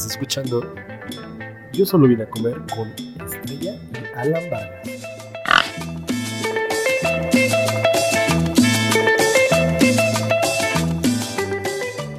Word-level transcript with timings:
Estás 0.00 0.12
escuchando 0.12 0.74
Yo 1.74 1.84
solo 1.84 2.08
vine 2.08 2.22
a 2.22 2.30
comer 2.30 2.54
con 2.74 2.88
Estrella 3.22 3.74
y 3.92 4.18
Alan 4.18 4.48
Vargas. 4.48 4.88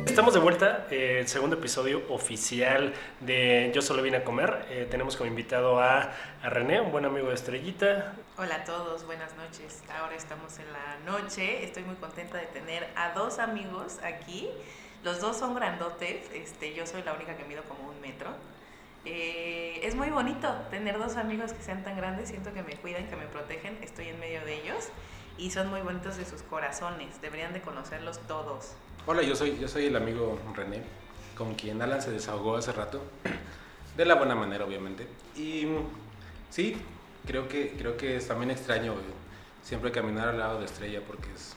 Estamos 0.06 0.36
de 0.36 0.40
vuelta, 0.40 0.86
eh, 0.92 1.22
el 1.22 1.28
segundo 1.28 1.56
episodio 1.56 2.04
oficial 2.10 2.94
de 3.20 3.72
Yo 3.74 3.82
solo 3.82 4.04
vine 4.04 4.18
a 4.18 4.24
comer. 4.24 4.68
Eh, 4.70 4.88
tenemos 4.88 5.18
como 5.18 5.28
invitado 5.28 5.80
a, 5.80 6.12
a 6.44 6.50
René, 6.52 6.82
un 6.82 6.92
buen 6.92 7.06
amigo 7.06 7.30
de 7.30 7.34
Estrellita. 7.34 8.14
Hola 8.38 8.58
a 8.58 8.64
todos, 8.64 9.08
buenas 9.08 9.36
noches. 9.38 9.82
Ahora 10.00 10.16
estamos 10.16 10.60
en 10.60 10.72
la 10.72 11.12
noche. 11.12 11.64
Estoy 11.64 11.82
muy 11.82 11.96
contenta 11.96 12.38
de 12.38 12.46
tener 12.46 12.88
a 12.96 13.14
dos 13.16 13.40
amigos 13.40 13.98
aquí. 14.04 14.50
Los 15.04 15.20
dos 15.20 15.38
son 15.38 15.56
grandotes. 15.56 16.30
Este, 16.34 16.74
yo 16.74 16.86
soy 16.86 17.02
la 17.04 17.14
única 17.14 17.36
que 17.36 17.44
mido 17.46 17.64
como 17.64 17.90
un 17.90 18.00
metro. 18.02 18.30
Eh, 19.04 19.80
es 19.84 19.96
muy 19.96 20.10
bonito 20.10 20.48
tener 20.70 21.00
dos 21.00 21.16
amigos 21.16 21.54
que 21.54 21.64
sean 21.64 21.84
tan 21.84 21.98
grandes. 21.98 22.30
Siento 22.30 22.54
que 22.54 22.62
me 22.62 22.76
cuidan, 22.76 23.08
que 23.08 23.16
me 23.16 23.26
protegen. 23.26 23.78
Estoy 23.82 24.10
en 24.10 24.20
medio 24.20 24.46
de 24.46 24.62
ellos 24.62 24.90
y 25.38 25.50
son 25.50 25.70
muy 25.70 25.82
bonitos 25.82 26.18
de 26.18 26.26
sus 26.26 26.44
corazones. 26.44 27.20
Deberían 27.22 27.54
de 27.54 27.62
conocerlos 27.62 28.20
todos. 28.28 28.74
Hola, 29.08 29.24
yo 29.24 29.36
soy, 29.36 29.58
yo 29.60 29.68
soy 29.68 29.88
el 29.88 29.96
amigo 29.96 30.40
René, 30.56 30.84
con 31.36 31.56
quien 31.56 31.82
Alan 31.82 32.02
se 32.02 32.12
desahogó 32.12 32.58
hace 32.58 32.72
rato, 32.72 33.02
de 33.98 34.06
la 34.06 34.14
buena 34.16 34.36
manera, 34.36 34.66
obviamente. 34.66 35.08
Y 35.36 35.66
sí, 36.52 36.78
creo 37.26 37.48
que, 37.48 37.72
creo 37.72 37.98
que 37.98 38.18
es 38.18 38.28
también 38.28 38.52
extraño 38.52 38.94
eh, 38.94 38.98
siempre 39.64 39.92
caminar 39.92 40.30
al 40.30 40.38
lado 40.38 40.60
de 40.60 40.66
Estrella 40.66 41.02
porque 41.06 41.30
es, 41.34 41.56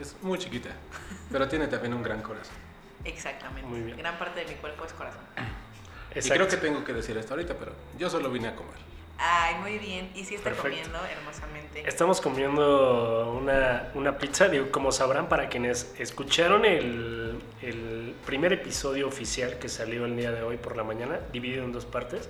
es 0.00 0.16
muy 0.22 0.38
chiquita, 0.38 0.70
pero 1.30 1.46
tiene 1.46 1.68
también 1.68 1.94
un 1.94 2.02
gran 2.02 2.22
corazón. 2.22 2.69
Exactamente. 3.04 3.68
Muy 3.68 3.80
bien. 3.80 3.96
Gran 3.96 4.18
parte 4.18 4.40
de 4.40 4.46
mi 4.46 4.54
cuerpo 4.54 4.84
es 4.84 4.92
corazón. 4.92 5.22
Y 6.12 6.28
creo 6.28 6.48
que 6.48 6.56
tengo 6.56 6.82
que 6.82 6.92
decir 6.92 7.16
esto 7.16 7.34
ahorita, 7.34 7.54
pero 7.54 7.72
yo 7.96 8.10
solo 8.10 8.32
vine 8.32 8.48
a 8.48 8.56
comer. 8.56 8.74
Ay, 9.16 9.54
muy 9.60 9.78
bien. 9.78 10.10
Y 10.16 10.24
sí 10.24 10.34
está 10.34 10.50
Perfecto. 10.50 10.70
comiendo 10.70 10.98
hermosamente. 11.06 11.88
Estamos 11.88 12.20
comiendo 12.20 13.30
una, 13.38 13.90
una 13.94 14.18
pizza, 14.18 14.48
digo, 14.48 14.72
como 14.72 14.90
sabrán, 14.90 15.28
para 15.28 15.48
quienes 15.48 15.94
escucharon 16.00 16.64
el, 16.64 17.38
el 17.62 18.14
primer 18.26 18.52
episodio 18.52 19.06
oficial 19.06 19.60
que 19.60 19.68
salió 19.68 20.04
el 20.04 20.16
día 20.16 20.32
de 20.32 20.42
hoy 20.42 20.56
por 20.56 20.76
la 20.76 20.82
mañana, 20.82 21.20
dividido 21.32 21.62
en 21.62 21.70
dos 21.70 21.84
partes, 21.84 22.28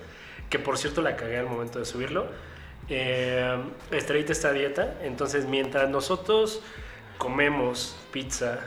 que 0.51 0.59
por 0.59 0.77
cierto 0.77 1.01
la 1.01 1.17
cagué 1.17 1.39
al 1.39 1.47
momento 1.47 1.79
de 1.79 1.87
subirlo. 1.87 2.27
Eh, 2.91 3.57
Estrellita 3.93 4.33
está 4.33 4.49
a 4.49 4.53
dieta, 4.53 4.99
entonces 5.03 5.47
mientras 5.47 5.89
nosotros 5.89 6.61
comemos 7.19 7.97
pizza, 8.13 8.59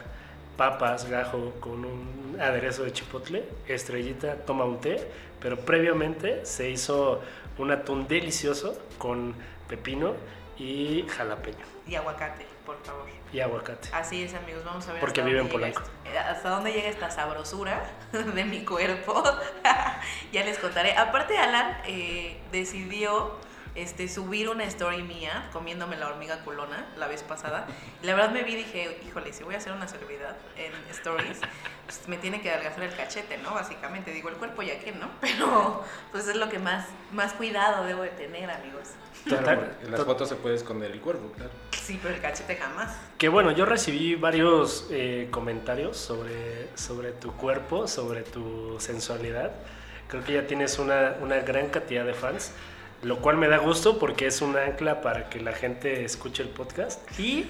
papas, 0.58 1.09
gajo 1.09 1.54
con 1.59 1.86
un 1.86 2.38
aderezo 2.40 2.84
de 2.84 2.92
chipotle, 2.94 3.44
Estrellita 3.68 4.36
toma 4.46 4.66
un 4.66 4.80
té, 4.82 5.08
pero 5.40 5.58
previamente 5.58 6.46
se 6.46 6.70
hizo 6.70 7.22
un 7.58 7.72
atún 7.72 8.08
delicioso 8.08 8.78
con 8.98 9.36
pepino 9.68 10.14
y 10.58 11.06
jalapeño 11.09 11.66
Y 11.88 11.96
aguacate, 11.96 12.46
por 12.66 12.78
favor. 12.84 13.08
y 13.31 13.40
aguacate. 13.40 13.90
Así 13.92 14.24
es, 14.24 14.34
amigos. 14.36 14.64
Vamos 14.64 14.88
a 14.88 14.92
ver. 14.94 15.00
Porque 15.02 15.22
vive 15.24 15.40
en 15.40 15.50
Polanco. 15.50 15.81
eh, 16.06 16.18
hasta 16.18 16.50
dónde 16.50 16.72
llega 16.72 16.90
esta 16.90 17.09
sabrosura 17.09 17.84
de 18.12 18.44
mi 18.46 18.64
cuerpo. 18.64 19.24
ya 20.31 20.44
les 20.46 20.59
contaré. 20.59 20.96
Aparte, 20.96 21.38
Alan 21.38 21.78
eh, 21.88 22.38
decidió 22.52 23.36
este, 23.75 24.07
subir 24.07 24.49
una 24.49 24.63
story 24.66 25.02
mía 25.03 25.49
comiéndome 25.52 25.95
la 25.97 26.07
hormiga 26.07 26.39
culona 26.43 26.85
la 26.97 27.07
vez 27.07 27.23
pasada. 27.23 27.66
Y 28.02 28.05
la 28.05 28.13
verdad 28.16 28.31
me 28.31 28.43
vi 28.43 28.53
y 28.53 28.57
dije, 28.57 28.99
híjole, 29.07 29.33
si 29.33 29.43
voy 29.43 29.55
a 29.55 29.57
hacer 29.57 29.73
una 29.73 29.88
celebridad 29.88 30.35
en 30.57 30.71
stories, 30.91 31.39
pues 31.85 32.07
me 32.07 32.17
tiene 32.17 32.41
que 32.41 32.51
adelgazar 32.51 32.83
el 32.83 32.95
cachete, 32.95 33.38
¿no? 33.39 33.53
Básicamente, 33.53 34.11
digo, 34.11 34.29
el 34.29 34.35
cuerpo 34.35 34.61
ya 34.61 34.79
que, 34.79 34.91
¿no? 34.91 35.09
Pero 35.22 35.83
pues 36.12 36.28
es 36.28 36.35
lo 36.35 36.50
que 36.50 36.59
más, 36.59 36.88
más 37.12 37.33
cuidado 37.33 37.83
debo 37.85 38.03
de 38.03 38.09
tener, 38.09 38.50
amigos. 38.50 38.89
Total- 39.28 39.78
en 39.81 39.91
las 39.91 40.00
to- 40.01 40.06
fotos 40.06 40.29
se 40.29 40.35
puede 40.35 40.56
esconder 40.56 40.91
el 40.91 41.00
cuerpo, 41.00 41.31
claro. 41.31 41.51
Sí, 41.72 42.00
pero 42.01 42.13
el 42.16 42.22
cachete 42.22 42.56
jamás. 42.57 42.95
Que 43.17 43.28
bueno, 43.29 43.51
yo 43.51 43.66
recibí 43.66 44.16
varios 44.16 44.88
eh, 44.91 45.28
comentarios 45.31 45.97
sobre, 45.97 46.67
sobre 46.75 47.12
tu 47.12 47.31
cuerpo, 47.33 47.88
sobre 47.88 48.22
tu 48.23 48.78
sensualidad. 48.79 49.51
Creo 50.09 50.23
que 50.23 50.33
ya 50.33 50.45
tienes 50.47 50.78
una, 50.79 51.16
una 51.22 51.38
gran 51.39 51.69
cantidad 51.69 52.06
de 52.06 52.13
fans, 52.13 52.51
lo 53.03 53.19
cual 53.19 53.38
me 53.38 53.47
da 53.47 53.58
gusto 53.58 54.00
porque 54.00 54.28
es 54.28 54.41
un 54.41 54.58
ancla 54.58 55.02
para 55.02 55.30
que 55.30 55.40
la 55.40 55.53
gente 55.53 56.03
escuche 56.03 56.41
el 56.41 56.50
podcast. 56.50 57.00
Y 57.19 57.46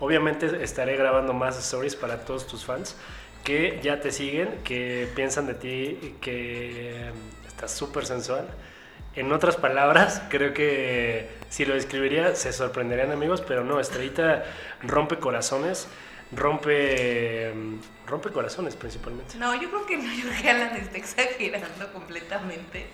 obviamente 0.00 0.62
estaré 0.62 0.96
grabando 0.96 1.32
más 1.32 1.58
stories 1.58 1.96
para 1.96 2.24
todos 2.24 2.46
tus 2.46 2.64
fans 2.64 2.96
que 3.44 3.78
ya 3.82 4.00
te 4.00 4.10
siguen, 4.10 4.48
que 4.64 5.08
piensan 5.14 5.46
de 5.46 5.54
ti 5.54 6.16
que 6.20 7.08
eh, 7.08 7.12
estás 7.46 7.70
súper 7.72 8.04
sensual. 8.04 8.48
En 9.14 9.32
otras 9.32 9.56
palabras, 9.56 10.20
creo 10.28 10.52
que 10.52 11.30
si 11.48 11.64
lo 11.64 11.74
describiría 11.74 12.34
se 12.34 12.52
sorprenderían 12.52 13.12
amigos, 13.12 13.42
pero 13.42 13.62
no, 13.62 13.78
Estrellita 13.78 14.44
rompe 14.82 15.18
corazones, 15.18 15.86
rompe, 16.32 17.52
mm, 17.54 18.08
rompe 18.08 18.30
corazones 18.30 18.74
principalmente. 18.74 19.38
No, 19.38 19.54
yo 19.54 19.70
creo 19.70 19.86
que 19.86 19.96
no, 19.96 20.12
yo 20.12 20.24
que 20.42 20.80
está 20.80 20.98
exagerando 20.98 21.92
completamente. 21.92 22.86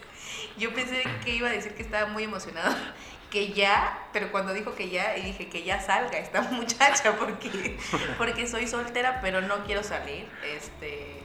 Yo 0.58 0.72
pensé 0.74 1.02
que 1.24 1.34
iba 1.34 1.48
a 1.48 1.52
decir 1.52 1.74
que 1.74 1.82
estaba 1.82 2.06
muy 2.06 2.24
emocionado, 2.24 2.74
que 3.30 3.52
ya, 3.52 4.06
pero 4.12 4.30
cuando 4.30 4.52
dijo 4.52 4.74
que 4.74 4.90
ya, 4.90 5.16
y 5.16 5.22
dije 5.22 5.48
que 5.48 5.62
ya 5.64 5.80
salga 5.80 6.18
esta 6.18 6.42
muchacha, 6.50 7.16
porque, 7.16 7.78
porque 8.18 8.46
soy 8.46 8.66
soltera, 8.66 9.20
pero 9.22 9.40
no 9.40 9.64
quiero 9.64 9.82
salir. 9.82 10.28
Este, 10.44 11.22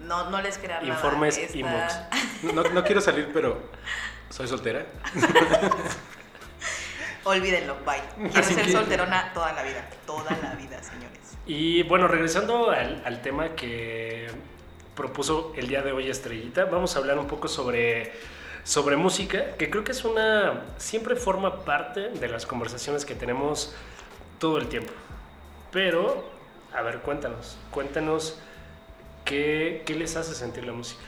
no, 0.00 0.28
no 0.30 0.42
les 0.42 0.58
crean 0.58 0.82
nada. 0.86 0.94
Informes 0.94 1.54
inbox. 1.54 1.98
No, 2.54 2.62
no 2.62 2.84
quiero 2.84 3.00
salir, 3.00 3.30
pero 3.32 3.70
soy 4.28 4.46
soltera. 4.46 4.84
Olvídenlo, 7.24 7.76
bye. 7.86 8.02
Quiero 8.30 8.40
Así 8.40 8.54
ser 8.54 8.66
que- 8.66 8.72
solterona 8.72 9.32
toda 9.32 9.52
la 9.54 9.62
vida, 9.62 9.88
toda 10.06 10.30
la 10.42 10.54
vida, 10.56 10.82
señores. 10.82 11.38
Y 11.46 11.82
bueno, 11.84 12.06
regresando 12.06 12.70
al, 12.70 13.02
al 13.04 13.22
tema 13.22 13.54
que 13.54 14.30
propuso 14.94 15.52
el 15.56 15.68
día 15.68 15.82
de 15.82 15.92
hoy 15.92 16.08
Estrellita, 16.08 16.64
vamos 16.66 16.96
a 16.96 16.98
hablar 16.98 17.18
un 17.18 17.26
poco 17.26 17.48
sobre, 17.48 18.12
sobre 18.62 18.96
música, 18.96 19.56
que 19.56 19.70
creo 19.70 19.84
que 19.84 19.92
es 19.92 20.04
una, 20.04 20.64
siempre 20.78 21.16
forma 21.16 21.64
parte 21.64 22.10
de 22.10 22.28
las 22.28 22.46
conversaciones 22.46 23.04
que 23.04 23.14
tenemos 23.14 23.74
todo 24.38 24.58
el 24.58 24.68
tiempo. 24.68 24.92
Pero, 25.72 26.30
a 26.72 26.82
ver, 26.82 27.00
cuéntanos, 27.00 27.58
cuéntanos 27.70 28.38
qué, 29.24 29.82
qué 29.86 29.94
les 29.94 30.16
hace 30.16 30.34
sentir 30.34 30.64
la 30.64 30.72
música. 30.72 31.02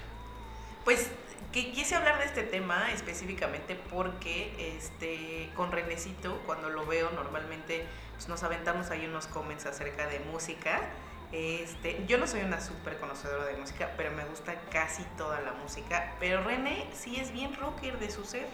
Pues 0.85 1.11
quise 1.53 1.95
hablar 1.95 2.19
de 2.19 2.27
este 2.27 2.43
tema 2.43 2.93
específicamente 2.93 3.77
porque 3.91 4.77
este 4.77 5.51
con 5.57 5.73
Renecito 5.73 6.39
cuando 6.45 6.69
lo 6.69 6.85
veo 6.87 7.11
normalmente 7.13 7.87
pues, 8.15 8.29
nos 8.29 8.43
aventamos 8.43 8.91
ahí 8.91 9.07
unos 9.07 9.27
comments 9.27 9.67
acerca 9.67 10.07
de 10.07 10.21
música. 10.21 10.83
Este, 11.33 12.05
yo 12.07 12.19
no 12.19 12.27
soy 12.27 12.43
una 12.43 12.61
súper 12.61 12.99
conocedora 12.99 13.47
de 13.47 13.57
música, 13.57 13.91
pero 13.97 14.11
me 14.13 14.25
gusta 14.25 14.55
casi 14.71 15.03
toda 15.17 15.41
la 15.41 15.53
música. 15.53 16.15
Pero 16.21 16.43
René 16.45 16.89
sí 16.93 17.17
es 17.17 17.33
bien 17.33 17.55
rocker 17.57 17.99
de 17.99 18.11
su 18.11 18.25
ser. 18.25 18.47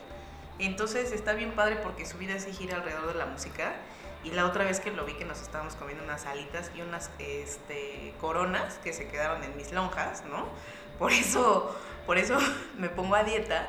Entonces 0.59 1.13
está 1.13 1.33
bien 1.33 1.53
padre 1.53 1.77
porque 1.77 2.07
su 2.07 2.19
vida 2.19 2.39
sí 2.39 2.53
gira 2.53 2.77
alrededor 2.77 3.13
de 3.13 3.19
la 3.19 3.27
música. 3.27 3.75
Y 4.25 4.31
la 4.31 4.47
otra 4.47 4.65
vez 4.65 4.79
que 4.79 4.93
lo 4.93 5.05
vi 5.05 5.15
que 5.15 5.25
nos 5.25 5.41
estábamos 5.43 5.75
comiendo 5.75 6.05
unas 6.05 6.27
alitas 6.27 6.71
y 6.77 6.81
unas 6.81 7.11
este, 7.19 8.15
coronas 8.21 8.79
que 8.79 8.93
se 8.93 9.09
quedaron 9.09 9.43
en 9.43 9.57
mis 9.57 9.73
lonjas, 9.73 10.25
¿no? 10.27 10.47
Por 10.99 11.13
eso, 11.13 11.77
por 12.07 12.19
eso 12.19 12.39
me 12.79 12.89
pongo 12.89 13.17
a 13.17 13.25
dieta. 13.25 13.69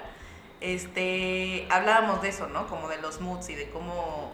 Este, 0.61 1.67
hablábamos 1.71 2.21
de 2.21 2.29
eso, 2.29 2.47
¿no? 2.47 2.67
Como 2.67 2.87
de 2.87 3.01
los 3.01 3.19
moods 3.19 3.49
y 3.49 3.55
de 3.55 3.69
cómo, 3.71 4.31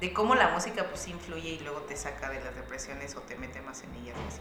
de 0.00 0.12
cómo 0.12 0.34
la 0.34 0.48
música 0.48 0.84
pues 0.88 1.08
influye 1.08 1.50
y 1.50 1.58
luego 1.60 1.80
te 1.82 1.96
saca 1.96 2.30
de 2.30 2.40
las 2.42 2.54
depresiones 2.54 3.16
o 3.16 3.20
te 3.22 3.36
mete 3.36 3.60
más 3.62 3.82
en 3.82 3.94
ellas 3.94 4.16
así. 4.28 4.40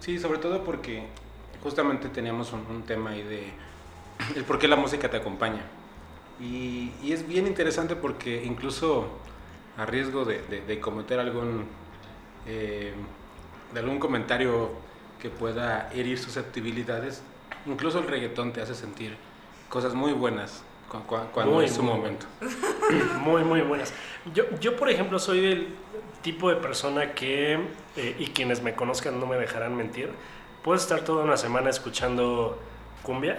Sí, 0.00 0.18
sobre 0.18 0.38
todo 0.38 0.64
porque 0.64 1.04
justamente 1.62 2.08
teníamos 2.08 2.52
un, 2.52 2.60
un 2.70 2.82
tema 2.84 3.10
ahí 3.10 3.22
de 3.22 3.52
el 4.36 4.44
por 4.44 4.58
qué 4.58 4.68
la 4.68 4.76
música 4.76 5.10
te 5.10 5.16
acompaña. 5.16 5.62
Y, 6.40 6.92
y 7.02 7.12
es 7.12 7.26
bien 7.26 7.46
interesante 7.46 7.96
porque 7.96 8.44
incluso 8.44 9.08
a 9.76 9.86
riesgo 9.86 10.24
de, 10.24 10.42
de- 10.42 10.80
cometer 10.80 11.18
algún, 11.18 11.66
eh, 12.46 12.94
algún 13.74 13.98
comentario 13.98 14.70
que 15.20 15.30
pueda 15.30 15.90
herir 15.92 16.18
susceptibilidades, 16.18 17.22
incluso 17.66 17.98
el 17.98 18.06
reggaetón 18.06 18.52
te 18.52 18.60
hace 18.62 18.74
sentir 18.74 19.16
cosas 19.68 19.94
muy 19.94 20.12
buenas 20.12 20.62
cu- 20.88 20.98
cu- 21.06 21.16
cuando 21.32 21.54
Muy, 21.54 21.64
es 21.66 21.74
su 21.74 21.82
muy 21.82 21.94
momento. 21.94 22.26
Muy, 23.20 23.42
muy 23.44 23.60
buenas. 23.60 23.92
Yo, 24.34 24.44
yo, 24.60 24.76
por 24.76 24.88
ejemplo, 24.90 25.18
soy 25.18 25.40
del 25.40 25.68
tipo 26.22 26.48
de 26.48 26.56
persona 26.56 27.12
que, 27.12 27.54
eh, 27.96 28.16
y 28.18 28.28
quienes 28.28 28.62
me 28.62 28.74
conozcan 28.74 29.20
no 29.20 29.26
me 29.26 29.36
dejarán 29.36 29.76
mentir, 29.76 30.10
puedo 30.62 30.76
estar 30.78 31.00
toda 31.02 31.24
una 31.24 31.36
semana 31.36 31.68
escuchando 31.70 32.58
cumbia, 33.02 33.38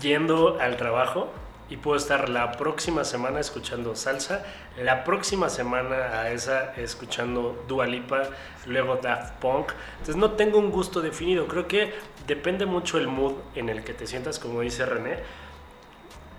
yendo 0.00 0.58
al 0.60 0.76
trabajo 0.76 1.28
y 1.68 1.76
puedo 1.76 1.96
estar 1.96 2.28
la 2.28 2.52
próxima 2.52 3.04
semana 3.04 3.38
escuchando 3.40 3.94
salsa, 3.94 4.44
la 4.76 5.04
próxima 5.04 5.48
semana 5.48 5.96
a 6.20 6.30
esa 6.32 6.72
escuchando 6.76 7.64
Dua 7.68 7.86
Lipa, 7.86 8.22
luego 8.66 8.96
Daft 8.96 9.34
Punk. 9.40 9.70
Entonces 9.92 10.16
no 10.16 10.32
tengo 10.32 10.58
un 10.58 10.70
gusto 10.70 11.00
definido, 11.00 11.46
creo 11.46 11.68
que 11.68 11.92
depende 12.26 12.66
mucho 12.66 12.98
el 12.98 13.06
mood 13.08 13.34
en 13.54 13.68
el 13.68 13.84
que 13.84 13.92
te 13.94 14.06
sientas, 14.06 14.38
como 14.38 14.60
dice 14.62 14.84
René, 14.86 15.18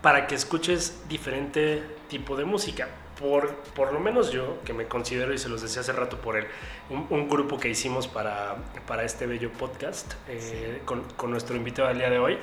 para 0.02 0.28
que 0.28 0.36
escuches 0.36 1.08
diferente 1.08 1.84
tipo 2.10 2.36
de 2.36 2.46
música. 2.46 2.88
Por, 3.20 3.54
por 3.76 3.94
lo 3.94 4.00
menos 4.00 4.32
yo, 4.32 4.60
que 4.66 4.74
me 4.74 4.88
considero, 4.88 5.32
y 5.32 5.38
se 5.38 5.48
los 5.48 5.62
decía 5.62 5.82
hace 5.82 5.92
rato 5.92 6.18
por 6.18 6.38
el, 6.38 6.48
un, 6.90 7.06
un 7.12 7.30
grupo 7.30 7.60
que 7.60 7.70
hicimos 7.70 8.08
para, 8.08 8.56
para 8.88 9.04
este 9.04 9.28
bello 9.28 9.52
podcast, 9.52 10.14
eh, 10.28 10.82
con, 10.86 11.04
con 11.18 11.30
nuestro 11.30 11.56
invitado 11.56 11.88
al 11.88 12.00
día 12.00 12.10
de 12.10 12.18
hoy, 12.18 12.40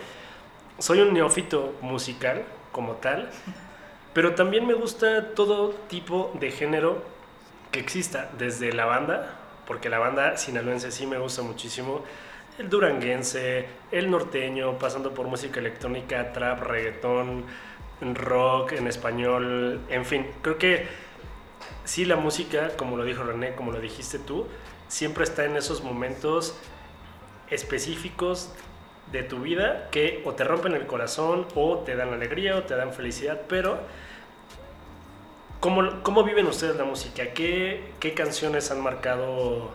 soy 0.79 1.01
un 1.01 1.13
neófito 1.13 1.75
musical 1.81 2.45
como 2.71 2.95
tal, 2.95 3.29
pero 4.15 4.37
también 4.37 4.67
me 4.69 4.75
gusta 4.75 5.35
todo 5.35 5.71
tipo 5.89 6.33
de 6.39 6.53
género 6.53 7.03
que 7.73 7.81
exista, 7.81 8.31
desde 8.39 8.73
la 8.73 8.85
banda, 8.85 9.37
porque 9.67 9.89
la 9.89 9.99
banda 9.99 10.37
sinaloense 10.37 10.93
sí 10.93 11.07
me 11.07 11.19
gusta 11.19 11.43
muchísimo, 11.43 12.05
el 12.59 12.69
duranguense, 12.69 13.67
el 13.93 14.11
norteño, 14.11 14.79
pasando 14.79 15.15
por 15.15 15.29
música 15.29 15.61
electrónica, 15.61 16.33
trap, 16.33 16.61
reggaetón, 16.61 17.45
rock 18.01 18.73
en 18.73 18.87
español, 18.89 19.81
en 19.89 20.05
fin, 20.05 20.27
creo 20.43 20.59
que 20.59 20.87
sí 21.85 22.05
la 22.05 22.17
música, 22.17 22.71
como 22.77 22.97
lo 22.97 23.05
dijo 23.05 23.23
René, 23.23 23.55
como 23.55 23.71
lo 23.73 23.81
dijiste 23.81 24.19
tú, 24.19 24.47
siempre 24.89 25.25
está 25.25 25.45
en 25.45 25.57
esos 25.57 25.83
momentos 25.83 26.59
específicos 27.51 28.53
de 29.13 29.23
tu 29.23 29.41
vida 29.41 29.89
que 29.91 30.23
o 30.25 30.35
te 30.35 30.45
rompen 30.45 30.75
el 30.75 30.87
corazón 30.87 31.47
o 31.55 31.79
te 31.79 31.97
dan 31.97 32.13
alegría 32.13 32.57
o 32.57 32.65
te 32.65 32.75
dan 32.75 32.93
felicidad, 32.93 33.41
pero 33.49 33.79
¿cómo, 35.61 36.03
cómo 36.03 36.25
viven 36.25 36.47
ustedes 36.47 36.77
la 36.77 36.85
música? 36.85 37.33
¿Qué, 37.33 37.93
qué 38.01 38.15
canciones 38.15 38.71
han 38.71 38.83
marcado? 38.83 39.71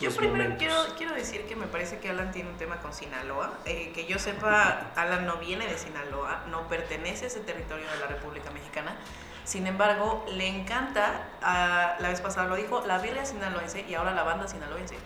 Yo, 0.00 0.10
primero 0.10 0.44
momentos? 0.44 0.58
quiero, 0.58 0.74
quiero 0.96 1.14
decir 1.14 1.46
que 1.46 1.56
me 1.56 1.66
parece 1.66 1.98
que 1.98 2.08
Alan 2.08 2.32
tiene 2.32 2.48
un 2.48 2.56
tema 2.56 2.80
con 2.80 2.92
Sinaloa. 2.94 3.52
Eh, 3.66 3.92
que 3.94 4.06
yo 4.06 4.18
sepa, 4.18 4.92
Alan 4.96 5.26
no 5.26 5.36
viene 5.36 5.66
de 5.66 5.76
Sinaloa, 5.76 6.44
no 6.48 6.68
pertenece 6.68 7.24
a 7.24 7.28
ese 7.28 7.40
territorio 7.40 7.84
de 7.90 7.98
la 7.98 8.06
República 8.06 8.50
Mexicana. 8.50 8.96
Sin 9.44 9.66
embargo, 9.66 10.24
le 10.28 10.46
encanta, 10.46 11.28
ah, 11.42 11.96
la 11.98 12.08
vez 12.08 12.20
pasada 12.20 12.46
lo 12.46 12.56
dijo, 12.56 12.82
la 12.86 12.98
birria 12.98 13.26
sinaloense 13.26 13.84
y 13.88 13.94
ahora 13.94 14.12
la 14.12 14.22
banda 14.22 14.48
sinaloense. 14.48 14.96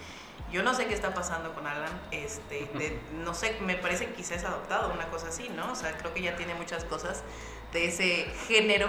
Yo 0.55 0.62
no 0.62 0.73
sé 0.73 0.87
qué 0.87 0.95
está 0.95 1.12
pasando 1.12 1.53
con 1.53 1.67
Alan, 1.67 1.91
este, 2.12 2.69
de- 2.75 2.97
no 3.25 3.35
sé, 3.35 3.56
me 3.61 3.75
parece 3.75 4.06
que 4.06 4.12
quizás 4.12 4.37
es 4.37 4.45
adoptado, 4.45 4.93
una 4.95 5.06
cosa 5.09 5.27
así, 5.29 5.49
¿no? 5.49 5.73
O 5.73 5.75
sea, 5.75 5.97
creo 5.99 6.15
que 6.15 6.23
ya 6.23 6.37
tiene 6.37 6.55
muchas 6.55 6.85
cosas 6.85 7.25
de 7.73 7.87
ese 7.89 8.27
género. 8.47 8.89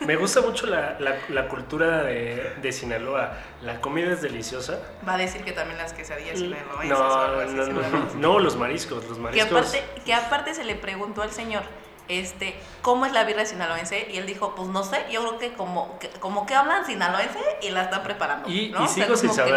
Me 0.00 0.16
gusta 0.16 0.42
mucho 0.42 0.66
la, 0.66 0.98
la- 1.00 1.16
la 1.30 1.48
cultura 1.48 2.02
de, 2.02 2.52
de 2.60 2.70
Sinaloa. 2.70 3.32
La 3.62 3.80
comida 3.80 4.12
es 4.12 4.20
deliciosa. 4.20 4.78
Va 5.08 5.14
a 5.14 5.16
decir 5.16 5.42
que 5.42 5.52
también 5.52 5.78
las 5.78 5.94
quesadillas 5.94 6.38
sinaloenses 6.38 6.90
No, 6.90 7.28
no, 7.28 7.44
no, 7.46 7.64
seguramente. 7.64 8.14
no, 8.16 8.38
los 8.38 8.56
mariscos, 8.56 9.02
los 9.06 9.16
Que 9.16 9.22
mariscos. 9.22 9.52
aparte, 9.52 9.84
que 10.04 10.12
aparte 10.12 10.54
se 10.54 10.64
le 10.64 10.74
preguntó 10.74 11.22
al 11.22 11.32
señor, 11.32 11.62
este, 12.08 12.54
¿cómo 12.82 13.06
es 13.06 13.12
la 13.12 13.24
birria 13.24 13.46
sinaloense? 13.46 14.06
Y 14.12 14.18
él 14.18 14.26
dijo, 14.26 14.54
pues 14.54 14.68
no 14.68 14.84
sé, 14.84 15.06
yo 15.10 15.20
creo 15.22 15.38
que 15.38 15.54
como 15.54 15.98
que, 15.98 16.10
como 16.20 16.44
que 16.44 16.54
hablan 16.54 16.84
sinaloense 16.84 17.38
y 17.62 17.70
la 17.70 17.84
están 17.84 18.02
preparando. 18.02 18.50
Y- 18.50 18.68
¿no? 18.68 18.82
y 18.82 18.84
O 18.84 18.86
sea, 18.88 19.04
sigo 19.06 19.16
sin 19.16 19.30
que 19.30 19.36
saber, 19.36 19.54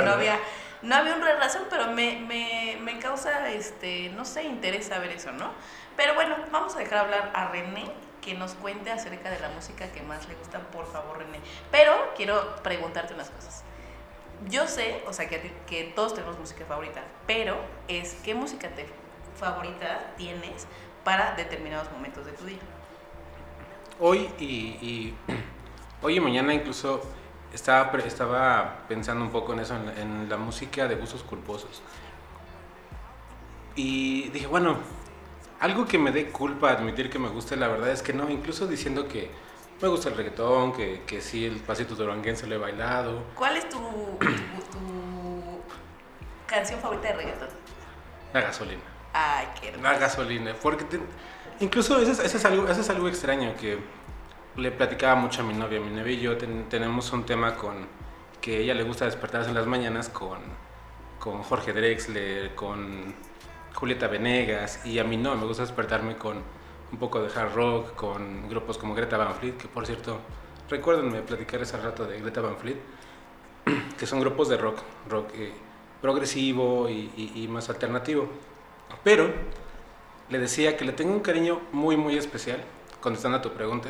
no 0.81 0.96
había, 0.96 1.16
una 1.16 1.36
razón, 1.36 1.64
pero 1.70 1.88
me, 1.92 2.20
me, 2.20 2.78
me 2.81 3.00
causa, 3.00 3.50
este, 3.50 4.10
no 4.10 4.26
sé, 4.26 4.44
interés 4.44 4.88
saber 4.88 5.12
eso, 5.12 5.31
¿no? 5.31 5.52
Pero 5.98 6.14
bueno, 6.16 6.36
vamos 6.52 6.76
a 6.76 6.80
dejar 6.80 7.00
hablar 7.00 7.31
a 7.34 7.50
René 7.50 7.92
que 8.22 8.34
nos 8.34 8.54
cuente 8.54 8.92
acerca 8.92 9.30
de 9.30 9.40
la 9.40 9.50
música 9.50 9.92
que 9.92 10.02
más 10.02 10.28
le 10.28 10.36
gusta, 10.36 10.60
por 10.60 10.90
favor, 10.92 11.18
René. 11.18 11.40
Pero 11.72 11.94
quiero 12.16 12.56
preguntarte 12.64 13.14
unas 13.14 13.30
cosas. 13.30 13.64
Yo 14.48 14.68
sé, 14.68 15.04
o 15.08 15.12
sea, 15.14 15.28
que, 15.28 15.52
que 15.68 15.84
todos 15.96 16.14
tenemos 16.14 16.40
música 16.40 16.64
favorita, 16.66 17.02
pero 17.28 17.58
es 17.90 18.14
¿qué 18.24 18.34
música 18.36 18.70
te 18.70 18.86
favorita 19.38 20.14
tienes 20.18 20.66
para 21.04 21.34
determinados 21.36 21.92
momentos 21.92 22.26
de 22.26 22.31
tu 22.34 22.46
día? 22.46 22.60
Hoy 24.00 24.30
y- 24.40 25.14
hoy 26.02 26.16
y 26.16 26.20
mañana 26.22 26.54
incluso 26.54 27.02
estaba, 27.54 27.92
estaba 28.06 28.86
pensando 28.88 29.24
un 29.25 29.31
poco 29.31 29.54
en 29.54 29.60
eso, 29.60 29.75
en, 29.75 29.86
la- 29.86 30.01
en 30.01 30.30
la 30.30 30.38
música 30.38 30.88
de 30.88 30.96
gustos 30.96 31.24
culposos. 31.24 31.81
Y 33.75 34.30
dije, 34.30 34.48
bueno, 34.48 34.78
algo 35.60 35.86
que 35.86 35.98
me 35.98 36.12
dé 36.12 36.30
culpa 36.30 36.72
admitir 36.72 37.10
que 37.10 37.19
me 37.19 37.30
guste, 37.30 37.56
la 37.56 37.68
verdad 37.68 37.90
es 37.92 38.01
que 38.01 38.13
no, 38.13 38.30
incluso 38.30 38.68
diciendo 38.68 39.07
que 39.07 39.31
me 39.81 39.88
gusta 39.88 40.10
el 40.10 40.16
reggaetón, 40.18 40.74
que, 40.74 41.04
que 41.07 41.22
sí, 41.22 41.46
el 41.46 41.57
pasito 41.57 41.96
duranguense 41.96 42.46
lo 42.48 42.56
he 42.56 42.57
bailado. 42.57 43.24
¿Cuál 43.36 43.57
es 43.57 43.69
tu, 43.69 43.78
tu, 43.80 44.28
tu 44.78 45.62
canción 46.48 46.80
favorita 46.81 47.07
de 47.10 47.13
reggaetón? 47.13 47.48
La 48.34 48.42
gasolina. 48.42 48.81
Ay, 49.13 49.48
qué 49.60 49.69
hermoso. 49.69 49.84
La 49.92 49.98
gasolina, 49.98 50.54
porque 50.62 50.84
te- 50.84 51.00
incluso 51.62 52.00
eso 52.00 52.12
es, 52.12 52.19
eso 52.19 52.38
es 52.38 52.45
algo, 52.45 52.68
eso 52.68 52.81
es 52.81 52.90
algo 52.90 53.07
extraño 53.07 53.56
que 53.56 53.80
le 54.60 54.72
platicaba 54.72 55.16
mucho 55.16 55.42
a 55.42 55.46
mi 55.46 55.54
novia. 55.54 55.80
Mi 55.80 55.90
novia 55.90 56.14
y 56.14 56.20
yo 56.20 56.38
ten- 56.38 56.68
tenemos 56.70 57.12
un 57.14 57.26
tema 57.26 57.56
con 57.56 57.88
que 58.42 58.58
a 58.58 58.60
ella 58.60 58.74
le 58.74 58.84
gusta 58.84 59.06
despertarse 59.06 59.50
en 59.50 59.56
las 59.56 59.66
mañanas 59.68 60.10
con, 60.10 60.40
con 61.20 61.44
Jorge 61.44 61.74
Drexler, 61.74 62.56
con 62.56 63.14
Julieta 63.74 64.08
Venegas, 64.08 64.86
y 64.86 65.00
a 65.00 65.04
mí 65.04 65.18
no, 65.18 65.36
me 65.36 65.46
gusta 65.46 65.64
despertarme 65.64 66.18
con 66.18 66.42
un 66.92 66.98
poco 66.98 67.22
de 67.22 67.28
hard 67.40 67.54
rock, 67.54 67.96
con 67.96 68.50
grupos 68.50 68.78
como 68.78 68.96
Greta 68.96 69.18
Van 69.18 69.36
Fleet, 69.36 69.58
que 69.58 69.68
por 69.68 69.86
cierto, 69.86 70.20
recuérdenme 70.70 71.22
platicar 71.22 71.62
ese 71.62 71.78
rato 71.78 72.06
de 72.06 72.20
Greta 72.20 72.42
Van 72.42 72.58
Fleet, 72.58 72.78
que 73.98 74.06
son 74.06 74.20
grupos 74.22 74.50
de 74.50 74.58
rock, 74.58 74.80
rock 75.10 75.30
eh, 75.36 75.54
progresivo 76.02 76.90
y- 76.90 77.12
y- 77.16 77.44
y 77.44 77.48
más 77.48 77.70
alternativo. 77.70 78.28
Pero 79.04 79.32
le 80.30 80.40
decía 80.40 80.78
que 80.78 80.86
le 80.86 80.94
tengo 80.94 81.14
un 81.14 81.20
cariño 81.22 81.60
muy, 81.72 81.98
muy 81.98 82.18
especial, 82.18 82.64
contestando 83.02 83.38
a 83.38 83.42
tu 83.42 83.52
pregunta, 83.52 83.90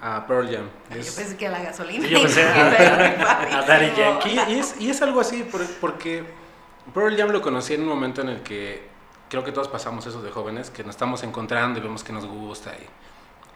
a 0.00 0.26
Pearl 0.26 0.48
Jam. 0.50 0.68
Es- 0.90 1.06
Yo 1.06 1.14
pensé 1.22 1.36
que 1.36 1.46
a 1.46 1.50
la 1.50 1.60
gasolina. 1.62 2.04
Sí, 2.06 2.10
yo 2.14 2.22
pensé 2.22 2.42
a- 2.48 3.64
Daddy 3.66 3.92
Yankee. 3.96 4.38
y, 4.48 4.58
es, 4.58 4.74
y 4.80 4.90
es 4.90 5.00
algo 5.02 5.20
así, 5.20 5.42
por- 5.44 5.66
porque 5.80 6.24
Pearl 6.94 7.16
Jam 7.16 7.30
lo 7.30 7.40
conocí 7.42 7.74
en 7.74 7.82
un 7.82 7.88
momento 7.88 8.20
en 8.20 8.28
el 8.28 8.42
que 8.42 8.86
creo 9.28 9.42
que 9.44 9.52
todos 9.52 9.68
pasamos 9.68 10.06
eso 10.06 10.22
de 10.22 10.30
jóvenes, 10.30 10.70
que 10.70 10.84
nos 10.84 10.94
estamos 10.94 11.22
encontrando 11.22 11.78
y 11.78 11.82
vemos 11.82 12.04
que 12.04 12.12
nos 12.12 12.26
gusta 12.26 12.72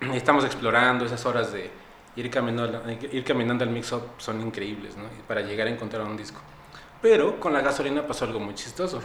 y, 0.00 0.06
y 0.12 0.16
estamos 0.16 0.44
explorando 0.44 1.04
esas 1.04 1.25
horas 1.26 1.52
de 1.52 1.70
ir 2.16 2.28
caminando, 2.31 2.82
ir 2.90 3.22
caminando 3.25 3.62
al 3.64 3.70
mix-up 3.70 4.02
son 4.19 4.40
increíbles, 4.40 4.96
¿no? 4.96 5.04
Para 5.28 5.43
llegar 5.43 5.66
a 5.69 5.70
encontrar 5.70 6.03
un 6.03 6.17
disco. 6.17 6.41
Pero 7.00 7.38
con 7.38 7.53
la 7.53 7.60
gasolina 7.60 8.06
pasó 8.06 8.24
algo 8.24 8.41
muy 8.41 8.55
chistoso. 8.55 9.00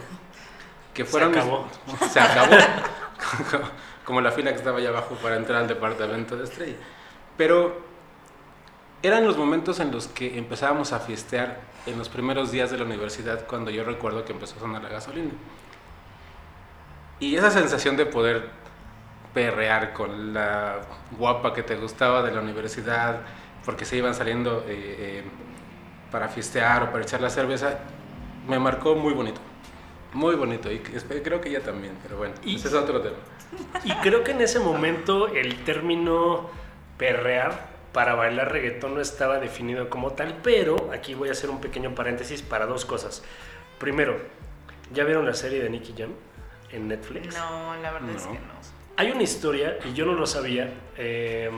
Que 0.92 1.04
Se 1.04 1.10
fueron 1.10 1.30
mis- 1.30 1.38
acabó. 1.38 1.68
se 2.10 2.18
acabó. 2.20 2.56
Como 4.04 4.20
la 4.20 4.30
fila 4.32 4.50
que 4.50 4.56
estaba 4.56 4.78
allá 4.78 4.88
abajo 4.90 5.14
para 5.22 5.36
entrar 5.36 5.60
al 5.62 5.68
departamento 5.68 6.36
de 6.36 6.44
Estrella. 6.44 6.76
Pero 7.36 7.80
eran 9.02 9.26
los 9.26 9.36
momentos 9.36 9.80
en 9.80 9.92
los 9.92 10.08
que 10.08 10.38
empezábamos 10.38 10.92
a 10.92 11.00
fiestear 11.00 11.60
en 11.86 11.98
los 11.98 12.08
primeros 12.08 12.50
días 12.50 12.70
de 12.70 12.78
la 12.78 12.84
universidad, 12.84 13.46
cuando 13.46 13.70
yo 13.70 13.84
recuerdo 13.84 14.24
que 14.24 14.32
empezó 14.32 14.56
a 14.56 14.60
sonar 14.60 14.82
la 14.82 14.88
gasolina. 14.88 15.30
Y 17.20 17.36
esa 17.36 17.50
sensación 17.50 17.96
de 17.96 18.06
poder 18.06 18.48
perrear 19.32 19.92
con 19.92 20.34
la 20.34 20.80
guapa 21.18 21.52
que 21.52 21.62
te 21.62 21.76
gustaba 21.76 22.22
de 22.22 22.32
la 22.32 22.40
universidad, 22.40 23.20
porque 23.64 23.84
se 23.84 23.96
iban 23.96 24.14
saliendo 24.14 24.64
eh, 24.66 24.96
eh, 24.98 25.24
para 26.10 26.28
fiestear 26.28 26.84
o 26.84 26.90
para 26.90 27.02
echar 27.04 27.20
la 27.20 27.30
cerveza, 27.30 27.78
me 28.48 28.58
marcó 28.58 28.94
muy 28.94 29.12
bonito. 29.12 29.40
Muy 30.12 30.34
bonito, 30.34 30.72
y 30.72 30.78
creo 30.78 31.40
que 31.40 31.50
ella 31.50 31.62
también, 31.62 31.94
pero 32.02 32.16
bueno, 32.16 32.34
Y- 32.42 32.56
ese 32.56 32.68
es 32.68 32.74
otro 32.74 33.00
tema. 33.02 33.16
Y 33.84 33.92
creo 33.96 34.24
que 34.24 34.30
en 34.32 34.40
ese 34.40 34.58
momento 34.58 35.28
el 35.28 35.62
término 35.64 36.48
perrear 36.96 37.76
para 37.92 38.14
bailar 38.14 38.52
reggaetón 38.52 38.94
no 38.94 39.00
estaba 39.00 39.38
definido 39.38 39.88
como 39.88 40.12
tal, 40.12 40.36
pero 40.42 40.90
aquí 40.92 41.14
voy 41.14 41.30
a 41.30 41.32
hacer 41.32 41.48
un 41.48 41.60
pequeño 41.60 41.94
paréntesis 41.94 42.42
para 42.42 42.66
dos 42.66 42.84
cosas. 42.84 43.22
Primero, 43.78 44.18
¿ya 44.92 45.04
vieron 45.04 45.24
la 45.24 45.34
serie 45.34 45.62
de 45.62 45.70
Nicky 45.70 45.94
Jam 45.96 46.10
en 46.72 46.88
Netflix? 46.88 47.34
No, 47.34 47.74
la 47.76 47.92
verdad 47.92 48.10
es 48.10 48.26
que 48.26 48.34
no. 48.34 48.76
Hay 48.98 49.10
una 49.10 49.22
historia, 49.22 49.78
y 49.84 49.94
yo 49.94 50.06
no 50.06 50.14
lo 50.14 50.26
sabía, 50.26 50.72
eh, 50.96 51.50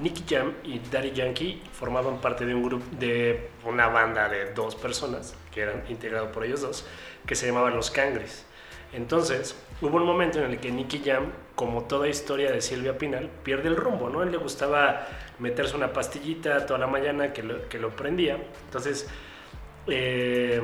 Nicky 0.00 0.24
Jam 0.28 0.52
y 0.62 0.78
Daddy 0.78 1.12
Yankee 1.12 1.62
formaban 1.72 2.20
parte 2.20 2.44
de 2.44 2.54
un 2.54 2.62
grupo, 2.62 2.84
de 2.98 3.48
una 3.64 3.88
banda 3.88 4.28
de 4.28 4.52
dos 4.52 4.74
personas, 4.74 5.34
que 5.52 5.62
eran 5.62 5.84
integrados 5.88 6.30
por 6.32 6.44
ellos 6.44 6.60
dos, 6.60 6.86
que 7.26 7.34
se 7.34 7.46
llamaban 7.46 7.74
Los 7.74 7.90
Cangres. 7.90 8.44
Entonces, 8.92 9.56
hubo 9.80 9.96
un 9.96 10.04
momento 10.04 10.38
en 10.38 10.50
el 10.50 10.60
que 10.60 10.70
Nicky 10.70 11.02
Jam, 11.04 11.32
como 11.56 11.84
toda 11.84 12.06
historia 12.06 12.52
de 12.52 12.60
Silvia 12.60 12.96
Pinal, 12.98 13.28
pierde 13.42 13.68
el 13.68 13.76
rumbo, 13.76 14.08
¿no? 14.10 14.20
A 14.20 14.24
él 14.24 14.30
le 14.30 14.36
gustaba 14.36 15.08
meterse 15.40 15.74
una 15.76 15.92
pastillita 15.92 16.64
toda 16.66 16.78
la 16.78 16.86
mañana 16.86 17.32
que 17.32 17.42
lo, 17.42 17.68
que 17.68 17.78
lo 17.80 17.90
prendía. 17.96 18.38
Entonces, 18.66 19.08
eh, 19.88 20.60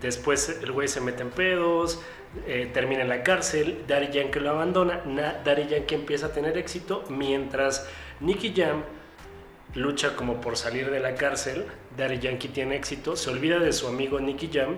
después 0.00 0.60
el 0.62 0.72
güey 0.72 0.88
se 0.88 1.00
mete 1.00 1.22
en 1.22 1.30
pedos, 1.30 2.00
eh, 2.46 2.70
termina 2.72 3.02
en 3.02 3.08
la 3.08 3.22
cárcel, 3.22 3.84
Daddy 3.86 4.08
Yankee 4.12 4.40
lo 4.40 4.50
abandona, 4.50 5.02
Na- 5.04 5.42
Yankee 5.44 5.94
empieza 5.94 6.26
a 6.26 6.32
tener 6.32 6.56
éxito, 6.56 7.04
mientras 7.08 7.88
Nicky 8.20 8.54
Jam 8.56 8.82
lucha 9.74 10.16
como 10.16 10.40
por 10.40 10.56
salir 10.56 10.90
de 10.90 11.00
la 11.00 11.14
cárcel, 11.14 11.66
Daddy 11.96 12.18
Yankee 12.18 12.48
tiene 12.48 12.76
éxito, 12.76 13.16
se 13.16 13.30
olvida 13.30 13.58
de 13.58 13.72
su 13.72 13.88
amigo 13.88 14.20
Nicky 14.20 14.48
Jam, 14.52 14.76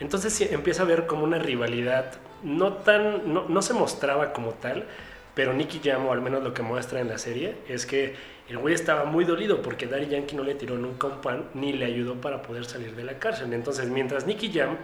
entonces 0.00 0.40
empieza 0.40 0.82
a 0.82 0.86
ver 0.86 1.06
como 1.06 1.24
una 1.24 1.38
rivalidad, 1.38 2.14
no 2.42 2.74
tan, 2.74 3.32
no, 3.32 3.48
no 3.48 3.62
se 3.62 3.74
mostraba 3.74 4.32
como 4.32 4.52
tal, 4.52 4.86
pero 5.34 5.52
Nicky 5.52 5.80
Jam, 5.82 6.06
o 6.06 6.12
al 6.12 6.20
menos 6.20 6.42
lo 6.42 6.52
que 6.52 6.62
muestra 6.62 7.00
en 7.00 7.08
la 7.08 7.18
serie, 7.18 7.56
es 7.68 7.86
que 7.86 8.16
el 8.48 8.58
güey 8.58 8.74
estaba 8.74 9.04
muy 9.04 9.24
dolido 9.24 9.62
porque 9.62 9.86
Daddy 9.86 10.08
Yankee 10.08 10.34
no 10.34 10.42
le 10.42 10.54
tiró 10.54 10.76
nunca 10.76 11.06
un 11.06 11.20
pan 11.20 11.44
ni 11.54 11.72
le 11.72 11.84
ayudó 11.84 12.14
para 12.14 12.42
poder 12.42 12.64
salir 12.64 12.96
de 12.96 13.04
la 13.04 13.18
cárcel. 13.18 13.52
Entonces, 13.52 13.88
mientras 13.88 14.26
Nicky 14.26 14.50
Jam 14.52 14.76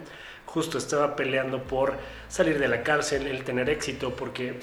justo 0.46 0.78
estaba 0.78 1.16
peleando 1.16 1.62
por 1.62 1.94
salir 2.28 2.58
de 2.58 2.68
la 2.68 2.82
cárcel, 2.82 3.26
el 3.26 3.42
tener 3.42 3.70
éxito, 3.70 4.14
porque 4.14 4.60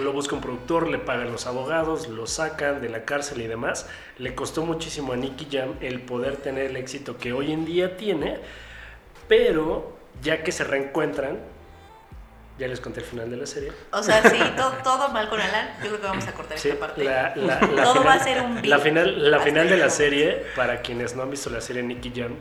lo 0.00 0.12
busca 0.12 0.34
un 0.34 0.40
productor, 0.40 0.88
le 0.88 0.98
pagan 0.98 1.32
los 1.32 1.46
abogados, 1.46 2.08
lo 2.08 2.26
sacan 2.26 2.80
de 2.80 2.88
la 2.88 3.04
cárcel 3.04 3.40
y 3.40 3.46
demás, 3.46 3.88
le 4.18 4.34
costó 4.34 4.64
muchísimo 4.64 5.14
a 5.14 5.16
Nicky 5.16 5.48
Jam 5.50 5.74
el 5.80 6.00
poder 6.00 6.36
tener 6.36 6.66
el 6.66 6.76
éxito 6.76 7.16
que 7.16 7.32
hoy 7.32 7.52
en 7.52 7.64
día 7.64 7.96
tiene, 7.96 8.38
pero 9.28 9.96
ya 10.22 10.42
que 10.42 10.52
se 10.52 10.64
reencuentran, 10.64 11.38
ya 12.58 12.66
les 12.68 12.80
conté 12.80 13.00
el 13.00 13.06
final 13.06 13.30
de 13.30 13.36
la 13.36 13.46
serie. 13.46 13.72
O 13.92 14.02
sea, 14.02 14.22
sí, 14.28 14.38
todo, 14.56 14.72
todo 14.82 15.08
mal 15.08 15.28
con 15.28 15.40
Alan. 15.40 15.68
Yo 15.82 15.88
creo 15.88 16.00
que 16.00 16.06
vamos 16.06 16.26
a 16.26 16.32
cortar 16.32 16.58
Sí, 16.58 16.68
esta 16.70 16.80
parte. 16.86 17.04
la, 17.04 17.34
la- 17.36 17.60
la 17.60 17.82
Todo 17.84 17.94
final, 17.94 18.06
va 18.08 18.12
a 18.14 18.18
ser 18.24 18.40
un 18.42 18.54
beat 18.54 18.66
la 18.66 18.78
final, 18.78 19.30
la 19.30 19.40
final 19.40 19.68
de 19.68 19.76
la 19.76 19.90
serie, 19.90 20.46
para 20.56 20.80
quienes 20.80 21.14
no 21.14 21.22
han 21.22 21.30
visto 21.30 21.50
la 21.50 21.60
serie 21.60 21.82
Nicky 21.82 22.12
Jam, 22.16 22.34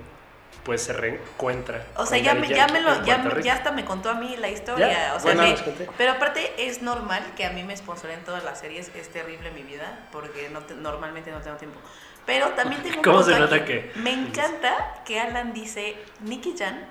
pues 0.64 0.82
se 0.82 0.94
reencuentra. 0.94 1.86
O 1.98 2.06
sea, 2.06 2.18
ya, 2.18 2.34
me, 2.34 2.48
ya, 2.48 2.68
me 2.68 2.82
lo, 2.82 3.04
ya, 3.06 3.18
me- 3.20 3.44
ya 3.44 3.54
hasta 3.54 3.72
me 3.72 3.86
contó 3.86 4.10
a 4.10 4.14
mí 4.16 4.36
la 4.38 4.50
historia. 4.50 4.90
Ya, 4.90 5.14
o 5.16 5.20
sea, 5.20 5.36
bueno, 5.36 5.56
conté. 5.64 5.88
pero 5.98 6.14
aparte 6.14 6.54
es 6.58 6.82
normal 6.82 7.24
que 7.36 7.46
a 7.46 7.52
mí 7.52 7.64
me 7.64 7.76
sponsoren 7.78 8.24
todas 8.24 8.44
las 8.44 8.60
series. 8.60 8.90
Es 8.96 9.10
terrible 9.10 9.52
mi 9.52 9.64
vida 9.64 10.08
porque 10.12 10.50
no 10.50 10.62
te- 10.62 10.74
normalmente 10.76 11.30
no 11.32 11.40
tengo 11.42 11.58
tiempo. 11.58 11.80
Pero 12.26 12.48
también 12.50 12.82
tengo 12.82 12.98
un 12.98 13.04
¿Cómo 13.04 13.20
se 13.22 13.32
punto 13.32 13.40
nota 13.46 13.56
aquí. 13.58 13.66
que- 13.74 13.92
Me 13.98 14.12
encanta 14.12 15.02
que 15.06 15.20
Alan 15.20 15.54
dice 15.54 15.96
Nicky 16.22 16.56
Jan 16.58 16.88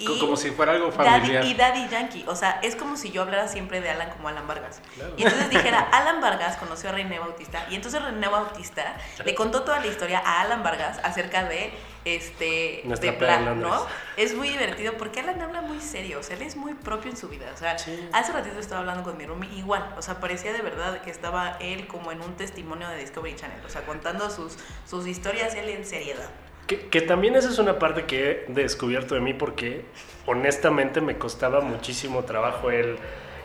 y 0.00 0.06
Co- 0.06 0.18
Como 0.18 0.36
si 0.36 0.50
fuera 0.50 0.72
algo 0.72 0.90
Daddy, 0.90 1.20
familiar. 1.20 1.44
y 1.44 1.54
Daddy 1.54 1.88
Yankee. 1.88 2.24
O 2.26 2.34
sea, 2.34 2.58
es 2.62 2.74
como 2.76 2.96
si 2.96 3.10
yo 3.10 3.22
hablara 3.22 3.46
siempre 3.48 3.80
de 3.80 3.90
Alan 3.90 4.10
como 4.10 4.28
Alan 4.28 4.46
Vargas. 4.48 4.80
Claro. 4.94 5.12
Y 5.16 5.22
entonces 5.22 5.50
dijera, 5.50 5.80
Alan 5.92 6.20
Vargas 6.20 6.56
conoció 6.56 6.88
a 6.90 6.92
René 6.92 7.18
Bautista. 7.18 7.66
Y 7.70 7.74
entonces 7.76 8.02
René 8.02 8.26
Bautista 8.28 8.96
le 9.24 9.34
contó 9.34 9.62
toda 9.62 9.78
la 9.80 9.86
historia 9.86 10.20
a 10.24 10.40
Alan 10.40 10.62
Vargas 10.62 10.98
acerca 11.04 11.44
de 11.44 11.72
este 12.06 12.80
Nuestra 12.84 13.12
de 13.12 13.18
Plan, 13.18 13.60
¿no? 13.60 13.86
Es 14.16 14.34
muy 14.34 14.48
divertido 14.48 14.94
porque 14.94 15.20
Alan 15.20 15.40
habla 15.42 15.60
muy 15.60 15.80
serio, 15.80 16.20
o 16.20 16.22
sea, 16.22 16.34
él 16.36 16.42
es 16.42 16.56
muy 16.56 16.74
propio 16.74 17.10
en 17.10 17.16
su 17.16 17.28
vida. 17.28 17.46
O 17.54 17.56
sea, 17.58 17.78
Sí. 17.78 18.08
hace 18.12 18.32
ratito 18.32 18.58
estaba 18.58 18.80
hablando 18.80 19.02
con 19.02 19.16
mi 19.18 19.26
roomie 19.26 19.50
igual, 19.54 19.94
o 19.98 20.02
sea, 20.02 20.18
parecía 20.18 20.52
de 20.52 20.62
verdad 20.62 21.02
que 21.02 21.10
estaba 21.10 21.56
él 21.60 21.86
como 21.86 22.10
en 22.12 22.22
un 22.22 22.36
testimonio 22.36 22.88
de 22.88 22.96
Discovery 22.98 23.36
Channel, 23.36 23.64
o 23.64 23.68
sea, 23.68 23.82
contando 23.82 24.30
sus, 24.30 24.56
sus 24.88 25.06
historias 25.06 25.54
él 25.54 25.68
en 25.68 25.84
seriedad. 25.84 26.28
Que, 26.70 27.00
también 27.00 27.34
esa 27.34 27.48
es 27.48 27.58
una 27.58 27.80
parte 27.80 28.04
que 28.04 28.30
he 28.30 28.52
descubierto 28.52 29.16
de 29.16 29.20
mí 29.20 29.34
porque 29.34 29.84
honestamente 30.26 31.00
me 31.00 31.18
costaba 31.18 31.60
muchísimo 31.62 32.22
trabajo 32.22 32.70
el, 32.70 32.96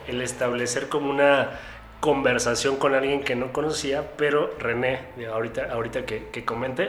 el 0.06 0.22
establecer 0.22 0.88
como 0.88 1.10
una 1.10 1.58
conversación 1.98 2.76
con 2.76 2.94
alguien 2.94 3.24
que 3.24 3.34
no 3.34 3.52
conocía, 3.52 4.12
pero 4.16 4.54
René, 4.60 5.00
ahorita, 5.28 5.72
ahorita 5.72 6.06
que, 6.06 6.28
que 6.30 6.44
comente, 6.44 6.88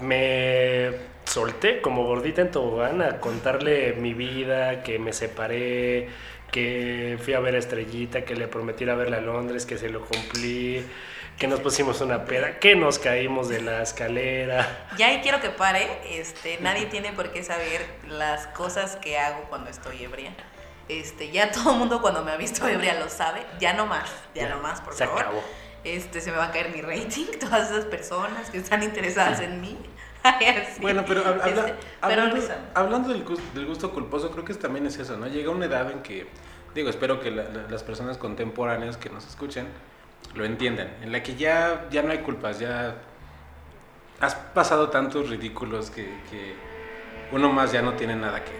me 0.00 0.92
solté 1.24 1.82
como 1.82 2.06
gordita 2.06 2.40
en 2.40 2.50
tobogán 2.50 3.02
a 3.02 3.20
contarle 3.20 3.92
mi 3.92 4.14
vida, 4.14 4.82
que 4.82 4.98
me 4.98 5.12
separé, 5.12 6.08
que 6.50 7.18
fui 7.22 7.34
a 7.34 7.40
ver 7.40 7.56
a 7.56 7.58
Estrellita, 7.58 8.24
que 8.24 8.36
le 8.36 8.48
prometí 8.48 8.84
ir 8.84 8.90
a 8.90 8.94
verla 8.94 9.18
a 9.18 9.20
Londres, 9.20 9.66
que 9.66 9.76
se 9.76 9.90
lo 9.90 10.00
cumplí, 10.00 10.82
que 11.38 11.46
nos 11.46 11.60
pusimos 11.60 12.00
una 12.00 12.24
peda, 12.24 12.58
que 12.58 12.74
nos 12.74 12.98
caímos 12.98 13.48
de 13.48 13.60
la 13.62 13.82
escalera. 13.82 14.88
Ya 14.96 15.06
ahí 15.06 15.20
quiero 15.22 15.40
que 15.40 15.50
pare, 15.50 15.86
este, 16.18 16.58
nadie 16.60 16.86
tiene 16.86 17.12
por 17.12 17.30
qué 17.32 17.44
saber 17.44 17.86
las 18.08 18.48
cosas 18.48 18.96
que 18.96 19.18
hago 19.18 19.44
cuando 19.48 19.70
estoy 19.70 20.02
ebria. 20.02 20.32
Este, 20.88 21.30
ya 21.30 21.50
todo 21.52 21.72
el 21.72 21.78
mundo 21.78 22.00
cuando 22.00 22.24
me 22.24 22.32
ha 22.32 22.36
visto 22.36 22.66
ebria 22.66 22.94
lo 22.98 23.08
sabe, 23.08 23.44
ya 23.60 23.72
no 23.74 23.86
más, 23.86 24.10
ya, 24.34 24.48
no 24.48 24.58
más, 24.60 24.80
por 24.80 24.94
se 24.94 25.06
favor. 25.06 25.20
acabó. 25.22 25.44
Este, 25.84 26.20
se 26.20 26.32
me 26.32 26.38
va 26.38 26.46
a 26.46 26.50
caer 26.50 26.70
mi 26.70 26.80
rating, 26.80 27.26
todas 27.40 27.70
esas 27.70 27.84
personas 27.84 28.50
que 28.50 28.58
están 28.58 28.82
interesadas 28.82 29.38
en 29.40 29.60
mí. 29.60 29.78
Así. 30.24 30.80
Bueno, 30.80 31.04
pero 31.06 31.20
habla- 31.24 31.46
Este, 31.46 31.74
pero 32.00 32.22
hablando, 32.74 33.12
del, 33.12 33.24
gus- 33.24 33.54
del 33.54 33.66
gusto 33.66 33.92
culposo, 33.92 34.32
creo 34.32 34.44
que 34.44 34.54
también 34.54 34.86
es 34.86 34.98
eso, 34.98 35.16
¿no? 35.16 35.28
Llega 35.28 35.50
una 35.50 35.66
edad 35.66 35.88
en 35.90 36.02
que, 36.02 36.26
digo, 36.74 36.90
espero 36.90 37.20
que 37.20 37.30
la- 37.30 37.44
la- 37.44 37.68
las 37.70 37.84
personas 37.84 38.18
contemporáneas 38.18 38.96
que 38.96 39.08
nos 39.10 39.24
escuchen 39.26 39.68
lo 40.34 40.44
entiendan, 40.44 40.88
en 41.02 41.12
la 41.12 41.22
que 41.22 41.36
ya, 41.36 41.88
ya 41.90 42.02
no 42.02 42.12
hay 42.12 42.18
culpas, 42.18 42.58
ya 42.58 42.96
has 44.20 44.34
pasado 44.34 44.90
tantos 44.90 45.28
ridículos 45.30 45.90
que, 45.90 46.04
que 46.30 46.54
uno 47.30 47.52
más 47.52 47.72
ya 47.72 47.82
no 47.82 47.94
tiene 47.94 48.16
nada 48.16 48.44
que, 48.44 48.52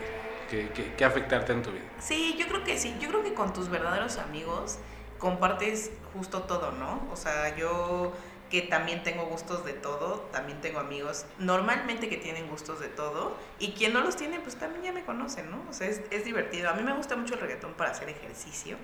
que, 0.49 0.71
que- 0.71 0.95
que 0.95 1.05
afectarte 1.05 1.53
en 1.53 1.63
tu 1.63 1.71
vida. 1.73 1.85
Sí, 1.99 2.37
yo 2.39 2.47
creo 2.47 2.65
que 2.65 2.79
sí. 2.79 2.97
Yo 3.01 3.09
creo 3.09 3.23
que 3.23 3.35
con 3.35 3.53
tus 3.53 3.69
verdaderos 3.69 4.19
amigos 4.19 4.79
compartes 5.19 5.91
justo 6.15 6.43
todo, 6.43 6.73
¿no? 6.73 7.09
O 7.13 7.17
sea, 7.17 7.57
yo 7.57 8.13
que 8.51 8.63
también 8.63 9.03
tengo 9.03 9.27
gustos 9.27 9.65
de 9.67 9.75
todo, 9.75 10.27
también 10.33 10.61
tengo 10.63 10.79
amigos 10.81 11.27
normalmente 11.39 12.09
que 12.09 12.17
tienen 12.17 12.49
gustos 12.49 12.81
de 12.81 12.89
todo 12.89 13.37
y 13.59 13.73
quien 13.73 13.93
no 13.93 14.01
los 14.01 14.17
tiene, 14.17 14.41
pues 14.41 14.57
también 14.57 14.85
ya 14.85 14.93
me 14.93 15.05
conocen, 15.05 15.51
¿no? 15.51 15.63
O 15.69 15.73
sea, 15.75 15.89
es, 15.89 16.01
es 16.11 16.25
divertido. 16.25 16.71
A 16.71 16.75
mí 16.75 16.83
me 16.83 16.95
gusta 16.95 17.15
mucho 17.17 17.35
el 17.35 17.41
reggaetón 17.41 17.75
para 17.75 17.91
hacer 17.91 18.09
ejercicio. 18.09 18.77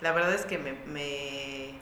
La 0.00 0.12
verdad 0.12 0.34
es 0.34 0.46
que 0.46 0.58
me, 0.58 0.72
me- 0.86 1.74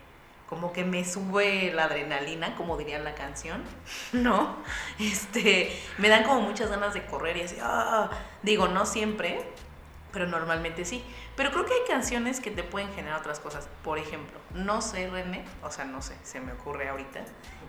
como 0.49 0.73
que 0.73 0.83
me 0.83 1.05
sube 1.05 1.71
la 1.73 1.83
adrenalina, 1.83 2.55
como 2.55 2.75
diría 2.75 2.97
la 2.97 3.13
canción, 3.13 3.61
¿no? 4.13 4.57
Este, 4.99 5.71
me 5.99 6.09
dan 6.09 6.23
como 6.23 6.41
muchas 6.41 6.69
ganas 6.71 6.93
de 6.95 7.05
correr 7.05 7.37
y 7.37 7.41
así, 7.43 7.57
ah, 7.61 8.09
digo, 8.41 8.67
no 8.67 8.87
siempre, 8.87 9.43
pero 10.11 10.25
normalmente 10.25 10.85
sí. 10.85 11.03
Pero 11.35 11.51
creo 11.51 11.65
que 11.65 11.73
hay 11.73 11.87
canciones 11.87 12.39
que 12.39 12.49
te 12.49 12.63
pueden 12.63 12.91
generar 12.93 13.19
otras 13.19 13.39
cosas. 13.39 13.69
Por 13.83 13.99
ejemplo, 13.99 14.39
no 14.55 14.81
sé, 14.81 15.07
René, 15.09 15.45
o 15.63 15.69
sea, 15.71 15.85
no 15.85 16.01
sé, 16.01 16.15
se 16.23 16.39
me 16.41 16.51
ocurre 16.53 16.89
ahorita. 16.89 17.19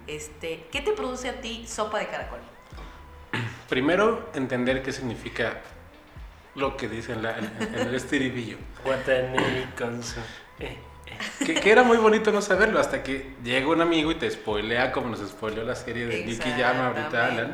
Este, 0.06 0.66
¿qué 0.72 0.80
te 0.80 0.92
produce 0.92 1.28
a 1.28 1.40
ti 1.40 1.66
sopa 1.68 1.98
de 1.98 2.06
caracol? 2.08 2.40
Primero, 3.68 4.30
entender 4.34 4.82
qué 4.82 4.92
significa 4.92 5.60
lo 6.54 6.76
que 6.76 6.88
dice 6.88 7.12
en, 7.12 7.22
la- 7.22 7.36
en- 7.38 7.56
en 7.60 7.74
el 7.74 7.94
estribillo. 7.94 8.56
Guataní 8.84 9.66
con 9.78 10.02
su- 10.02 10.18
eh. 10.58 10.78
Que, 11.44 11.54
que 11.54 11.70
era 11.70 11.82
muy 11.82 11.96
bonito 11.96 12.30
no 12.32 12.42
saberlo 12.42 12.78
hasta 12.80 13.02
que 13.02 13.34
llega 13.42 13.66
un 13.68 13.80
amigo 13.80 14.10
y 14.10 14.14
te 14.16 14.30
spoilea 14.30 14.92
como 14.92 15.08
nos 15.08 15.20
spoileó 15.28 15.64
la 15.64 15.74
serie 15.74 16.06
de 16.06 16.24
Nicky 16.24 16.50
Jam 16.50 16.76
ahorita 16.80 17.26
Alan 17.26 17.52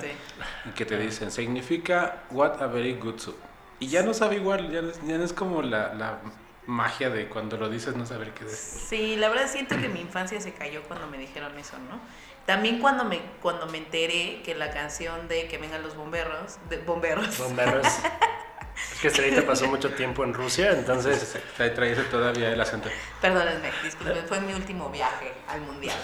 y 0.65 0.71
que 0.71 0.85
te 0.85 0.99
dicen 0.99 1.31
significa 1.31 2.25
what 2.31 2.61
a 2.63 2.67
very 2.67 2.95
good 2.95 3.19
soup 3.19 3.37
y 3.79 3.89
ya 3.89 4.03
no 4.03 4.13
sabe 4.15 4.37
igual 4.37 4.71
ya 4.71 4.83
no 4.83 4.91
es, 4.91 5.01
ya 5.07 5.19
no 5.19 5.25
es 5.25 5.33
como 5.33 5.63
la, 5.63 5.95
la 5.95 6.19
magia 6.67 7.11
de 7.11 7.29
cuando 7.29 7.57
lo 7.57 7.69
dices 7.69 7.95
no 7.97 8.07
saber 8.07 8.33
qué 8.33 8.45
decir 8.45 8.81
Sí, 8.89 9.17
la 9.17 9.29
verdad 9.29 9.49
siento 9.49 9.77
que 9.81 9.89
mi 9.89 10.01
infancia 10.01 10.41
se 10.41 10.53
cayó 10.53 10.83
cuando 10.83 11.07
me 11.07 11.17
dijeron 11.19 11.57
eso, 11.59 11.77
¿no? 11.79 12.01
También 12.45 12.81
cuando 12.81 13.05
me, 13.05 13.21
cuando 13.43 13.67
me 13.67 13.79
enteré 13.79 14.43
que 14.45 14.55
la 14.55 14.71
canción 14.71 15.29
de 15.29 15.49
Que 15.49 15.59
vengan 15.59 15.83
los 15.83 15.97
bomberos, 15.97 16.59
de 16.69 16.79
bomberos, 16.79 17.39
Bomberos. 17.39 17.87
Es 18.93 19.01
que 19.01 19.09
Estrellita 19.09 19.43
pasó 19.47 19.67
mucho 19.67 19.91
tiempo 19.95 20.23
en 20.25 20.35
Rusia, 20.35 20.73
entonces 20.73 21.37
trae, 21.57 21.71
trae 21.71 21.93
ese 21.93 22.03
todavía 22.05 22.51
el 22.51 22.61
acento 22.61 22.89
Perdónenme, 23.21 23.71
disculpen, 23.83 24.25
fue 24.27 24.41
mi 24.41 24.53
último 24.55 24.89
viaje 24.91 25.33
al 25.49 25.61
mundial. 25.63 25.97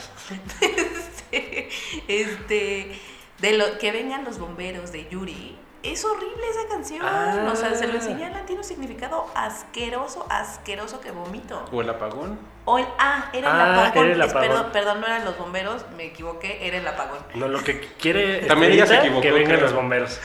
este, 0.61 1.69
este, 2.09 3.01
de 3.39 3.53
lo 3.59 3.79
que 3.79 3.93
vengan 3.93 4.25
los 4.25 4.39
bomberos 4.39 4.93
de 4.93 5.09
Yuri. 5.09 5.59
Es 5.83 6.05
horrible 6.05 6.49
esa 6.49 6.69
canción. 6.69 7.01
Ah. 7.05 7.51
O 7.53 7.57
sea, 7.57 7.75
se 7.75 7.89
lo 7.89 7.95
enseñé 7.95 8.25
a 8.25 8.29
Alan, 8.29 8.47
tiene 8.47 8.61
un 8.61 8.65
significado 8.67 9.27
asqueroso, 9.35 10.25
asqueroso 10.31 11.01
que 11.01 11.11
vomito. 11.11 11.65
o 11.73 11.81
el 11.83 11.91
apagón 11.91 12.39
O 12.67 12.79
el, 12.79 12.87
ah, 13.01 13.31
era 13.33 13.51
el 13.51 13.61
Ah, 13.61 13.87
apagón. 13.89 14.05
era 14.07 14.15
el 14.15 14.23
Es- 14.23 14.31
apagón. 14.31 14.49
Perdón, 14.49 14.73
perdón, 14.73 15.01
no 15.01 15.07
eran 15.09 15.25
los 15.25 15.37
bomberos, 15.37 15.85
me 15.97 16.05
equivoqué, 16.05 16.69
era 16.69 16.77
el 16.79 16.87
apagón. 16.87 17.19
no, 17.35 17.49
lo 17.49 17.61
que 17.65 17.81
quiere 18.01 18.47
También 18.47 18.73
ella 18.73 18.87
se 18.87 18.99
equivocó, 18.99 19.23
que 19.23 19.33
vengan 19.33 19.55
creo. 19.57 19.61
los 19.63 19.73
bomberos. 19.75 20.21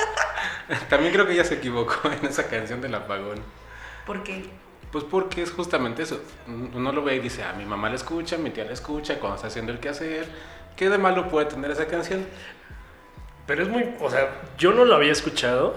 también 0.88 1.12
creo 1.12 1.26
que 1.26 1.32
ella 1.32 1.44
se 1.44 1.54
equivocó 1.54 2.10
en 2.20 2.26
esa 2.26 2.48
canción 2.48 2.80
del 2.80 2.94
apagón. 2.94 3.38
Porque 4.06 4.44
pues 4.90 5.04
porque 5.04 5.42
es 5.42 5.50
justamente 5.50 6.02
eso. 6.02 6.20
Uno 6.46 6.92
lo 6.92 7.02
ve 7.02 7.16
y 7.16 7.20
dice 7.20 7.42
ah 7.42 7.54
mi 7.56 7.64
mamá 7.64 7.88
la 7.88 7.96
escucha 7.96 8.36
mi 8.36 8.50
tía 8.50 8.64
la 8.64 8.72
escucha 8.72 9.18
cuando 9.18 9.36
está 9.36 9.48
haciendo 9.48 9.72
el 9.72 9.80
quehacer 9.80 10.26
¿qué 10.76 10.88
de 10.88 10.98
malo 10.98 11.28
puede 11.28 11.46
tener 11.46 11.70
esa 11.70 11.86
canción? 11.86 12.26
Pero 13.46 13.62
es 13.62 13.68
muy, 13.68 13.94
o 14.00 14.10
sea, 14.10 14.30
yo 14.58 14.72
no 14.72 14.84
lo 14.84 14.94
había 14.94 15.12
escuchado, 15.12 15.76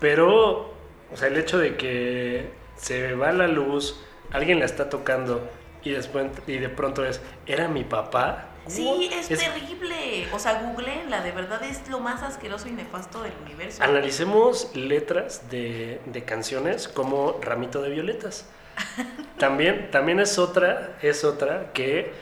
pero, 0.00 0.74
o 1.12 1.16
sea, 1.16 1.28
el 1.28 1.36
hecho 1.36 1.58
de 1.58 1.76
que 1.76 2.50
se 2.76 3.14
va 3.14 3.32
la 3.32 3.48
luz, 3.48 4.00
alguien 4.32 4.58
la 4.58 4.66
está 4.66 4.90
tocando 4.90 5.48
y 5.82 5.90
después 5.90 6.26
y 6.46 6.58
de 6.58 6.68
pronto 6.68 7.04
es, 7.04 7.20
era 7.46 7.68
mi 7.68 7.84
papá, 7.84 8.50
Sí, 8.68 9.10
es, 9.12 9.30
Es- 9.30 9.38
terrible. 9.40 10.28
O 10.32 10.38
sea, 10.38 10.62
googleenla, 10.62 11.22
de 11.22 11.32
verdad 11.32 11.62
es 11.64 11.88
lo 11.88 12.00
más 12.00 12.22
asqueroso 12.22 12.68
y 12.68 12.72
nefasto 12.72 13.22
del 13.22 13.32
universo. 13.44 13.82
Analicemos 13.82 14.74
letras 14.76 15.50
de, 15.50 16.00
de 16.06 16.24
canciones 16.24 16.86
como 16.88 17.38
Ramito 17.42 17.82
de 17.82 17.90
Violetas. 17.90 18.46
También, 19.38 19.90
también 19.90 20.20
es 20.20 20.38
otra, 20.38 20.96
es 21.02 21.24
otra 21.24 21.72
que 21.72 22.12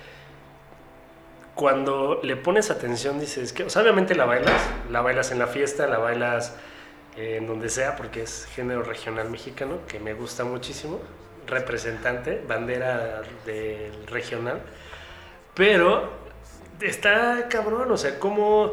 cuando 1.54 2.20
le 2.22 2.36
pones 2.36 2.70
atención 2.70 3.18
dices 3.18 3.52
que, 3.52 3.64
o 3.64 3.70
sea, 3.70 3.82
obviamente 3.82 4.14
la 4.14 4.26
bailas, 4.26 4.60
la 4.90 5.00
bailas 5.00 5.30
en 5.32 5.38
la 5.38 5.46
fiesta, 5.46 5.86
la 5.86 5.98
bailas 5.98 6.54
en 7.16 7.46
donde 7.46 7.70
sea, 7.70 7.96
porque 7.96 8.22
es 8.22 8.46
género 8.54 8.82
regional 8.82 9.30
mexicano, 9.30 9.78
que 9.88 9.98
me 9.98 10.12
gusta 10.12 10.44
muchísimo, 10.44 11.00
representante, 11.46 12.42
bandera 12.46 13.22
del 13.46 14.06
regional, 14.06 14.60
pero 15.54 16.10
está 16.80 17.48
cabrón, 17.48 17.90
o 17.90 17.96
sea, 17.96 18.18
cómo 18.18 18.72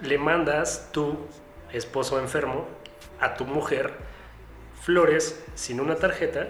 le 0.00 0.18
mandas 0.18 0.90
tu 0.92 1.16
esposo 1.72 2.18
enfermo 2.20 2.66
a 3.20 3.34
tu 3.34 3.44
mujer 3.44 3.92
flores 4.82 5.44
sin 5.54 5.80
una 5.80 5.96
tarjeta 5.96 6.48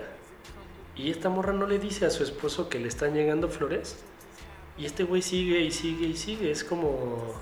y 0.97 1.11
esta 1.11 1.29
morra 1.29 1.53
no 1.53 1.67
le 1.67 1.79
dice 1.79 2.07
a 2.07 2.11
su 2.11 2.23
esposo 2.23 2.69
que 2.69 2.79
le 2.79 2.89
están 2.89 3.15
llegando 3.15 3.49
flores. 3.49 3.97
Y 4.79 4.87
este 4.87 5.05
güey 5.05 5.23
sigue 5.23 5.61
y 5.61 5.71
sigue 5.71 6.07
y 6.07 6.17
sigue, 6.17 6.51
es 6.51 6.65
como... 6.65 7.35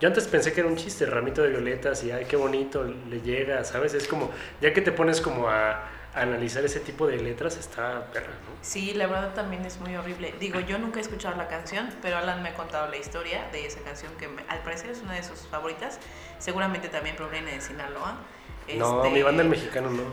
Yo 0.00 0.08
antes 0.08 0.26
pensé 0.26 0.52
que 0.52 0.60
era 0.60 0.68
un 0.68 0.76
chiste, 0.76 1.06
ramito 1.06 1.42
de 1.42 1.50
violetas 1.50 2.02
y 2.02 2.10
ay, 2.10 2.24
qué 2.24 2.36
bonito 2.36 2.82
le 2.82 3.20
llega, 3.20 3.62
¿sabes? 3.64 3.94
Es 3.94 4.08
como, 4.08 4.30
ya 4.60 4.72
que 4.72 4.80
te 4.80 4.90
pones 4.90 5.20
como 5.20 5.48
a, 5.48 5.88
analizar 6.14 6.64
ese 6.64 6.80
tipo 6.80 7.06
de 7.06 7.16
letras, 7.18 7.56
está 7.56 8.06
perra, 8.12 8.28
¿no? 8.28 8.52
Sí, 8.60 8.92
la 8.94 9.06
verdad 9.06 9.32
también 9.34 9.64
es 9.64 9.78
muy 9.80 9.96
horrible. 9.96 10.34
Digo, 10.38 10.60
yo 10.60 10.78
nunca 10.78 10.98
he 10.98 11.02
escuchado 11.02 11.36
la 11.36 11.48
canción, 11.48 11.88
pero 12.02 12.18
Alan 12.18 12.42
me 12.42 12.50
ha 12.50 12.54
contado 12.54 12.88
la 12.88 12.96
historia 12.98 13.48
de 13.50 13.66
esa 13.66 13.80
canción 13.80 14.12
que 14.18 14.28
me- 14.28 14.44
al 14.48 14.58
parecer 14.60 14.90
es 14.90 15.00
una 15.00 15.14
de 15.14 15.22
sus 15.22 15.40
favoritas. 15.46 15.98
Seguramente 16.38 16.88
también 16.88 17.16
proviene 17.16 17.52
de 17.52 17.60
Sinaloa. 17.60 18.16
No, 18.76 18.98
Este, 19.04 19.14
mi 19.14 19.22
banda 19.22 19.42
el 19.42 19.48
mexicano 19.48 19.88
no. 19.90 19.96
no, 19.96 20.02
no, 20.02 20.08
no. 20.08 20.12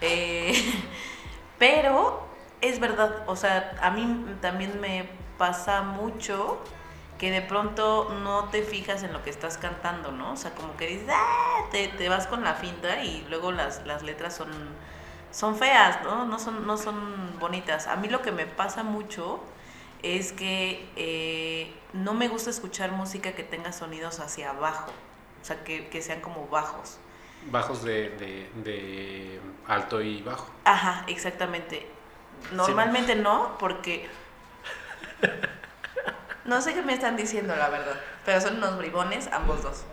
Eh, 0.00 0.52
pero 1.58 2.26
es 2.60 2.80
verdad, 2.80 3.24
o 3.26 3.36
sea, 3.36 3.76
a 3.82 3.90
mí 3.90 4.24
también 4.40 4.80
me 4.80 5.08
pasa 5.38 5.82
mucho 5.82 6.62
que 7.18 7.30
de 7.30 7.42
pronto 7.42 8.14
no 8.22 8.44
te 8.50 8.62
fijas 8.62 9.02
en 9.02 9.12
lo 9.12 9.22
que 9.22 9.30
estás 9.30 9.56
cantando, 9.58 10.12
¿no? 10.12 10.32
O 10.32 10.36
sea, 10.36 10.52
como 10.54 10.76
que 10.76 10.86
dices, 10.86 11.08
"Ah", 11.10 11.64
te, 11.70 11.88
te 11.88 12.08
vas 12.08 12.26
con 12.26 12.44
la 12.44 12.54
finta 12.54 13.02
y 13.02 13.24
luego 13.30 13.52
las, 13.52 13.86
las 13.86 14.02
letras 14.02 14.36
son, 14.36 14.48
son 15.30 15.56
feas, 15.56 16.02
¿no? 16.04 16.24
No 16.26 16.38
son, 16.38 16.66
no 16.66 16.76
son 16.76 17.38
bonitas. 17.38 17.86
A 17.86 17.96
mí 17.96 18.08
lo 18.08 18.20
que 18.22 18.32
me 18.32 18.46
pasa 18.46 18.82
mucho 18.82 19.40
es 20.02 20.32
que 20.32 20.86
eh, 20.96 21.72
no 21.94 22.12
me 22.14 22.28
gusta 22.28 22.50
escuchar 22.50 22.92
música 22.92 23.32
que 23.32 23.42
tenga 23.42 23.72
sonidos 23.72 24.20
hacia 24.20 24.50
abajo, 24.50 24.92
o 25.42 25.44
sea, 25.44 25.64
que, 25.64 25.88
que 25.88 26.02
sean 26.02 26.20
como 26.20 26.46
bajos. 26.48 26.98
Bajos 27.50 27.82
de, 27.82 28.10
de- 28.10 28.50
de 28.62 29.40
alto 29.66 30.02
y 30.02 30.20
bajo. 30.22 30.48
Ajá, 30.64 31.04
exactamente. 31.06 31.86
Normalmente 32.52 33.14
no, 33.14 33.56
porque... 33.58 34.08
No 36.46 36.60
sé 36.62 36.74
qué 36.74 36.82
me 36.82 36.92
están 36.94 37.16
diciendo, 37.16 37.54
la 37.56 37.68
verdad. 37.68 38.00
Pero 38.24 38.40
son 38.40 38.56
unos 38.56 38.78
bribones, 38.78 39.28
ambos 39.32 39.62
dos. 39.62 39.84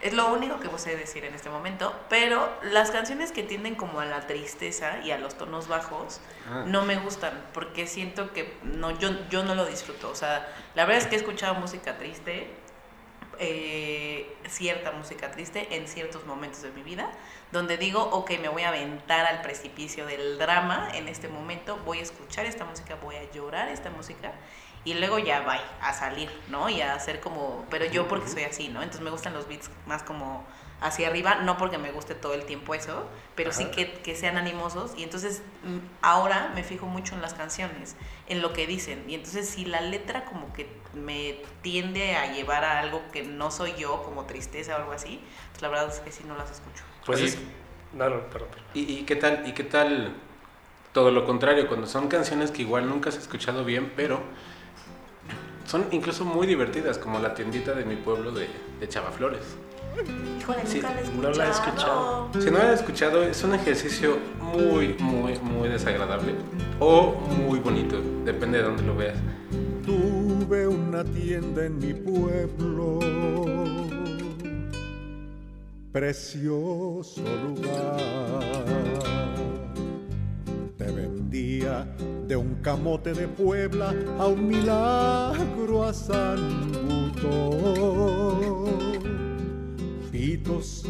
Es 0.00 0.14
lo 0.14 0.32
único 0.32 0.58
que 0.58 0.68
sé 0.78 0.96
decir 0.96 1.24
en 1.24 1.34
este 1.34 1.48
momento. 1.48 1.94
Pero 2.08 2.52
las 2.62 2.90
canciones 2.90 3.30
que 3.30 3.42
tienden 3.44 3.74
como 3.76 4.00
a 4.00 4.04
la 4.04 4.26
tristeza 4.26 4.98
y 5.04 5.10
a 5.12 5.18
los 5.18 5.36
tonos 5.38 5.68
bajos 5.68 6.20
Ah. 6.50 6.64
no 6.66 6.84
me 6.84 6.96
gustan. 6.96 7.32
Porque 7.54 7.86
siento 7.86 8.32
que 8.32 8.56
no, 8.64 8.90
yo, 8.98 9.10
yo 9.30 9.44
no 9.44 9.54
lo 9.54 9.64
disfruto. 9.64 10.10
O 10.10 10.14
sea, 10.14 10.48
la 10.74 10.84
verdad 10.86 11.02
es 11.02 11.06
que 11.08 11.14
he 11.14 11.18
escuchado 11.18 11.54
música 11.54 11.98
triste. 11.98 12.50
eh, 13.38 14.36
cierta 14.46 14.92
música 14.92 15.30
triste 15.30 15.66
en 15.74 15.88
ciertos 15.88 16.26
momentos 16.26 16.62
de 16.62 16.70
mi 16.70 16.82
vida, 16.82 17.10
donde 17.50 17.76
digo, 17.78 18.00
ok, 18.02 18.30
me 18.40 18.48
voy 18.48 18.62
a 18.62 18.68
aventar 18.68 19.26
al 19.26 19.40
precipicio 19.40 20.04
del 20.06 20.38
drama 20.38 20.90
en 20.94 21.08
este 21.08 21.28
momento, 21.28 21.78
voy 21.84 21.98
a 21.98 22.02
escuchar 22.02 22.44
esta 22.44 22.64
música, 22.66 22.96
voy 23.02 23.16
a 23.16 23.28
llorar 23.32 23.68
esta 23.68 23.88
música 23.90 24.32
y 24.84 24.94
luego 24.94 25.18
ya 25.18 25.40
va 25.40 25.60
a 25.80 25.92
salir, 25.92 26.30
¿no? 26.48 26.68
Y 26.68 26.80
a 26.80 26.94
hacer 26.94 27.20
como, 27.20 27.64
pero 27.70 27.84
yo 27.86 28.08
porque 28.08 28.28
soy 28.28 28.44
así, 28.44 28.68
¿no? 28.68 28.82
Entonces 28.82 29.02
me 29.02 29.10
gustan 29.10 29.32
los 29.32 29.46
beats 29.48 29.70
más 29.86 30.02
como 30.02 30.44
hacia 30.80 31.08
arriba, 31.08 31.36
no 31.36 31.56
porque 31.56 31.78
me 31.78 31.92
guste 31.92 32.14
todo 32.14 32.34
el 32.34 32.44
tiempo 32.44 32.74
eso, 32.74 33.06
pero 33.36 33.52
sí 33.52 33.66
que, 33.66 33.92
que 33.92 34.16
sean 34.16 34.36
animosos 34.36 34.92
y 34.96 35.04
entonces 35.04 35.42
mm, 35.62 35.78
ahora 36.02 36.50
me 36.56 36.64
fijo 36.64 36.86
mucho 36.86 37.14
en 37.14 37.22
las 37.22 37.34
canciones, 37.34 37.94
en 38.26 38.42
lo 38.42 38.52
que 38.52 38.66
dicen 38.66 39.04
y 39.06 39.14
entonces 39.14 39.48
si 39.48 39.64
la 39.64 39.80
letra 39.80 40.24
como 40.24 40.52
que 40.52 40.68
me 40.92 41.40
tiende 41.62 42.16
a 42.16 42.32
llevar 42.32 42.64
a 42.64 42.80
algo 42.80 43.00
que 43.12 43.22
no 43.22 43.52
soy 43.52 43.74
yo, 43.78 44.02
como 44.02 44.24
tristeza 44.24 44.74
o 44.74 44.78
algo 44.78 44.92
así, 44.92 45.20
pues 45.52 45.62
la 45.62 45.68
verdad 45.68 45.88
es 45.88 46.00
que 46.00 46.10
sí 46.10 46.24
no 46.26 46.36
las 46.36 46.50
escucho. 46.50 46.82
Pues 47.06 47.20
es... 47.20 47.38
No, 47.92 48.08
no, 48.08 48.20
perdón. 48.28 48.48
perdón. 48.48 48.64
¿Y, 48.74 48.92
y 48.92 49.02
qué 49.04 49.16
tal? 49.16 49.46
¿Y 49.46 49.52
qué 49.52 49.64
tal 49.64 50.14
todo 50.92 51.10
lo 51.10 51.24
contrario? 51.24 51.68
Cuando 51.68 51.86
son 51.86 52.08
canciones 52.08 52.50
que 52.50 52.62
igual 52.62 52.88
nunca 52.88 53.10
has 53.10 53.16
escuchado 53.16 53.64
bien, 53.64 53.92
pero 53.94 54.20
son 55.72 55.86
incluso 55.90 56.26
muy 56.26 56.46
divertidas, 56.46 56.98
como 56.98 57.18
la 57.18 57.32
tiendita 57.32 57.72
de 57.72 57.86
mi 57.86 57.96
pueblo 57.96 58.30
de, 58.30 58.46
de 58.78 58.88
Chava 58.90 59.10
Flores. 59.10 59.40
Híjole, 60.38 60.58
Sí, 60.66 60.82
nunca 60.82 60.94
la 60.94 61.00
he 61.00 61.08
no 61.14 61.30
la 61.30 61.46
he 61.46 61.50
escuchado. 61.50 62.30
Si 62.38 62.50
no 62.50 62.58
lo 62.58 62.64
han 62.64 62.74
escuchado, 62.74 63.22
es 63.22 63.42
un 63.42 63.54
ejercicio 63.54 64.18
muy, 64.38 64.96
muy, 64.98 65.38
muy 65.38 65.70
desagradable 65.70 66.34
o 66.78 67.12
muy 67.14 67.58
bonito, 67.58 68.02
depende 68.22 68.58
de 68.58 68.64
dónde 68.64 68.82
lo 68.82 68.94
veas. 68.94 69.16
Tuve 69.86 70.66
una 70.66 71.04
tienda 71.04 71.64
en 71.64 71.78
mi 71.78 71.94
pueblo, 71.94 72.98
precioso 75.90 77.22
lugar. 77.46 79.21
Vendía 80.94 81.86
de 82.26 82.36
un 82.36 82.56
camote 82.56 83.12
de 83.14 83.28
Puebla 83.28 83.94
a 84.18 84.26
un 84.26 84.46
milagro 84.48 85.84
a 85.84 85.92
San. 85.92 86.72
Pitos, 90.10 90.84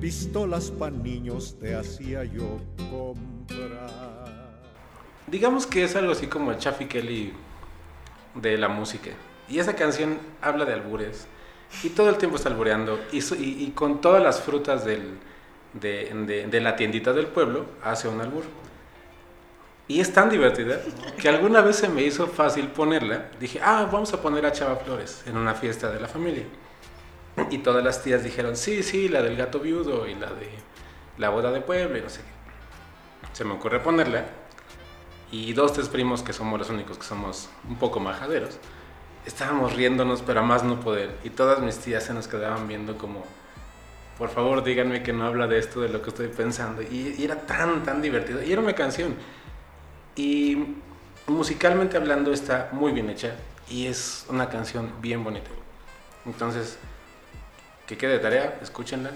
pistolas 0.00 0.70
pa' 0.70 0.90
niños 0.90 1.56
te 1.58 1.74
hacía 1.74 2.24
yo 2.24 2.60
comprar. 2.90 4.58
Digamos 5.26 5.66
que 5.66 5.84
es 5.84 5.96
algo 5.96 6.12
así 6.12 6.26
como 6.26 6.52
el 6.52 6.58
Chaffy 6.58 6.86
Kelly 6.86 7.32
de 8.34 8.56
la 8.56 8.68
música. 8.68 9.10
Y 9.48 9.58
esa 9.58 9.74
canción 9.74 10.18
habla 10.40 10.64
de 10.64 10.74
albures. 10.74 11.26
Y 11.82 11.90
todo 11.90 12.08
el 12.08 12.16
tiempo 12.16 12.36
está 12.36 12.48
albureando. 12.48 12.98
Y, 13.12 13.70
con 13.72 14.00
todas 14.00 14.22
las 14.22 14.40
frutas 14.40 14.84
de- 14.84 15.02
de 15.74 16.60
la 16.60 16.76
tiendita 16.76 17.12
del 17.12 17.26
pueblo 17.26 17.66
hace 17.82 18.08
un 18.08 18.20
albur. 18.20 18.44
Y 19.88 20.00
es 20.00 20.12
tan 20.12 20.28
divertida 20.28 20.80
que 21.20 21.28
alguna 21.30 21.62
vez 21.62 21.76
se 21.76 21.88
me 21.88 22.02
hizo 22.02 22.26
fácil 22.26 22.68
ponerla. 22.68 23.30
Dije, 23.40 23.58
ah, 23.62 23.88
vamos 23.90 24.12
a 24.12 24.20
poner 24.20 24.44
a 24.44 24.52
Chava 24.52 24.76
Flores 24.76 25.22
en 25.26 25.36
una 25.36 25.54
fiesta 25.54 25.90
de 25.90 25.98
la 25.98 26.08
familia. 26.08 26.44
Y 27.50 27.58
todas 27.58 27.82
las 27.82 28.02
tías 28.02 28.22
dijeron, 28.22 28.56
sí, 28.56 28.82
sí, 28.82 29.08
la 29.08 29.22
del 29.22 29.36
gato 29.36 29.60
viudo 29.60 30.06
y 30.06 30.14
la 30.14 30.30
de 30.32 30.50
la 31.16 31.30
boda 31.30 31.50
de 31.50 31.62
pueblo 31.62 31.98
y 31.98 32.02
no 32.02 32.08
sé 32.10 32.20
qué. 32.20 33.34
Se 33.34 33.44
me 33.44 33.54
ocurre 33.54 33.80
ponerla 33.80 34.26
y 35.30 35.52
dos, 35.52 35.72
tres 35.72 35.88
primos 35.88 36.22
que 36.22 36.32
somos 36.32 36.58
los 36.58 36.70
únicos 36.70 36.98
que 36.98 37.04
somos 37.04 37.48
un 37.68 37.76
poco 37.76 38.00
majaderos, 38.00 38.58
estábamos 39.26 39.74
riéndonos, 39.74 40.22
pero 40.22 40.40
a 40.40 40.42
más 40.42 40.64
no 40.64 40.80
poder. 40.80 41.10
Y 41.24 41.30
todas 41.30 41.60
mis 41.60 41.78
tías 41.78 42.04
se 42.04 42.14
nos 42.14 42.28
quedaban 42.28 42.66
viendo 42.66 42.96
como, 42.96 43.24
por 44.16 44.30
favor, 44.30 44.64
díganme 44.64 45.02
que 45.02 45.12
no 45.12 45.26
habla 45.26 45.46
de 45.46 45.58
esto, 45.58 45.80
de 45.80 45.90
lo 45.90 46.02
que 46.02 46.10
estoy 46.10 46.28
pensando. 46.28 46.82
Y, 46.82 47.14
y 47.18 47.24
era 47.24 47.36
tan, 47.46 47.84
tan 47.84 48.00
divertido. 48.00 48.42
Y 48.42 48.52
era 48.52 48.60
una 48.62 48.74
canción. 48.74 49.14
Y 50.18 50.74
musicalmente 51.28 51.96
hablando 51.96 52.32
está 52.32 52.68
muy 52.72 52.90
bien 52.90 53.08
hecha 53.08 53.36
y 53.70 53.86
es 53.86 54.26
una 54.28 54.48
canción 54.48 54.92
bien 55.00 55.22
bonita. 55.22 55.48
Entonces, 56.26 56.76
que 57.86 57.96
quede 57.96 58.14
de 58.14 58.18
tarea, 58.18 58.58
escúchenla. 58.60 59.12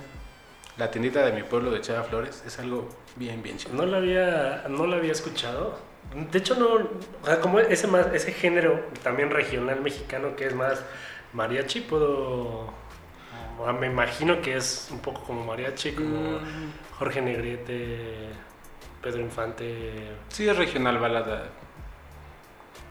La 0.78 0.92
tiendita 0.92 1.26
de 1.26 1.32
mi 1.32 1.42
pueblo 1.42 1.72
de 1.72 1.80
Chava 1.80 2.04
Flores 2.04 2.44
es 2.46 2.58
algo 2.60 2.88
bien, 3.16 3.42
bien 3.42 3.58
chido. 3.58 3.74
No 3.74 3.84
la 3.84 3.96
había, 3.96 4.64
no 4.68 4.86
la 4.86 4.96
había 4.96 5.10
escuchado. 5.12 5.76
De 6.30 6.38
hecho, 6.38 6.54
no, 6.54 6.66
o 7.22 7.26
sea, 7.26 7.40
como 7.40 7.58
ese, 7.58 7.88
más, 7.88 8.06
ese 8.14 8.32
género 8.32 8.80
también 9.02 9.30
regional 9.30 9.80
mexicano 9.80 10.36
que 10.36 10.46
es 10.46 10.54
más 10.54 10.82
mariachi, 11.32 11.80
puedo, 11.80 12.72
me 13.80 13.86
imagino 13.88 14.40
que 14.40 14.56
es 14.56 14.88
un 14.92 15.00
poco 15.00 15.22
como 15.24 15.44
mariachi, 15.44 15.92
como 15.92 16.38
Mm. 16.38 16.72
Jorge 16.98 17.20
Negrete, 17.22 18.28
Pedro 19.02 19.20
Infante, 19.20 19.92
Sí, 20.28 20.48
es 20.48 20.56
regional 20.56 20.98
balada. 20.98 21.48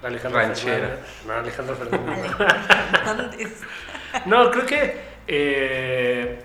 Alejandro 0.04 0.39
Ranchera. 0.39 0.97
Fernández. 0.97 1.26
No, 1.26 1.34
Alejandro 1.34 1.76
Fernández. 1.76 2.32
Fernández. 2.91 3.62
No, 4.26 4.52
creo 4.52 4.65
que 4.65 4.95
eh, 5.26 6.38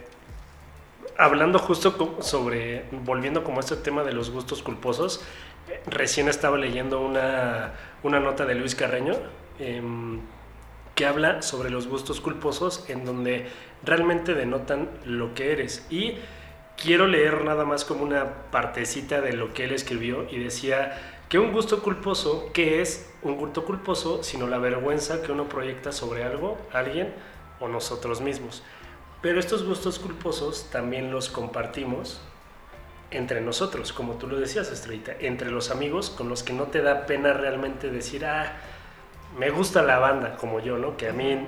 hablando 1.18 1.58
justo 1.58 2.18
sobre, 2.20 2.84
volviendo 2.92 3.42
como 3.42 3.56
a 3.56 3.60
este 3.60 3.74
tema 3.76 4.04
de 4.04 4.12
los 4.12 4.30
gustos 4.30 4.62
culposos, 4.62 5.24
eh, 5.68 5.80
recién 5.86 6.28
estaba 6.28 6.56
leyendo 6.58 7.00
una, 7.00 7.72
una 8.04 8.20
nota 8.20 8.44
de 8.46 8.54
Luis 8.54 8.76
Carreño 8.76 9.14
em, 9.58 10.20
que 10.94 11.06
habla 11.06 11.42
sobre 11.42 11.70
los 11.70 11.88
gustos 11.88 12.20
culposos 12.20 12.88
en 12.88 13.04
donde 13.04 13.48
realmente 13.82 14.34
denotan 14.34 14.88
lo 15.04 15.34
que 15.34 15.50
eres. 15.50 15.84
Y 15.90 16.18
quiero 16.76 17.06
leer 17.06 17.44
nada 17.44 17.64
más 17.64 17.84
como 17.84 18.04
una 18.04 18.50
partecita 18.50 19.20
de 19.20 19.32
lo 19.32 19.52
que 19.52 19.64
él 19.64 19.72
escribió 19.72 20.26
y 20.30 20.38
decía 20.38 21.16
que 21.28 21.38
un 21.38 21.52
gusto 21.52 21.82
culposo, 21.82 22.50
¿qué 22.52 22.80
es 22.80 23.10
un 23.22 23.36
gusto 23.36 23.64
culposo? 23.64 24.22
Sino 24.22 24.46
la 24.46 24.58
vergüenza 24.58 25.22
que 25.22 25.32
uno 25.32 25.48
proyecta 25.48 25.90
sobre 25.90 26.22
algo, 26.22 26.56
alguien 26.72 27.12
o 27.58 27.68
nosotros 27.68 28.20
mismos. 28.20 28.62
Pero 29.22 29.40
estos 29.40 29.64
gustos 29.64 29.98
culposos 29.98 30.68
también 30.70 31.10
los 31.10 31.30
compartimos 31.30 32.20
entre 33.10 33.40
nosotros, 33.40 33.92
como 33.92 34.14
tú 34.14 34.26
lo 34.26 34.38
decías, 34.38 34.70
Estrellita, 34.70 35.12
entre 35.20 35.50
los 35.50 35.70
amigos 35.70 36.10
con 36.10 36.28
los 36.28 36.42
que 36.42 36.52
no 36.52 36.64
te 36.64 36.82
da 36.82 37.06
pena 37.06 37.32
realmente 37.32 37.90
decir, 37.90 38.26
ah, 38.26 38.52
me 39.38 39.50
gusta 39.50 39.82
la 39.82 39.98
banda, 39.98 40.36
como 40.36 40.60
yo, 40.60 40.78
¿no? 40.78 40.96
Que 40.96 41.08
a 41.08 41.12
mí 41.12 41.38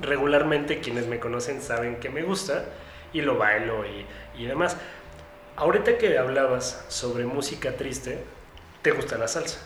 regularmente 0.00 0.80
quienes 0.80 1.06
me 1.06 1.18
conocen 1.18 1.62
saben 1.62 1.96
que 2.00 2.10
me 2.10 2.22
gusta 2.22 2.64
y 3.12 3.20
lo 3.22 3.36
bailo 3.38 3.84
y, 3.86 4.06
y 4.36 4.46
demás. 4.46 4.76
Ahorita 5.56 5.98
que 5.98 6.18
hablabas 6.18 6.84
sobre 6.88 7.24
música 7.26 7.76
triste, 7.76 8.24
¿te 8.82 8.92
gusta 8.92 9.18
la 9.18 9.28
salsa? 9.28 9.58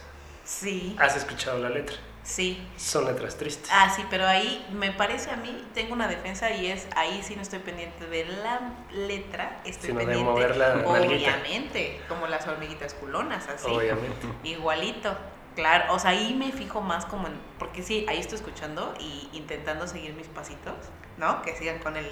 Sí, 0.44 0.96
¿Has 0.98 1.16
escuchado 1.16 1.58
la 1.58 1.70
letra? 1.70 1.96
sí. 2.22 2.66
Son 2.76 3.04
letras 3.04 3.36
tristes. 3.36 3.68
Ah, 3.72 3.92
sí, 3.94 4.04
pero 4.10 4.26
ahí 4.26 4.66
me 4.72 4.92
parece 4.92 5.30
a 5.30 5.36
mí, 5.36 5.64
tengo 5.74 5.92
una 5.94 6.08
defensa 6.08 6.50
y 6.50 6.66
es, 6.68 6.86
ahí 6.96 7.22
sí 7.22 7.36
no 7.36 7.42
estoy 7.42 7.58
pendiente 7.60 8.06
de 8.06 8.24
la 8.24 8.60
letra, 8.92 9.60
estoy 9.64 9.88
Sino 9.90 10.00
de 10.00 10.06
pendiente, 10.06 10.30
mover 10.30 10.56
la 10.56 10.76
nalguita. 10.76 10.92
obviamente, 11.36 12.00
como 12.08 12.26
las 12.26 12.46
hormiguitas 12.46 12.94
culonas, 12.94 13.46
así. 13.48 13.70
Obviamente. 13.70 14.26
Igualito. 14.42 15.16
Claro, 15.54 15.92
o 15.94 15.98
sea, 16.00 16.10
ahí 16.10 16.34
me 16.34 16.50
fijo 16.50 16.80
más 16.80 17.06
como 17.06 17.28
en, 17.28 17.34
porque 17.58 17.82
sí, 17.82 18.04
ahí 18.08 18.18
estoy 18.18 18.36
escuchando 18.38 18.92
y 18.98 19.28
intentando 19.34 19.86
seguir 19.86 20.14
mis 20.14 20.26
pasitos, 20.26 20.74
¿no? 21.18 21.42
Que 21.42 21.54
sigan 21.56 21.78
con 21.78 21.96
el, 21.96 22.06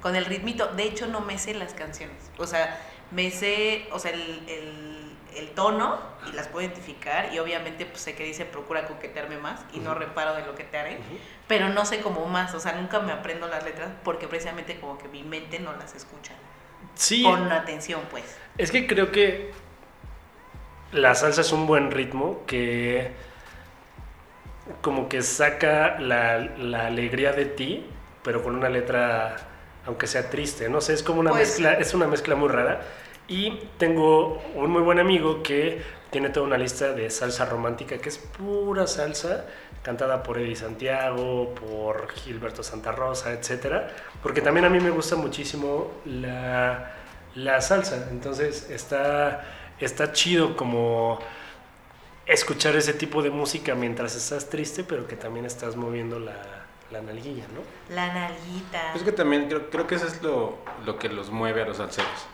con 0.00 0.16
el 0.16 0.24
ritmito. 0.24 0.68
De 0.68 0.84
hecho, 0.84 1.06
no 1.06 1.20
me 1.20 1.38
sé 1.38 1.54
las 1.54 1.74
canciones. 1.74 2.30
O 2.38 2.46
sea, 2.46 2.80
me 3.10 3.30
sé, 3.30 3.88
o 3.92 3.98
sea, 3.98 4.12
el, 4.12 4.42
el, 4.48 5.16
el 5.36 5.50
tono 5.50 5.98
y 6.28 6.32
las 6.32 6.48
puedo 6.48 6.66
identificar 6.66 7.32
y 7.32 7.38
obviamente 7.38 7.86
pues 7.86 8.02
sé 8.02 8.14
que 8.14 8.24
dice 8.24 8.44
procura 8.44 8.86
coquetearme 8.86 9.38
más 9.38 9.60
y 9.72 9.78
no 9.78 9.94
reparo 9.94 10.34
de 10.34 10.44
lo 10.44 10.54
que 10.54 10.64
te 10.64 10.78
haré, 10.78 10.98
pero 11.46 11.68
no 11.68 11.84
sé 11.84 12.00
cómo 12.00 12.26
más, 12.26 12.54
o 12.54 12.60
sea, 12.60 12.72
nunca 12.72 13.00
me 13.00 13.12
aprendo 13.12 13.46
las 13.48 13.64
letras 13.64 13.90
porque 14.04 14.28
precisamente 14.28 14.80
como 14.80 14.98
que 14.98 15.08
mi 15.08 15.22
mente 15.22 15.58
no 15.58 15.72
las 15.74 15.94
escucha 15.94 16.32
Sí, 16.94 17.22
con 17.22 17.50
atención, 17.52 18.00
pues. 18.10 18.24
Es 18.56 18.72
que 18.72 18.86
creo 18.86 19.12
que 19.12 19.52
la 20.92 21.14
salsa 21.14 21.42
es 21.42 21.52
un 21.52 21.66
buen 21.66 21.90
ritmo 21.90 22.44
que 22.46 23.12
como 24.82 25.08
que 25.08 25.22
saca 25.22 25.98
la, 26.00 26.38
la 26.38 26.86
alegría 26.86 27.32
de 27.32 27.44
ti, 27.46 27.86
pero 28.22 28.42
con 28.42 28.54
una 28.54 28.68
letra, 28.68 29.36
aunque 29.86 30.06
sea 30.06 30.28
triste, 30.30 30.68
no 30.68 30.80
sé, 30.80 30.94
es 30.94 31.02
como 31.02 31.20
una 31.20 31.30
Pues- 31.30 31.48
mezcla, 31.48 31.74
es 31.74 31.94
una 31.94 32.06
mezcla 32.06 32.34
muy 32.34 32.48
rara. 32.48 32.80
Y 33.30 33.68
tengo 33.76 34.42
un 34.54 34.70
muy 34.70 34.80
buen 34.82 34.98
amigo 34.98 35.42
que 35.42 35.82
tiene 36.10 36.30
toda 36.30 36.46
una 36.46 36.56
lista 36.56 36.92
de 36.94 37.10
salsa 37.10 37.44
romántica 37.44 37.98
que 37.98 38.08
es 38.08 38.16
pura 38.16 38.86
salsa, 38.86 39.44
cantada 39.82 40.22
por 40.22 40.38
Eddie 40.38 40.56
Santiago, 40.56 41.54
por 41.54 42.10
Gilberto 42.12 42.62
Santa 42.62 42.92
Rosa, 42.92 43.32
etcétera, 43.32 43.90
porque 44.22 44.40
también 44.40 44.64
a 44.64 44.70
mí 44.70 44.80
me 44.80 44.88
gusta 44.90 45.16
muchísimo 45.16 45.90
la, 46.06 46.92
la 47.34 47.60
salsa, 47.60 48.08
entonces 48.10 48.70
está, 48.70 49.44
está 49.78 50.12
chido 50.12 50.56
como 50.56 51.18
escuchar 52.26 52.76
ese 52.76 52.94
tipo 52.94 53.22
de 53.22 53.30
música 53.30 53.74
mientras 53.74 54.14
estás 54.16 54.48
triste, 54.48 54.84
pero 54.84 55.06
que 55.06 55.16
también 55.16 55.44
estás 55.44 55.76
moviendo 55.76 56.18
la, 56.18 56.36
la 56.90 57.02
nalguilla, 57.02 57.44
¿no? 57.54 57.94
La 57.94 58.12
nalguita. 58.12 58.94
Es 58.94 59.02
que 59.02 59.12
también 59.12 59.46
creo, 59.48 59.68
creo 59.70 59.86
que 59.86 59.96
eso 59.96 60.06
es 60.06 60.22
lo, 60.22 60.58
lo 60.86 60.98
que 60.98 61.08
los 61.08 61.30
mueve 61.30 61.62
a 61.62 61.66
los 61.66 61.76
salseros. 61.78 62.26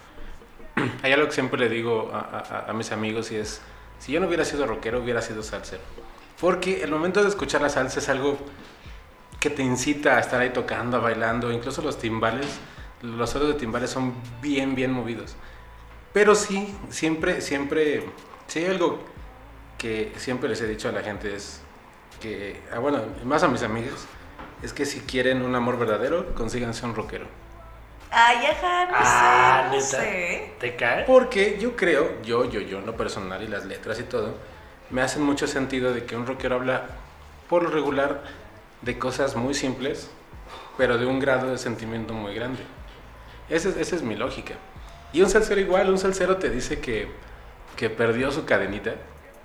Hay 1.02 1.12
algo 1.12 1.26
que 1.26 1.32
siempre 1.32 1.58
le 1.58 1.68
digo 1.68 2.10
a, 2.12 2.20
a- 2.20 2.70
a 2.70 2.72
mis 2.72 2.92
amigos 2.92 3.30
y 3.32 3.36
es, 3.36 3.60
si 3.98 4.12
yo 4.12 4.20
no 4.20 4.26
hubiera 4.28 4.44
sido 4.44 4.66
rockero, 4.66 5.00
hubiera 5.02 5.22
sido 5.22 5.42
salsero. 5.42 5.82
Porque 6.40 6.82
el 6.82 6.90
momento 6.90 7.22
de 7.22 7.28
escuchar 7.28 7.62
la 7.62 7.68
salsa 7.68 7.98
es 8.00 8.08
algo 8.08 8.38
que 9.40 9.50
te 9.50 9.62
incita 9.62 10.16
a 10.16 10.20
estar 10.20 10.40
ahí 10.40 10.50
tocando, 10.50 11.00
bailando, 11.00 11.52
incluso 11.52 11.82
los 11.82 11.98
timbales, 11.98 12.46
los 13.02 13.30
solos 13.30 13.48
de 13.48 13.54
timbales 13.54 13.90
son 13.90 14.14
bien, 14.40 14.74
bien 14.74 14.90
movidos. 14.92 15.36
Pero 16.12 16.34
sí, 16.34 16.74
siempre, 16.90 17.40
siempre, 17.40 18.04
si 18.46 18.60
hay 18.60 18.66
algo 18.66 19.00
que 19.78 20.12
siempre 20.16 20.48
les 20.48 20.60
he 20.60 20.66
dicho 20.66 20.88
a 20.88 20.92
la 20.92 21.02
gente 21.02 21.34
es 21.34 21.60
que, 22.20 22.62
ah, 22.72 22.78
bueno, 22.78 23.02
más 23.24 23.42
a 23.42 23.48
mis 23.48 23.62
amigas, 23.62 24.06
es 24.64 24.72
que 24.72 24.86
si 24.86 25.00
quieren 25.00 25.42
un 25.42 25.54
amor 25.54 25.78
verdadero, 25.78 26.34
consíganse 26.34 26.86
un 26.86 26.94
rockero. 26.94 27.26
Ay, 28.10 28.46
ajá, 28.46 28.86
no 28.86 28.92
Ah, 28.96 29.62
sé, 29.70 29.70
no 29.70 29.82
¿neta? 29.82 30.00
sé. 30.00 30.52
¿Te 30.60 30.76
cae? 30.76 31.04
Porque 31.04 31.58
yo 31.60 31.74
creo, 31.76 32.22
yo, 32.22 32.44
yo, 32.44 32.60
yo, 32.60 32.78
en 32.78 32.86
lo 32.86 32.96
personal 32.96 33.42
y 33.42 33.48
las 33.48 33.64
letras 33.64 33.98
y 33.98 34.04
todo, 34.04 34.34
me 34.90 35.02
hacen 35.02 35.22
mucho 35.22 35.46
sentido 35.46 35.92
de 35.92 36.04
que 36.04 36.16
un 36.16 36.26
rockero 36.26 36.56
habla 36.56 36.86
por 37.48 37.62
lo 37.64 37.70
regular 37.70 38.22
de 38.82 38.98
cosas 38.98 39.34
muy 39.36 39.54
simples, 39.54 40.10
pero 40.76 40.98
de 40.98 41.06
un 41.06 41.18
grado 41.18 41.50
de 41.50 41.58
sentimiento 41.58 42.14
muy 42.14 42.34
grande. 42.34 42.62
Esa 43.48 43.70
es, 43.70 43.76
esa 43.76 43.96
es 43.96 44.02
mi 44.02 44.14
lógica. 44.16 44.54
Y 45.12 45.22
un 45.22 45.30
salsero 45.30 45.60
igual, 45.60 45.90
un 45.90 45.98
salsero 45.98 46.36
te 46.36 46.50
dice 46.50 46.80
que, 46.80 47.08
que 47.76 47.90
perdió 47.90 48.30
su 48.32 48.44
cadenita, 48.44 48.92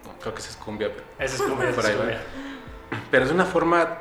no, 0.05 0.13
creo 0.19 0.33
que 0.33 0.41
esa 0.41 0.49
es 0.51 0.57
cumbia, 0.57 0.89
pero 0.93 1.05
Ese 1.19 1.35
es 1.35 1.41
como 1.41 1.55
Por 1.57 1.85
ahí 1.85 1.95
va. 1.95 2.19
pero 3.11 3.25
es 3.25 3.31
una 3.31 3.45
forma 3.45 3.99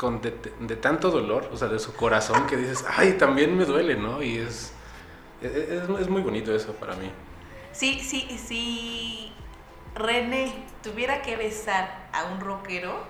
con 0.00 0.22
de, 0.22 0.32
de 0.60 0.76
tanto 0.76 1.10
dolor, 1.10 1.50
o 1.52 1.58
sea, 1.58 1.68
de 1.68 1.78
su 1.78 1.92
corazón, 1.94 2.46
que 2.46 2.56
dices, 2.56 2.86
ay, 2.88 3.18
también 3.18 3.54
me 3.54 3.66
duele, 3.66 3.96
¿no? 3.96 4.22
Y 4.22 4.38
es, 4.38 4.72
es, 5.42 6.08
muy 6.08 6.22
bonito 6.22 6.54
eso 6.54 6.72
para 6.72 6.94
mí. 6.96 7.12
Sí, 7.72 8.00
sí, 8.00 8.26
sí. 8.42 9.30
René 9.94 10.54
tuviera 10.82 11.20
que 11.20 11.36
besar 11.36 12.08
a 12.14 12.24
un 12.32 12.40
rockero, 12.40 13.04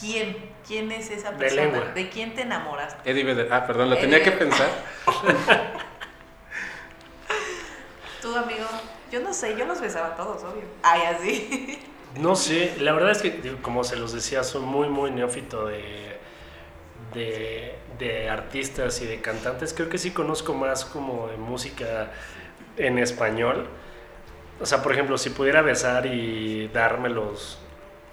¿quién? 0.00 0.34
¿Quién 0.66 0.90
es 0.90 1.10
esa 1.10 1.32
persona? 1.32 1.92
¿De 1.92 2.08
quién 2.08 2.34
te 2.34 2.40
enamoras? 2.40 2.96
Eddie 3.04 3.24
Vedder, 3.24 3.52
ah, 3.52 3.66
perdón, 3.66 3.90
lo 3.90 3.98
tenía 3.98 4.22
que 4.22 4.30
Eddie- 4.30 4.38
pensar. 4.38 4.70
Tú, 8.22 8.34
amigo, 8.34 8.64
yo 9.12 9.20
no 9.20 9.34
sé, 9.34 9.54
yo 9.54 9.66
los 9.66 9.82
besaba 9.82 10.06
a 10.06 10.16
todos, 10.16 10.42
obvio. 10.44 10.64
Ay, 10.82 11.02
así. 11.02 11.78
No 12.18 12.36
sé, 12.36 12.76
la 12.80 12.92
verdad 12.92 13.10
es 13.10 13.22
que, 13.22 13.56
como 13.60 13.82
se 13.82 13.96
los 13.96 14.12
decía, 14.12 14.44
soy 14.44 14.62
muy, 14.62 14.88
muy 14.88 15.10
neófito 15.10 15.66
de, 15.66 16.18
de, 17.12 17.74
de 17.98 18.28
artistas 18.30 19.00
y 19.02 19.06
de 19.06 19.20
cantantes. 19.20 19.74
Creo 19.74 19.88
que 19.88 19.98
sí 19.98 20.12
conozco 20.12 20.54
más 20.54 20.84
como 20.84 21.28
de 21.28 21.36
música 21.36 22.12
en 22.76 22.98
español. 22.98 23.66
O 24.60 24.66
sea, 24.66 24.82
por 24.82 24.92
ejemplo, 24.92 25.18
si 25.18 25.30
pudiera 25.30 25.62
besar 25.62 26.06
y 26.06 26.68
dármelos 26.68 27.58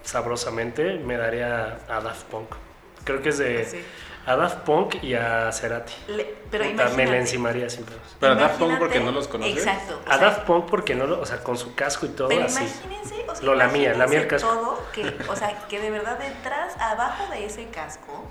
sabrosamente, 0.03 0.95
me 0.99 1.17
daría 1.17 1.79
a 1.87 2.01
Daft 2.01 2.25
Punk. 2.25 2.55
Creo 3.03 3.21
que 3.21 3.29
es 3.29 3.37
de 3.37 3.65
Sí. 3.65 3.83
a 4.25 4.35
Daft 4.35 4.59
Punk 4.59 5.03
y 5.03 5.13
a 5.15 5.51
Cerati. 5.51 5.93
Le- 6.07 6.35
pero 6.51 6.65
Puta, 6.69 6.89
me 6.89 7.05
la 7.07 7.17
encimaría 7.17 7.69
sin 7.69 7.83
pedos. 7.85 8.01
Pero 8.19 8.33
a 8.33 8.35
Daft 8.35 8.59
Punk 8.59 8.77
porque 8.77 8.99
no 8.99 9.11
los 9.11 9.27
conoces. 9.27 9.57
Exacto. 9.57 9.99
o 10.05 10.09
A 10.09 10.17
sea, 10.17 10.27
Daft 10.27 10.39
Punk 10.41 10.65
porque 10.69 10.93
no 10.95 11.07
lo, 11.07 11.19
o 11.21 11.25
sea, 11.25 11.43
con 11.43 11.57
su 11.57 11.73
casco 11.75 12.05
y 12.05 12.09
todo 12.09 12.27
Pero 12.27 12.45
así. 12.45 12.63
imagínense, 12.63 13.25
o 13.27 13.35
sea, 13.35 13.45
Lo 13.45 13.55
lamía, 13.55 13.93
lamía 13.93 14.19
el 14.21 14.27
casco. 14.27 14.47
todo 14.49 14.83
que, 14.93 15.13
o 15.27 15.35
sea, 15.35 15.57
que 15.67 15.79
de 15.79 15.89
verdad 15.89 16.19
detrás, 16.19 16.73
abajo 16.79 17.31
de 17.31 17.45
ese 17.45 17.67
casco, 17.69 18.29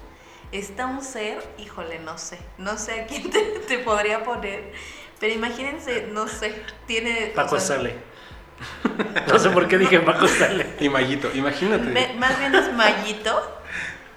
está 0.52 0.86
un 0.86 1.02
ser, 1.02 1.42
híjole, 1.58 1.98
no 2.00 2.18
sé, 2.18 2.38
no 2.58 2.76
sé 2.78 3.00
a 3.02 3.06
quién 3.06 3.30
te, 3.30 3.40
te 3.66 3.78
podría 3.78 4.22
poner, 4.24 4.72
pero 5.18 5.32
imagínense, 5.32 6.08
no 6.12 6.28
sé, 6.28 6.62
tiene... 6.86 7.30
o 7.32 7.34
Paco 7.34 7.58
sea, 7.58 7.76
Stanley. 7.76 7.94
No 9.26 9.38
sé 9.38 9.48
por 9.50 9.66
qué 9.68 9.78
dije 9.78 10.00
Paco 10.00 10.26
Stanley. 10.26 10.76
Y 10.80 10.88
Mayito, 10.88 11.30
imagínate. 11.34 11.84
me- 11.84 12.12
más 12.14 12.38
bien 12.38 12.54
es 12.54 12.72
Mayito, 12.74 13.59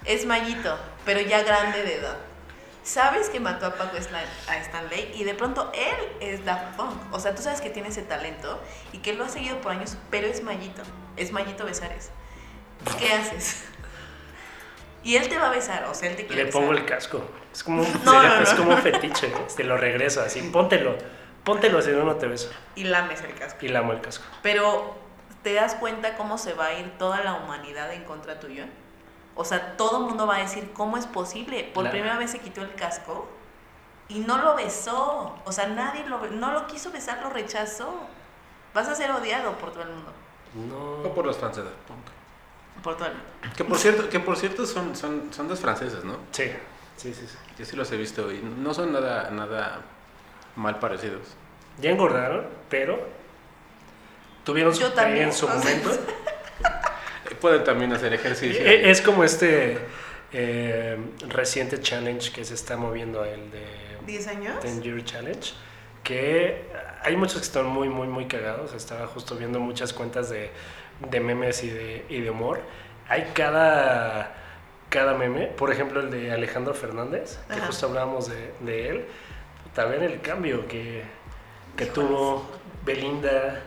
es 0.06 0.26
Mayito, 0.26 0.78
pero 1.06 1.20
ya 1.22 1.44
grande 1.44 1.84
de 1.84 1.96
edad. 1.96 2.18
Sabes 2.84 3.30
que 3.30 3.40
mató 3.40 3.66
a 3.68 3.76
Paco 3.76 3.96
a 3.96 4.58
Stanley 4.58 5.12
y 5.16 5.24
de 5.24 5.34
pronto 5.36 5.72
él 5.74 5.96
es 6.20 6.44
Daft 6.44 6.76
Punk. 6.76 7.14
O 7.14 7.20
sea, 7.20 7.34
tú 7.34 7.42
sabes 7.42 7.62
que 7.62 7.70
tiene 7.70 7.88
ese 7.90 8.02
talento 8.02 8.62
y 8.92 8.98
que 8.98 9.14
lo 9.14 9.24
ha 9.24 9.30
seguido 9.30 9.62
por 9.62 9.72
años, 9.72 9.98
pero 10.12 10.28
es 10.28 10.44
Mayito. 10.44 10.82
Es 11.16 11.32
Mayito 11.32 11.64
Besares. 11.66 12.10
¿Qué 13.00 13.14
haces? 13.14 13.64
Y 15.04 15.16
él 15.18 15.28
te 15.30 15.38
va 15.38 15.48
a 15.48 15.52
besar, 15.52 15.86
o 15.86 15.94
sea, 15.94 16.10
él 16.10 16.16
te 16.16 16.26
quiere 16.26 16.46
Le 16.46 16.52
pongo 16.52 16.70
besar. 16.72 16.84
el 16.84 16.90
casco. 16.90 17.24
Es 17.54 17.64
como, 17.64 17.84
No, 18.04 18.12
sería- 18.12 18.36
no, 18.36 18.42
es 18.44 18.52
no. 18.52 18.58
como 18.58 18.72
un 18.76 18.82
fetiche. 18.82 19.28
¿eh? 19.28 19.34
Te 19.56 19.64
lo 19.64 19.78
regreso 19.78 20.22
así. 20.22 20.42
Póntelo. 20.42 20.98
Póntelo, 21.46 21.82
si 21.82 21.92
no, 21.92 22.04
no 22.04 22.16
te 22.16 22.28
beso. 22.28 22.50
Y 22.76 22.86
lames 22.86 23.22
el 23.22 23.34
casco. 23.36 23.60
Y 23.66 23.70
lamo 23.70 23.92
el 23.94 24.02
casco. 24.02 24.26
Pero, 24.42 24.96
¿te 25.42 25.54
das 25.54 25.76
cuenta 25.76 26.16
cómo 26.16 26.38
se 26.38 26.54
va 26.54 26.68
a 26.68 26.74
ir 26.74 26.98
toda 26.98 27.22
la 27.22 27.34
humanidad 27.36 27.94
en 27.94 28.04
contra 28.06 28.40
tuyo? 28.40 28.64
O 29.36 29.44
sea, 29.46 29.76
todo 29.78 30.00
el 30.00 30.06
mundo 30.06 30.28
va 30.28 30.36
a 30.36 30.40
decir, 30.40 30.72
¿cómo 30.74 30.98
es 30.98 31.08
posible? 31.08 31.70
Por 31.74 31.86
La- 31.86 31.92
primera 31.92 32.18
vez 32.18 32.32
se 32.32 32.40
quitó 32.40 32.62
el 32.62 32.74
casco 32.76 33.28
y 34.08 34.20
no 34.20 34.38
lo 34.38 34.56
besó. 34.56 35.36
O 35.46 35.52
sea, 35.52 35.68
nadie 35.68 36.06
lo, 36.08 36.20
no 36.28 36.52
lo 36.52 36.68
quiso 36.68 36.92
besar, 36.92 37.22
lo 37.24 37.30
rechazó. 37.30 37.92
Vas 38.74 38.88
a 38.88 38.96
ser 38.96 39.12
odiado 39.12 39.54
por 39.54 39.72
todo 39.72 39.84
el 39.84 39.90
mundo. 39.90 40.12
No. 40.56 41.10
O 41.10 41.14
por 41.16 41.26
los 41.26 41.40
Daft 41.42 41.58
Punk. 41.58 42.84
Por 42.84 42.96
todo 42.98 43.08
el 43.08 43.14
mundo. 43.16 43.28
Que 43.56 43.64
por 43.64 43.78
cierto, 43.78 44.10
que 44.10 44.20
por 44.20 44.38
cierto 44.38 44.66
son, 44.66 44.96
son, 44.96 45.30
son 45.34 45.48
dos 45.48 45.60
franceses, 45.60 46.04
¿no? 46.04 46.18
Sí, 46.32 46.52
sí, 46.98 47.14
sí. 47.14 47.28
sí. 47.28 47.38
Yo 47.58 47.66
sí 47.66 47.76
los 47.76 47.92
he 47.92 47.98
visto 47.98 48.32
y 48.32 48.40
no 48.42 48.74
son 48.74 48.92
nada, 48.94 49.30
nada 49.32 49.82
mal 50.56 50.78
parecidos. 50.80 51.22
Ya 51.80 51.90
engordaron, 51.90 52.46
pero 52.70 53.00
tuvieron 54.44 54.74
su 54.76 54.82
Yo 54.82 54.90
fe 54.90 54.96
también, 54.96 55.26
en 55.26 55.34
su 55.34 55.48
sea, 55.48 55.56
Pueden 57.44 57.66
también 57.66 57.92
hacer 57.92 58.14
ejercicio. 58.14 58.62
Eh, 58.66 58.90
Es 58.90 59.02
como 59.02 59.26
este 59.26 59.78
eh, 60.32 60.98
reciente 61.28 61.82
challenge 61.82 62.32
que 62.32 62.46
se 62.46 62.54
está 62.54 62.78
moviendo, 62.78 63.26
el 63.26 63.52
de 63.52 63.66
¿10 64.08 64.28
años? 64.30 64.60
Ten 64.62 64.82
Year 64.82 65.04
Challenge, 65.04 65.54
que 66.06 66.66
hay 67.02 67.18
muchos 67.18 67.40
que 67.42 67.46
están 67.46 67.66
muy, 67.66 67.90
muy, 67.90 68.08
muy 68.08 68.28
cagados. 68.28 68.74
Estaba 68.74 69.08
justo 69.08 69.36
viendo 69.36 69.60
muchas 69.60 69.92
cuentas 69.92 70.30
de, 70.30 70.52
de 71.12 71.20
memes 71.20 71.66
y 71.66 71.70
de, 71.70 72.06
y 72.08 72.22
de 72.22 72.30
humor. 72.30 72.62
Hay 73.10 73.32
cada, 73.34 74.34
cada 74.88 75.14
meme, 75.14 75.48
por 75.48 75.70
ejemplo 75.70 76.00
el 76.00 76.10
de 76.12 76.32
Alejandro 76.32 76.74
Fernández, 76.74 77.40
que 77.50 77.56
Ajá. 77.56 77.68
justo 77.68 77.88
hablábamos 77.88 78.30
de, 78.30 78.54
de 78.62 78.88
él. 78.88 79.06
También 79.76 80.02
el 80.02 80.22
cambio 80.22 80.66
que, 80.66 81.04
que 81.76 81.88
tuvo 81.88 82.50
Belinda. 82.86 83.64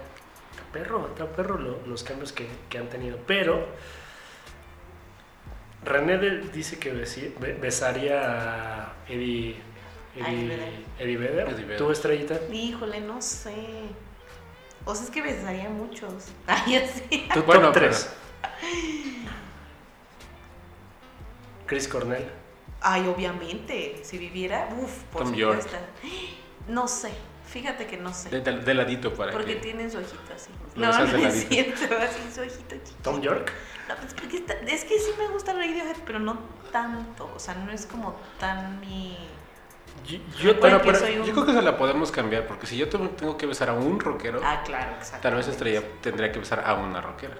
Perro, 0.72 1.09
está 1.09 1.26
perro 1.26 1.59
lo- 1.59 1.87
los 1.87 2.02
cambios 2.02 2.33
que, 2.33 2.46
que 2.68 2.79
han 2.79 2.88
tenido. 2.88 3.18
Pero 3.26 3.66
René 5.85 6.18
de- 6.18 6.40
dice 6.50 6.79
que 6.79 6.92
besi- 6.94 7.33
be- 7.38 7.55
besaría 7.55 8.83
a 8.83 8.92
Eddie, 9.09 9.57
Eddie 10.16 10.26
Eddie, 10.26 10.48
Vedder. 10.48 10.85
Eddie 10.98 11.16
Vedder. 11.57 11.76
¿Tú, 11.79 11.90
estrellita? 11.90 12.38
Híjole, 12.52 13.00
no 13.00 13.22
sé. 13.22 13.55
O 14.85 14.94
sea, 14.94 15.05
es 15.05 15.11
que 15.11 15.22
besaría 15.22 15.66
a 15.66 15.70
muchos. 15.70 16.29
Ay, 16.46 16.76
así. 16.76 17.29
Tu 17.33 17.42
Bueno, 17.42 17.66
top 17.66 17.74
pero- 17.74 17.87
3. 17.90 18.11
Chris 21.66 21.88
Cornell. 21.88 22.29
Ay, 22.81 23.07
obviamente. 23.09 24.00
Si 24.05 24.18
viviera, 24.18 24.68
uff, 24.81 25.02
por 25.12 25.24
Tom 25.24 25.35
York. 25.35 25.62
supuesto. 25.62 25.87
No 26.68 26.87
sé. 26.88 27.11
Fíjate 27.61 27.87
que 27.87 27.97
no 27.97 28.12
sé. 28.12 28.29
De, 28.29 28.40
de- 28.40 28.59
de 28.61 28.75
ladito 28.75 29.14
para 29.14 29.33
Porque 29.33 29.55
que... 29.55 29.61
tienen 29.61 29.90
su 29.90 29.97
ojito 29.99 30.19
así. 30.35 30.51
No, 30.75 30.92
no 30.92 31.05
es 31.05 31.12
ladito. 31.12 31.49
cierto, 31.49 31.97
así 32.03 32.21
su 32.35 32.40
ojito 32.42 32.75
chiquito. 32.85 33.03
Tom 33.03 33.21
York. 33.23 33.51
No, 33.88 33.97
pues 33.97 34.12
porque 34.14 34.37
está- 34.38 34.55
es 34.55 34.85
que 34.85 34.99
sí 34.99 35.11
me 35.19 35.29
gusta 35.29 35.53
Radiohead, 35.55 35.97
pero 36.05 36.19
no 36.19 36.38
tanto. 36.73 37.33
O 37.35 37.38
sea, 37.38 37.55
no 37.55 37.73
es 37.73 37.87
como 37.87 38.14
tan 38.38 38.81
mi. 38.81 39.16
Yo, 40.07 40.19
Yo 40.38 40.53
yo- 40.53 40.61
pero 40.61 40.77
un- 40.77 40.83
creo 40.83 41.47
que 41.47 41.53
se 41.53 41.62
la 41.62 41.79
podemos 41.79 42.12
cambiar 42.12 42.47
porque 42.47 42.66
si 42.66 42.77
yo 42.77 42.88
tengo 42.90 43.37
que 43.38 43.47
besar 43.47 43.71
a 43.71 43.73
un 43.73 43.99
rockero, 44.01 44.40
Ah, 44.45 44.62
claro, 44.64 44.92
exacto. 44.97 45.23
tal 45.23 45.35
vez 45.37 45.49
Estrella 45.49 45.83
tendría 46.03 46.31
que 46.31 46.38
besar 46.40 46.62
a 46.66 46.75
una 46.75 47.01
rockera. 47.01 47.37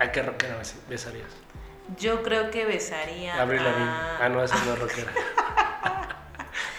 ¿A 0.00 0.10
qué 0.10 0.22
rockera 0.22 0.58
bes- 0.60 0.74
besarías? 0.88 1.28
Yo 1.98 2.22
creo 2.22 2.50
que 2.50 2.64
besaría. 2.64 3.36
Lavigne. 3.36 3.68
a- 3.68 4.18
Ah, 4.24 4.28
no, 4.28 4.42
esa 4.42 4.56
es 4.56 4.78
rockera. 4.78 5.12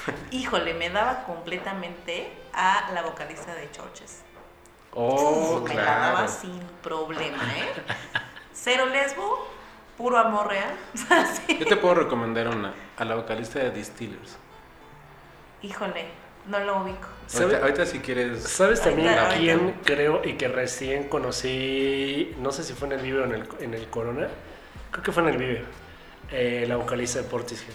Híjole, 0.31 0.73
me 0.73 0.89
daba 0.89 1.23
completamente 1.25 2.31
a 2.53 2.91
la 2.93 3.01
vocalista 3.03 3.53
de 3.55 3.69
Churches. 3.71 4.21
Oh, 4.93 5.61
me 5.67 5.73
la 5.73 5.83
daba 5.83 6.27
sin 6.27 6.59
problema, 6.83 7.41
¿eh? 7.57 7.71
Cero 8.53 8.85
lesbo, 8.87 9.47
puro 9.97 10.17
amor 10.17 10.49
real. 10.49 10.75
Yo 11.59 11.65
te 11.65 11.77
puedo 11.77 11.95
recomendar 11.95 12.47
una, 12.49 12.73
a 12.97 13.05
la 13.05 13.15
vocalista 13.15 13.59
de 13.59 13.71
Distillers. 13.71 14.37
Híjole, 15.61 16.05
no 16.47 16.59
lo 16.59 16.81
ubico. 16.81 17.07
¿Sabe- 17.27 17.43
Ahorita, 17.45 17.61
ahorita 17.61 17.85
si 17.85 17.99
quieres... 17.99 18.43
¿Sabes 18.43 18.81
también 18.81 19.09
ahorita. 19.17 19.37
quién 19.37 19.79
creo 19.85 20.21
y 20.25 20.33
que 20.33 20.49
recién 20.49 21.07
conocí? 21.07 22.35
No 22.39 22.51
sé 22.51 22.63
si 22.63 22.73
fue 22.73 22.87
en 22.87 22.93
el 22.93 23.01
Vive 23.01 23.21
o 23.21 23.23
en 23.25 23.31
el, 23.33 23.49
en 23.59 23.73
el 23.73 23.87
Corona. 23.89 24.27
Creo 24.91 25.03
que 25.03 25.11
fue 25.13 25.23
en 25.23 25.29
el 25.29 25.37
Vive. 25.37 25.63
Eh, 26.31 26.65
la 26.67 26.75
vocalista 26.75 27.19
de 27.19 27.25
Portishead. 27.29 27.73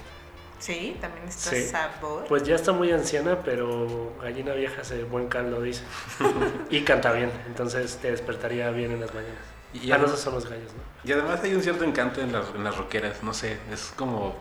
Sí, 0.59 0.97
también 1.01 1.29
está 1.29 1.51
Sí. 1.51 1.63
Sad 1.65 2.01
Boy. 2.01 2.25
Pues 2.29 2.43
ya 2.45 2.55
está 2.55 2.73
muy 2.73 2.91
anciana, 2.91 3.41
pero 3.45 4.15
gallina 4.23 4.55
vieja 4.55 4.81
hace 4.81 5.05
buen 5.05 5.29
caldo, 5.29 5.61
dice. 5.61 5.83
y 6.71 6.83
canta 6.83 7.13
bien, 7.13 7.31
entonces 7.47 7.99
te 7.99 8.11
despertaría 8.11 8.71
bien 8.71 8.93
en 8.93 9.01
las 9.01 9.15
mañanas. 9.15 9.43
Y, 9.75 9.93
ah, 9.93 9.99
no, 9.99 10.07
esos 10.07 10.21
son 10.21 10.35
los 10.35 10.49
gallos, 10.49 10.73
¿no? 10.73 10.83
y 11.05 11.13
además 11.13 11.43
hay 11.43 11.55
un 11.55 11.63
cierto 11.63 11.85
encanto 11.85 12.21
en 12.23 12.33
las, 12.33 12.47
en 12.55 12.65
las 12.65 12.77
rockeras, 12.77 13.23
no 13.23 13.35
sé, 13.35 13.59
es 13.71 13.93
como 13.95 14.35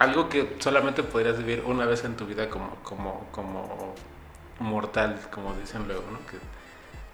algo 0.00 0.28
que 0.28 0.56
solamente 0.58 1.02
podrías 1.02 1.38
vivir 1.38 1.62
una 1.64 1.84
vez 1.84 2.04
en 2.04 2.16
tu 2.16 2.26
vida 2.26 2.48
como, 2.48 2.74
como, 2.82 3.28
como 3.30 3.94
mortal, 4.58 5.20
como 5.30 5.54
dicen 5.54 5.86
luego, 5.86 6.02
¿no? 6.10 6.18
Que 6.26 6.38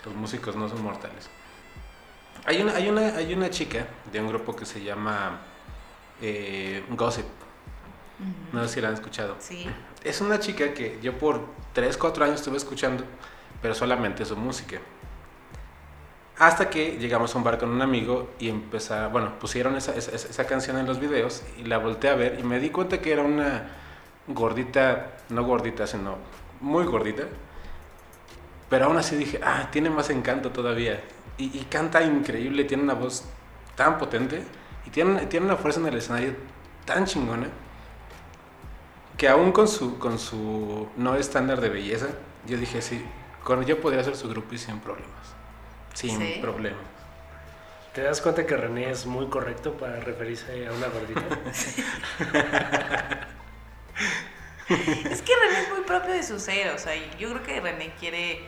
los 0.07 0.15
músicos 0.15 0.57
no 0.57 0.69
son 0.69 0.83
mortales. 0.83 1.29
Hay 2.47 2.63
una, 2.63 2.75
hay 2.77 2.89
una, 2.89 3.17
hay 3.17 3.35
una 3.35 3.51
chica 3.51 3.87
de 4.11 4.21
un 4.21 4.29
grupo 4.29 4.55
que 4.55 4.65
se 4.65 4.83
llama 4.83 5.41
eh, 6.23 6.85
Gossip, 6.91 7.27
No 8.53 8.63
sé 8.63 8.75
si 8.75 8.81
la 8.81 8.89
han 8.89 8.95
escuchado. 8.95 9.37
Sí. 9.39 9.67
Es 10.03 10.21
una 10.21 10.39
chica 10.41 10.73
que 10.73 10.99
yo 11.03 11.19
por 11.19 11.47
3, 11.75 11.97
4 11.97 12.25
años 12.25 12.37
estuve 12.37 12.57
escuchando, 12.57 13.05
pero 13.61 13.75
solamente 13.75 14.25
su 14.25 14.37
música. 14.37 14.79
Hasta 16.39 16.69
que 16.69 16.99
llegamos 16.99 17.35
a 17.35 17.39
un 17.39 17.45
bar 17.45 17.59
con 17.59 17.71
un 17.71 17.81
amigo 17.81 18.31
y 18.39 18.49
empezaron, 18.49 19.13
bueno, 19.13 19.39
pusieron 19.39 19.77
esa, 19.77 19.95
esa, 19.95 20.15
esa 20.15 20.47
canción 20.47 20.77
en 20.79 20.87
los 20.87 21.01
videos 21.01 21.43
y 21.59 21.65
la 21.65 21.79
volteé 21.79 22.11
a 22.11 22.15
ver 22.15 22.39
y 22.39 22.43
me 22.43 22.61
di 22.61 22.71
cuenta 22.71 23.01
que 23.01 23.13
era 23.13 23.23
una 23.23 23.69
gordita, 24.29 25.17
no 25.31 25.45
gordita, 25.45 25.87
sino 25.87 26.17
muy 26.61 26.85
gordita. 26.85 27.25
Pero 28.69 28.87
aún 28.87 28.97
así 28.97 29.17
dije, 29.17 29.41
ah, 29.43 29.69
tiene 29.71 29.91
más 29.91 30.11
encanto 30.11 30.51
todavía. 30.51 31.03
Y, 31.39 31.59
y 31.59 31.67
canta 31.71 32.03
increíble, 32.03 32.65
tiene 32.65 32.83
una 32.83 32.95
voz 32.95 33.25
tan 33.77 33.99
potente 33.99 34.43
y 34.87 34.91
tiene, 34.91 35.27
tiene 35.27 35.47
una 35.47 35.57
fuerza 35.57 35.81
en 35.81 35.87
el 35.87 35.97
escenario 35.97 36.35
tan 36.85 37.05
chingona 37.05 37.49
que 39.17 39.29
aún 39.29 39.53
con 39.53 39.69
su, 39.69 39.99
con 39.99 40.19
su 40.19 40.89
no 40.97 41.17
estándar 41.17 41.61
de 41.61 41.69
belleza, 41.69 42.09
yo 42.47 42.59
dije, 42.59 42.83
sí, 42.83 43.05
con, 43.43 43.65
yo 43.65 43.81
podría 43.81 44.03
ser 44.05 44.17
su 44.17 44.29
grupo 44.29 44.55
y 44.55 44.59
sin 44.59 44.81
problemas. 44.81 45.15
Sin 45.95 46.19
Sí. 46.19 46.39
problemas. 46.41 46.81
¿Te 47.95 48.03
das 48.03 48.21
cuenta 48.21 48.45
que 48.45 48.57
René 48.57 48.91
es 48.91 49.07
muy 49.07 49.27
correcto 49.29 49.73
para 49.73 50.01
referirse 50.01 50.67
a 50.67 50.73
una 50.73 50.89
gordita? 50.89 51.23
Es 54.69 55.23
que 55.23 55.33
René 55.37 55.61
es 55.63 55.71
muy 55.71 55.83
propio 55.87 56.13
de 56.13 56.25
su 56.25 56.41
ser, 56.41 56.75
o 56.75 56.79
sea, 56.79 56.93
yo 57.19 57.31
creo 57.31 57.43
que 57.45 57.61
René 57.61 57.95
quiere 58.01 58.41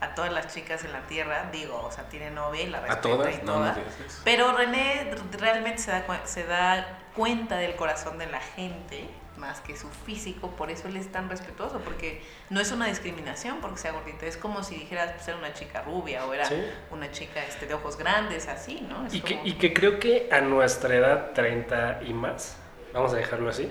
a 0.00 0.14
todas 0.14 0.32
las 0.32 0.54
chicas 0.54 0.84
en 0.84 0.92
la 0.92 1.00
tierra, 1.06 1.48
digo, 1.52 1.80
o 1.84 1.90
sea, 1.90 2.08
tiene 2.08 2.30
novia 2.30 2.62
y 2.62 2.66
la 2.68 2.80
respeta 2.80 2.98
¿A 2.98 3.02
todas? 3.02 3.34
y 3.34 3.38
No, 3.44 3.52
todas. 3.54 3.76
no. 3.76 3.82
Pero 4.24 4.52
René 4.56 5.10
realmente 5.38 5.82
se 5.82 5.90
da, 5.90 6.04
se 6.24 6.44
da 6.44 6.98
cuenta 7.16 7.56
del 7.56 7.74
corazón 7.76 8.18
de 8.18 8.26
la 8.26 8.40
gente 8.40 9.08
más 9.36 9.60
que 9.60 9.76
su 9.76 9.88
físico, 9.88 10.50
por 10.50 10.68
eso 10.68 10.88
él 10.88 10.96
es 10.96 11.12
tan 11.12 11.28
respetuoso, 11.30 11.78
porque 11.80 12.20
no 12.50 12.60
es 12.60 12.72
una 12.72 12.86
discriminación 12.86 13.58
porque 13.60 13.78
sea 13.78 13.92
gordita, 13.92 14.26
es 14.26 14.36
como 14.36 14.64
si 14.64 14.74
dijeras 14.74 15.12
pues, 15.12 15.28
era 15.28 15.36
una 15.36 15.52
chica 15.52 15.82
rubia 15.82 16.26
o 16.26 16.34
era 16.34 16.44
Sí. 16.46 16.56
una 16.90 17.10
chica 17.12 17.44
este, 17.44 17.66
de 17.66 17.74
ojos 17.74 17.96
grandes, 17.96 18.48
así, 18.48 18.80
¿no? 18.88 19.06
Es 19.06 19.14
Y 19.14 19.20
que, 19.20 19.40
y 19.44 19.52
que 19.54 19.72
creo 19.72 20.00
que 20.00 20.28
a 20.32 20.40
nuestra 20.40 20.92
edad, 20.96 21.30
30 21.34 22.00
y 22.02 22.14
más, 22.14 22.56
vamos 22.92 23.12
a 23.12 23.16
dejarlo 23.16 23.48
así, 23.50 23.70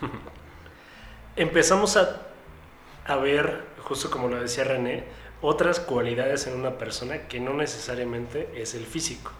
empezamos 1.36 1.96
a, 1.96 2.22
a 3.06 3.16
ver, 3.16 3.64
justo 3.82 4.10
como 4.10 4.28
lo 4.28 4.40
decía 4.40 4.64
René, 4.64 5.04
otras 5.42 5.80
cualidades 5.80 6.46
en 6.46 6.54
una 6.54 6.78
persona 6.78 7.28
que 7.28 7.40
no 7.40 7.52
necesariamente 7.54 8.48
es 8.56 8.74
el 8.74 8.86
físico. 8.86 9.32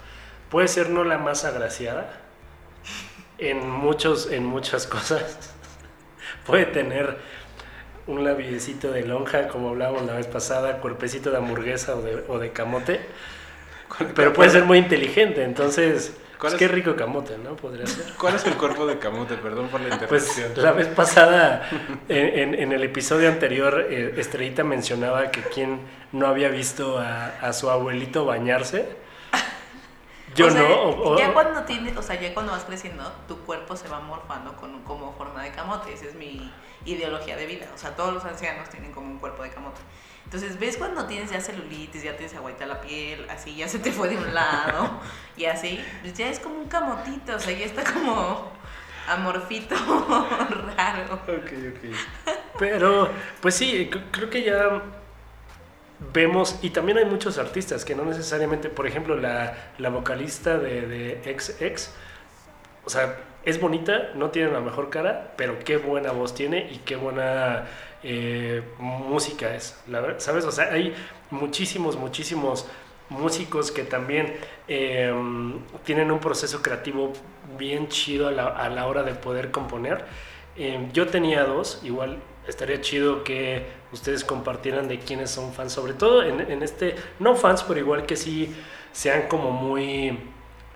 Puede 0.50 0.68
ser 0.68 0.90
no 0.90 1.04
la 1.04 1.18
más 1.18 1.44
agraciada 1.44 2.20
en, 3.38 3.68
muchos, 3.68 4.30
en 4.30 4.44
muchas 4.44 4.86
cosas. 4.86 5.52
Puede 6.46 6.66
tener 6.66 7.16
un 8.06 8.24
labiecito 8.24 8.92
de 8.92 9.04
lonja, 9.04 9.48
como 9.48 9.70
hablábamos 9.70 10.04
la 10.06 10.14
vez 10.14 10.26
pasada, 10.28 10.78
cuerpecito 10.80 11.30
de 11.30 11.38
hamburguesa 11.38 11.96
o 11.96 12.02
de, 12.02 12.24
o 12.28 12.38
de 12.38 12.52
camote. 12.52 13.00
¿Cuál- 13.88 14.12
Pero 14.14 14.32
puede 14.32 14.50
ser 14.50 14.64
muy 14.64 14.78
inteligente, 14.78 15.42
entonces, 15.42 16.12
¿Cuál 16.38 16.52
pues, 16.52 16.52
es? 16.54 16.58
qué 16.58 16.68
rico 16.68 16.94
camote, 16.96 17.38
¿no? 17.38 17.56
Podría 17.56 17.86
ser. 17.86 18.12
¿Cuál 18.18 18.34
es 18.36 18.44
el 18.46 18.54
cuerpo 18.56 18.86
de 18.86 18.98
Camote? 18.98 19.36
Perdón 19.36 19.68
por 19.68 19.80
la 19.80 19.88
Pues 20.06 20.24
interrupción. 20.36 20.64
la 20.64 20.72
vez 20.72 20.88
pasada, 20.88 21.68
en, 22.08 22.38
en- 22.38 22.54
en 22.54 22.72
el 22.72 22.82
episodio 22.84 23.28
anterior, 23.28 23.86
eh, 23.88 24.14
Estrellita 24.18 24.62
mencionaba 24.64 25.30
que 25.30 25.40
quien 25.42 25.80
no 26.12 26.26
había 26.26 26.48
visto 26.50 26.98
a, 26.98 27.26
a 27.40 27.52
su 27.52 27.70
abuelito 27.70 28.24
bañarse. 28.26 28.86
Yo 30.34 30.48
O 30.48 30.50
sea, 30.50 30.60
no. 30.62 30.74
o- 30.90 31.18
ya 31.18 31.32
cuando 31.32 31.62
tienes, 31.62 31.96
o 31.96 32.02
sea, 32.02 32.20
ya 32.20 32.34
cuando 32.34 32.52
vas 32.52 32.64
creciendo, 32.64 33.10
tu 33.26 33.38
cuerpo 33.40 33.74
se 33.76 33.88
va 33.88 34.00
morfando 34.00 34.54
con 34.56 34.82
como 34.82 35.14
forma 35.14 35.42
de 35.42 35.50
camote. 35.52 35.92
Esa 35.94 36.04
es 36.06 36.14
mi 36.14 36.52
ideología 36.84 37.36
de 37.36 37.46
vida. 37.46 37.66
O 37.74 37.78
sea, 37.78 37.96
todos 37.96 38.12
los 38.12 38.24
ancianos 38.24 38.68
tienen 38.68 38.92
como 38.92 39.06
un 39.06 39.18
cuerpo 39.18 39.42
de 39.42 39.50
camote. 39.50 39.80
Entonces, 40.26 40.58
ves 40.58 40.76
cuando 40.76 41.06
tienes 41.06 41.30
ya 41.30 41.40
celulitis, 41.40 42.02
ya 42.02 42.16
tienes 42.16 42.34
agüita 42.34 42.66
la 42.66 42.80
piel, 42.80 43.24
así 43.30 43.54
ya 43.54 43.68
se 43.68 43.78
te 43.78 43.92
fue 43.92 44.08
de 44.08 44.16
un 44.16 44.34
lado 44.34 45.00
y 45.36 45.44
así, 45.44 45.80
pues 46.02 46.14
ya 46.14 46.28
es 46.28 46.40
como 46.40 46.56
un 46.56 46.66
camotito, 46.66 47.36
o 47.36 47.38
sea, 47.38 47.56
ya 47.56 47.64
está 47.64 47.84
como 47.84 48.50
amorfito 49.06 49.76
raro. 50.76 51.14
Ok, 51.14 51.52
ok. 51.70 51.96
Pero, 52.58 53.08
pues 53.40 53.54
sí, 53.54 53.88
creo 54.10 54.28
que 54.28 54.42
ya 54.42 54.82
vemos, 56.12 56.58
y 56.60 56.70
también 56.70 56.98
hay 56.98 57.04
muchos 57.04 57.38
artistas 57.38 57.84
que 57.84 57.94
no 57.94 58.04
necesariamente, 58.04 58.68
por 58.68 58.88
ejemplo, 58.88 59.16
la, 59.16 59.72
la 59.78 59.90
vocalista 59.90 60.58
de, 60.58 60.88
de 60.88 61.38
XX, 61.38 61.90
o 62.84 62.90
sea, 62.90 63.16
es 63.44 63.60
bonita, 63.60 64.10
no 64.16 64.30
tiene 64.30 64.50
la 64.50 64.60
mejor 64.60 64.90
cara, 64.90 65.34
pero 65.36 65.60
qué 65.60 65.76
buena 65.76 66.10
voz 66.10 66.34
tiene 66.34 66.68
y 66.68 66.78
qué 66.78 66.96
buena 66.96 67.66
eh, 68.08 68.62
música 68.78 69.52
es, 69.52 69.76
¿sabes? 70.18 70.44
O 70.44 70.52
sea, 70.52 70.66
hay 70.72 70.94
muchísimos, 71.32 71.96
muchísimos 71.96 72.64
músicos 73.08 73.72
que 73.72 73.82
también 73.82 74.34
eh, 74.68 75.12
tienen 75.84 76.12
un 76.12 76.20
proceso 76.20 76.62
creativo 76.62 77.12
bien 77.58 77.88
chido 77.88 78.28
a 78.28 78.30
la, 78.30 78.46
a 78.46 78.68
la 78.68 78.86
hora 78.86 79.02
de 79.02 79.14
poder 79.14 79.50
componer. 79.50 80.04
Eh, 80.56 80.88
yo 80.92 81.08
tenía 81.08 81.42
dos, 81.42 81.80
igual 81.82 82.18
estaría 82.46 82.80
chido 82.80 83.24
que 83.24 83.66
ustedes 83.90 84.22
compartieran 84.22 84.86
de 84.86 85.00
quiénes 85.00 85.32
son 85.32 85.52
fans, 85.52 85.72
sobre 85.72 85.94
todo 85.94 86.22
en, 86.22 86.40
en, 86.40 86.62
este, 86.62 86.94
no 87.18 87.34
fans, 87.34 87.64
pero 87.64 87.80
igual 87.80 88.06
que 88.06 88.14
sí 88.14 88.54
sean 88.92 89.26
como 89.26 89.50
muy 89.50 90.16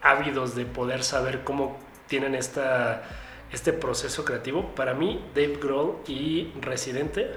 ávidos 0.02 0.56
de 0.56 0.66
poder 0.66 1.04
saber 1.04 1.44
cómo 1.44 1.78
tienen 2.08 2.34
esta, 2.34 3.04
este 3.52 3.72
proceso 3.72 4.24
creativo. 4.24 4.74
Para 4.74 4.94
mí, 4.94 5.24
Dave 5.34 5.58
Grohl 5.60 5.96
y 6.06 6.52
Residente 6.60 7.30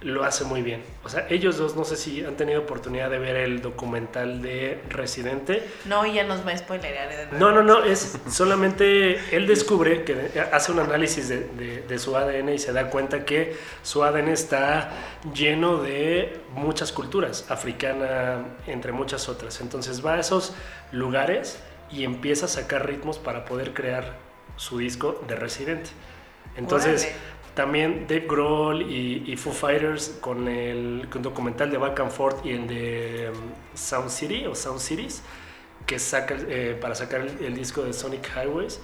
lo 0.00 0.24
hace 0.24 0.44
muy 0.44 0.62
bien. 0.62 0.82
O 1.04 1.08
sea, 1.08 1.26
ellos 1.28 1.56
dos, 1.58 1.74
no 1.74 1.84
sé 1.84 1.96
si 1.96 2.24
han 2.24 2.36
tenido 2.36 2.60
oportunidad 2.60 3.10
de 3.10 3.18
ver 3.18 3.36
el 3.36 3.60
documental 3.60 4.42
de 4.42 4.80
Residente. 4.88 5.62
No, 5.86 6.06
ya 6.06 6.24
nos 6.24 6.46
va 6.46 6.52
a 6.52 6.58
spoilerear. 6.58 7.32
No, 7.32 7.50
no, 7.50 7.62
no, 7.62 7.82
es 7.82 8.18
solamente 8.30 9.18
él 9.34 9.46
descubre 9.46 10.04
que 10.04 10.30
hace 10.52 10.70
un 10.70 10.78
análisis 10.78 11.28
de, 11.28 11.48
de, 11.48 11.82
de, 11.82 11.98
su 11.98 12.16
ADN 12.16 12.50
y 12.50 12.58
se 12.58 12.72
da 12.72 12.90
cuenta 12.90 13.24
que 13.24 13.56
su 13.82 14.04
ADN 14.04 14.28
está 14.28 14.92
lleno 15.34 15.78
de 15.78 16.40
muchas 16.54 16.92
culturas, 16.92 17.50
africana, 17.50 18.44
entre 18.66 18.92
muchas 18.92 19.28
otras. 19.28 19.60
Entonces 19.60 20.04
va 20.04 20.14
a 20.14 20.20
esos 20.20 20.54
lugares 20.92 21.58
y 21.90 22.04
empieza 22.04 22.46
a 22.46 22.48
sacar 22.48 22.86
ritmos 22.86 23.18
para 23.18 23.44
poder 23.44 23.74
crear 23.74 24.27
su 24.58 24.78
disco 24.78 25.22
de 25.26 25.36
Residente. 25.36 25.90
Entonces, 26.56 27.04
Órale. 27.04 27.18
también 27.54 28.06
Dave 28.08 28.26
Grohl 28.28 28.82
y, 28.82 29.24
y, 29.26 29.36
Foo 29.36 29.52
Fighters 29.52 30.18
con 30.20 30.48
el 30.48 31.08
con 31.10 31.22
documental 31.22 31.70
de 31.70 31.78
Back 31.78 32.00
and 32.00 32.10
Forth 32.10 32.44
y 32.44 32.50
el 32.50 32.66
de 32.66 33.30
um, 33.32 33.40
Sound 33.74 34.10
City 34.10 34.44
o 34.46 34.54
Sound 34.54 34.80
Cities, 34.80 35.22
que 35.86 35.98
saca 35.98 36.36
eh, 36.48 36.76
para 36.78 36.94
sacar 36.94 37.22
el, 37.22 37.44
el, 37.44 37.54
disco 37.54 37.82
de 37.82 37.92
Sonic 37.92 38.28
Highways. 38.36 38.80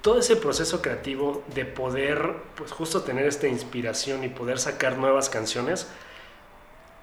Todo 0.00 0.20
ese 0.20 0.36
proceso 0.36 0.80
creativo 0.80 1.44
de 1.54 1.64
poder, 1.64 2.36
pues 2.54 2.72
justo 2.72 3.02
tener 3.02 3.26
esta 3.26 3.46
inspiración 3.46 4.24
y 4.24 4.28
poder 4.28 4.58
sacar 4.58 4.96
nuevas 4.96 5.28
canciones, 5.28 5.88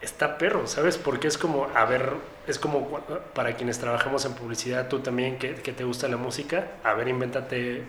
está 0.05 0.37
perro, 0.37 0.67
¿sabes? 0.67 0.97
Porque 0.97 1.27
es 1.27 1.37
como, 1.37 1.67
a 1.75 1.85
ver, 1.85 2.13
es 2.47 2.59
como 2.59 2.89
para 3.33 3.55
quienes 3.55 3.79
trabajamos 3.79 4.25
en 4.25 4.33
publicidad, 4.35 4.87
tú 4.87 4.99
también 5.01 5.37
que, 5.37 5.55
que 5.55 5.73
te 5.73 5.83
gusta 5.83 6.07
la 6.07 6.17
música, 6.17 6.73
a 6.83 6.93
ver, 6.93 7.07
invéntate 7.07 7.83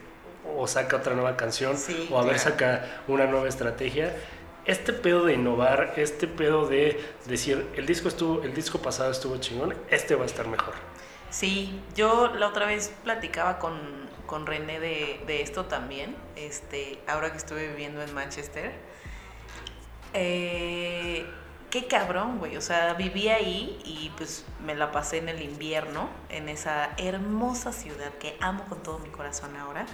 o 0.56 0.66
saca 0.66 0.96
otra 0.96 1.14
nueva 1.14 1.36
canción, 1.36 1.76
Sí, 1.76 2.08
o 2.10 2.18
a 2.18 2.24
ver, 2.24 2.38
claro. 2.38 2.38
saca 2.38 3.02
una 3.08 3.26
nueva 3.26 3.48
estrategia. 3.48 4.16
Este 4.64 4.92
pedo 4.92 5.24
de 5.24 5.34
innovar, 5.34 5.94
este 5.96 6.26
pedo 6.26 6.66
de 6.66 7.00
decir, 7.24 7.70
el 7.74 7.86
disco, 7.86 8.08
estuvo, 8.08 8.42
el 8.42 8.52
disco 8.54 8.80
pasado 8.80 9.12
estuvo 9.12 9.36
chingón, 9.38 9.74
este 9.88 10.16
va 10.16 10.24
a 10.24 10.26
estar 10.26 10.48
mejor. 10.48 10.74
Sí, 11.30 11.82
yo 11.94 12.34
la 12.34 12.48
otra 12.48 12.66
vez 12.66 12.92
platicaba 13.04 13.58
con, 13.58 14.10
con 14.26 14.46
René 14.46 14.80
de, 14.80 15.22
de 15.26 15.42
esto 15.42 15.66
también, 15.66 16.16
este, 16.36 17.02
ahora 17.06 17.30
que 17.30 17.38
estuve 17.38 17.68
viviendo 17.68 18.02
en 18.02 18.12
Manchester. 18.14 18.72
Eh, 20.12 21.26
qué 21.80 21.86
cabrón, 21.86 22.38
güey. 22.38 22.56
O 22.56 22.62
sea, 22.62 22.94
viví 22.94 23.28
ahí 23.28 23.78
y 23.84 24.10
pues 24.16 24.46
me 24.64 24.74
la 24.74 24.92
pasé 24.92 25.18
en 25.18 25.28
el 25.28 25.42
invierno, 25.42 26.08
en 26.30 26.48
esa 26.48 26.90
hermosa 26.96 27.70
ciudad 27.72 28.12
que 28.14 28.36
amo 28.40 28.64
con 28.64 28.82
todo 28.82 28.98
mi 28.98 29.10
corazón 29.10 29.54
ahora. 29.56 29.84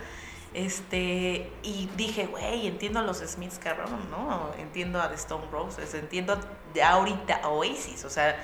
Este, 0.55 1.51
y 1.62 1.88
dije, 1.97 2.27
güey, 2.27 2.68
entiendo 2.68 3.01
a 3.01 3.03
los 3.03 3.18
Smiths, 3.18 3.59
cabrón, 3.59 4.11
¿no? 4.11 4.53
Entiendo 4.59 5.01
a 5.01 5.09
The 5.09 5.16
Stone 5.16 5.47
Roses, 5.51 5.95
entiendo 5.95 6.38
de 6.73 6.83
ahorita 6.85 7.40
a 7.42 7.49
Oasis, 7.49 8.05
o 8.05 8.11
sea, 8.11 8.37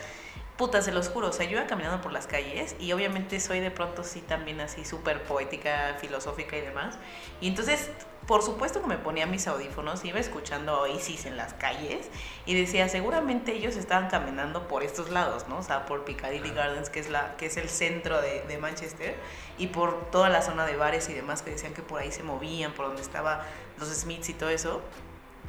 puta, 0.59 0.83
se 0.83 0.91
los 0.91 1.09
juro, 1.09 1.29
o 1.29 1.33
sea, 1.33 1.47
yo 1.47 1.53
iba 1.53 1.67
caminando 1.69 2.03
por 2.03 2.13
las 2.13 2.27
calles 2.27 2.75
y 2.81 2.93
obviamente 2.93 3.39
soy 3.39 3.61
de 3.61 3.71
pronto 3.71 4.03
sí 4.03 4.21
también 4.21 4.61
así 4.61 4.85
súper 4.85 5.23
poética, 5.23 5.97
filosófica 6.01 6.57
y 6.59 6.61
demás. 6.61 6.99
Y 7.41 7.47
entonces, 7.47 7.91
por 8.27 8.43
supuesto 8.43 8.83
que 8.83 8.89
me 8.89 8.99
ponía 8.99 9.25
mis 9.27 9.47
audífonos, 9.47 10.05
iba 10.05 10.19
escuchando 10.19 10.81
Oasis 10.81 11.27
en 11.27 11.37
las 11.37 11.55
calles 11.55 12.11
y 12.45 12.55
decía, 12.55 12.89
seguramente 12.89 13.53
ellos 13.53 13.77
estaban 13.77 14.11
caminando 14.11 14.67
por 14.67 14.83
estos 14.83 15.11
lados, 15.11 15.47
¿no? 15.49 15.59
O 15.59 15.63
sea, 15.63 15.87
por 15.87 16.05
Piccadilly 16.05 16.51
Gardens, 16.51 16.91
que 16.91 16.99
es, 16.99 17.09
la, 17.09 17.37
que 17.37 17.47
es 17.47 17.57
el 17.57 17.69
centro 17.69 18.21
de, 18.21 18.43
de 18.43 18.59
Manchester, 18.59 19.15
y 19.59 19.69
por 19.69 20.11
toda 20.11 20.29
la 20.29 20.43
zona 20.43 20.67
de 20.67 20.75
bares 20.75 21.09
y 21.09 21.15
demás 21.15 21.43
que 21.43 21.53
decían 21.53 21.73
que 21.73 21.83
por 21.83 22.01
ahí 22.01 22.11
se 22.11 22.25
movían, 22.25 22.73
por 22.73 22.89
donde 22.89 23.03
estaban 23.03 23.39
los 23.79 23.89
Smiths 23.91 24.29
y 24.29 24.35
todo 24.35 24.51
eso. 24.51 24.83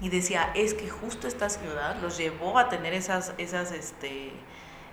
Y 0.01 0.09
decía, 0.09 0.51
es 0.53 0.75
que 0.75 0.87
justo 0.87 1.27
esta 1.27 1.49
ciudad 1.49 1.97
los 1.99 2.15
llevó 2.15 2.59
a 2.59 2.69
tener 2.69 2.93
esas, 2.93 3.33
esas, 3.39 3.71
este, 3.71 4.31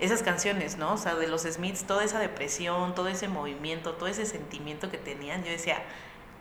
esas 0.01 0.23
canciones, 0.23 0.77
¿no? 0.77 0.95
O 0.95 0.97
sea, 0.99 1.15
de 1.15 1.27
los 1.27 1.43
Smiths, 1.43 1.85
toda 1.85 2.05
esa 2.05 2.19
depresión, 2.19 2.95
todo 2.95 3.09
ese 3.09 3.29
movimiento, 3.29 3.95
todo 3.95 4.09
ese 4.09 4.27
sentimiento 4.27 4.91
que 4.91 4.99
tenían, 4.99 5.45
yo 5.45 5.51
decía, 5.51 5.83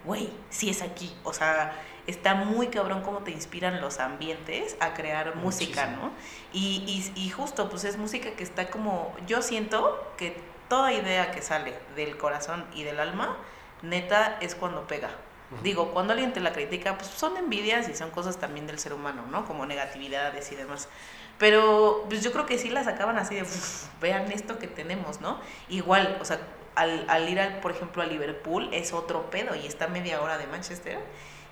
güey, 0.05 0.29
sí 0.49 0.69
es 0.69 0.81
aquí. 0.81 1.15
O 1.23 1.33
sea, 1.33 1.73
está 2.07 2.35
muy 2.35 2.67
cabrón 2.67 3.01
cómo 3.01 3.19
te 3.19 3.31
inspiran 3.31 3.81
los 3.81 3.99
ambientes 3.99 4.77
a 4.79 4.93
crear 4.93 5.35
música. 5.35 5.87
¿no? 5.87 6.11
Y, 6.53 6.83
y, 7.15 7.19
y 7.19 7.29
justo, 7.29 7.69
pues 7.69 7.83
es 7.83 7.97
música 7.97 8.31
que 8.31 8.43
está 8.43 8.69
como, 8.69 9.15
yo 9.27 9.41
siento 9.41 10.13
que 10.17 10.37
toda 10.69 10.93
idea 10.93 11.31
que 11.31 11.41
sale 11.41 11.73
del 11.95 12.17
corazón 12.17 12.65
y 12.73 12.83
del 12.83 12.99
alma, 12.99 13.37
neta, 13.81 14.37
es 14.41 14.55
cuando 14.55 14.87
pega. 14.87 15.09
Digo, 15.63 15.91
cuando 15.91 16.13
alguien 16.13 16.33
te 16.33 16.39
la 16.39 16.51
critica, 16.51 16.97
pues 16.97 17.09
son 17.09 17.37
envidias 17.37 17.87
y 17.87 17.95
son 17.95 18.09
cosas 18.09 18.37
también 18.37 18.65
del 18.65 18.79
ser 18.79 18.93
humano, 18.93 19.23
¿no? 19.29 19.45
Como 19.45 19.65
negatividades 19.65 20.51
y 20.51 20.55
demás. 20.55 20.89
Pero 21.37 22.05
pues 22.07 22.23
yo 22.23 22.31
creo 22.31 22.45
que 22.45 22.57
sí 22.57 22.69
las 22.69 22.85
sacaban 22.85 23.17
así 23.17 23.35
de, 23.35 23.43
"Uf, 23.43 23.87
vean 24.01 24.31
esto 24.31 24.57
que 24.59 24.67
tenemos, 24.67 25.21
¿no? 25.21 25.39
Igual, 25.69 26.17
o 26.21 26.25
sea, 26.25 26.39
al, 26.75 27.05
al 27.09 27.29
ir, 27.29 27.39
al, 27.39 27.59
por 27.59 27.71
ejemplo, 27.71 28.01
a 28.03 28.05
Liverpool 28.05 28.69
es 28.73 28.93
otro 28.93 29.29
pedo 29.29 29.55
y 29.55 29.65
está 29.65 29.87
media 29.87 30.21
hora 30.21 30.37
de 30.37 30.47
Manchester. 30.47 30.99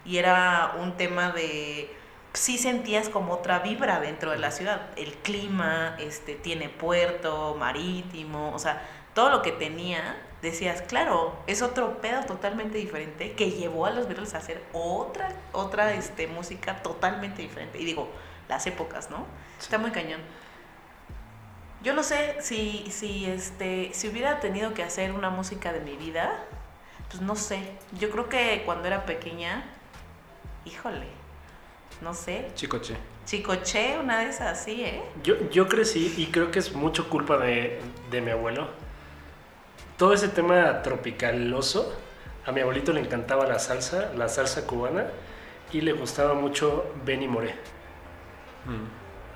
Y 0.06 0.17
era 0.17 0.76
un 0.80 0.98
tema 0.98 1.32
de, 1.32 1.89
sí 2.34 2.58
sentías 2.58 3.10
como 3.10 3.34
otra 3.34 3.60
vibra 3.60 4.00
dentro 4.00 4.32
de 4.32 4.38
la 4.38 4.52
ciudad. 4.52 4.89
El 4.98 5.13
clima, 5.15 5.96
este, 6.00 6.36
tiene 6.36 6.69
puerto, 6.69 7.56
marítimo, 7.58 8.54
o 8.54 8.60
sea, 8.60 8.82
todo 9.13 9.30
lo 9.30 9.41
que 9.41 9.52
tenía, 9.52 10.17
decías, 10.41 10.82
claro, 10.82 11.38
es 11.48 11.62
otro 11.62 12.02
pedo 12.02 12.24
totalmente 12.26 12.78
diferente 12.78 13.34
que 13.34 13.52
llevó 13.52 13.86
a 13.86 13.91
los 13.91 14.08
Beatles 14.08 14.34
a 14.34 14.39
hacer 14.39 14.62
otra, 14.74 15.30
otra 15.52 15.93
este, 15.93 16.28
música 16.28 16.82
totalmente 16.82 17.41
diferente. 17.41 17.80
Y 17.80 17.86
digo, 17.86 18.10
las 18.49 18.67
épocas, 18.67 19.10
¿no? 19.10 19.25
Está 19.60 19.77
muy 19.77 19.91
cañón. 19.91 20.21
Yo 21.82 21.93
no 21.93 22.03
sé 22.03 22.38
si, 22.39 22.86
si, 22.89 23.25
este, 23.25 23.93
si 23.93 24.08
hubiera 24.08 24.39
tenido 24.39 24.73
que 24.73 24.84
hacer 24.84 25.12
una 25.12 25.29
música 25.29 25.73
de 25.73 25.82
mi 25.82 25.97
vida, 25.97 26.45
pues 27.10 27.21
no 27.21 27.36
sé. 27.36 27.60
Yo 27.99 28.10
creo 28.10 28.29
que 28.29 28.63
cuando 28.65 28.88
era 28.88 29.06
pequeña, 29.06 29.65
híjole, 30.65 31.08
no 32.01 32.13
sé. 32.13 32.47
Chicoche. 32.56 32.95
Chicoche, 33.25 33.97
una 33.99 34.19
de 34.19 34.29
esas, 34.29 34.63
sí, 34.63 34.84
¿eh? 34.84 35.03
Yo, 35.23 35.49
yo 35.49 35.67
crecí 35.67 36.13
y 36.17 36.27
creo 36.27 36.51
que 36.51 36.60
es 36.60 36.73
mucho 36.73 37.10
culpa 37.10 37.38
de, 37.38 37.82
de 38.12 38.21
mi 38.21 38.32
abuelo. 38.32 38.69
Todo 39.97 40.13
ese 40.13 40.27
tema 40.29 40.82
tropicaloso, 40.82 41.97
a 42.45 42.51
mi 42.51 42.62
abuelito 42.62 42.91
le 42.93 43.01
encantaba 43.01 43.45
la 43.45 43.60
salsa, 43.60 44.12
la 44.15 44.27
salsa 44.27 44.65
cubana, 44.65 45.08
y 45.71 45.82
le 45.82 45.93
gustaba 45.93 46.34
mucho 46.34 46.93
Benny 47.06 47.27
Moré. 47.27 47.56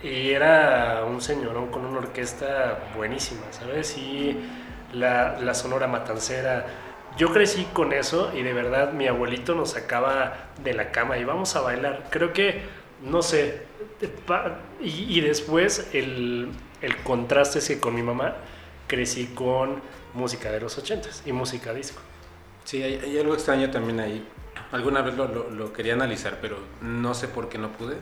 Y 0.03 0.29
era 0.31 1.03
un 1.05 1.21
señorón 1.21 1.67
con 1.71 1.85
una 1.85 1.99
orquesta 1.99 2.79
buenísima, 2.95 3.41
¿sabes? 3.51 3.97
Y 3.97 4.37
la, 4.93 5.37
la 5.39 5.53
sonora 5.53 5.87
matancera. 5.87 6.65
Yo 7.17 7.33
crecí 7.33 7.65
con 7.73 7.93
eso 7.93 8.31
y 8.35 8.43
de 8.43 8.53
verdad 8.53 8.93
mi 8.93 9.07
abuelito 9.07 9.55
nos 9.55 9.71
sacaba 9.71 10.51
de 10.63 10.73
la 10.73 10.91
cama 10.91 11.17
y 11.17 11.23
vamos 11.25 11.55
a 11.55 11.61
bailar. 11.61 12.05
Creo 12.11 12.31
que, 12.31 12.61
no 13.01 13.21
sé, 13.23 13.63
y, 14.81 15.17
y 15.17 15.21
después 15.21 15.89
el, 15.93 16.49
el 16.81 16.97
contraste 16.97 17.59
es 17.59 17.67
que 17.67 17.79
con 17.79 17.95
mi 17.95 18.03
mamá 18.03 18.35
crecí 18.87 19.27
con 19.27 19.81
música 20.13 20.51
de 20.51 20.59
los 20.61 20.77
ochentas 20.77 21.23
y 21.25 21.31
música 21.31 21.73
disco. 21.73 22.01
Sí, 22.65 22.83
hay, 22.83 22.95
hay 23.03 23.17
algo 23.19 23.33
extraño 23.33 23.71
también 23.71 23.99
ahí. 23.99 24.27
Alguna 24.71 25.01
vez 25.01 25.15
lo, 25.15 25.27
lo- 25.27 25.49
lo 25.49 25.73
quería 25.73 25.93
analizar, 25.93 26.37
pero 26.41 26.57
no 26.81 27.13
sé 27.13 27.27
por 27.27 27.49
qué 27.49 27.57
no 27.57 27.71
pude. 27.71 27.97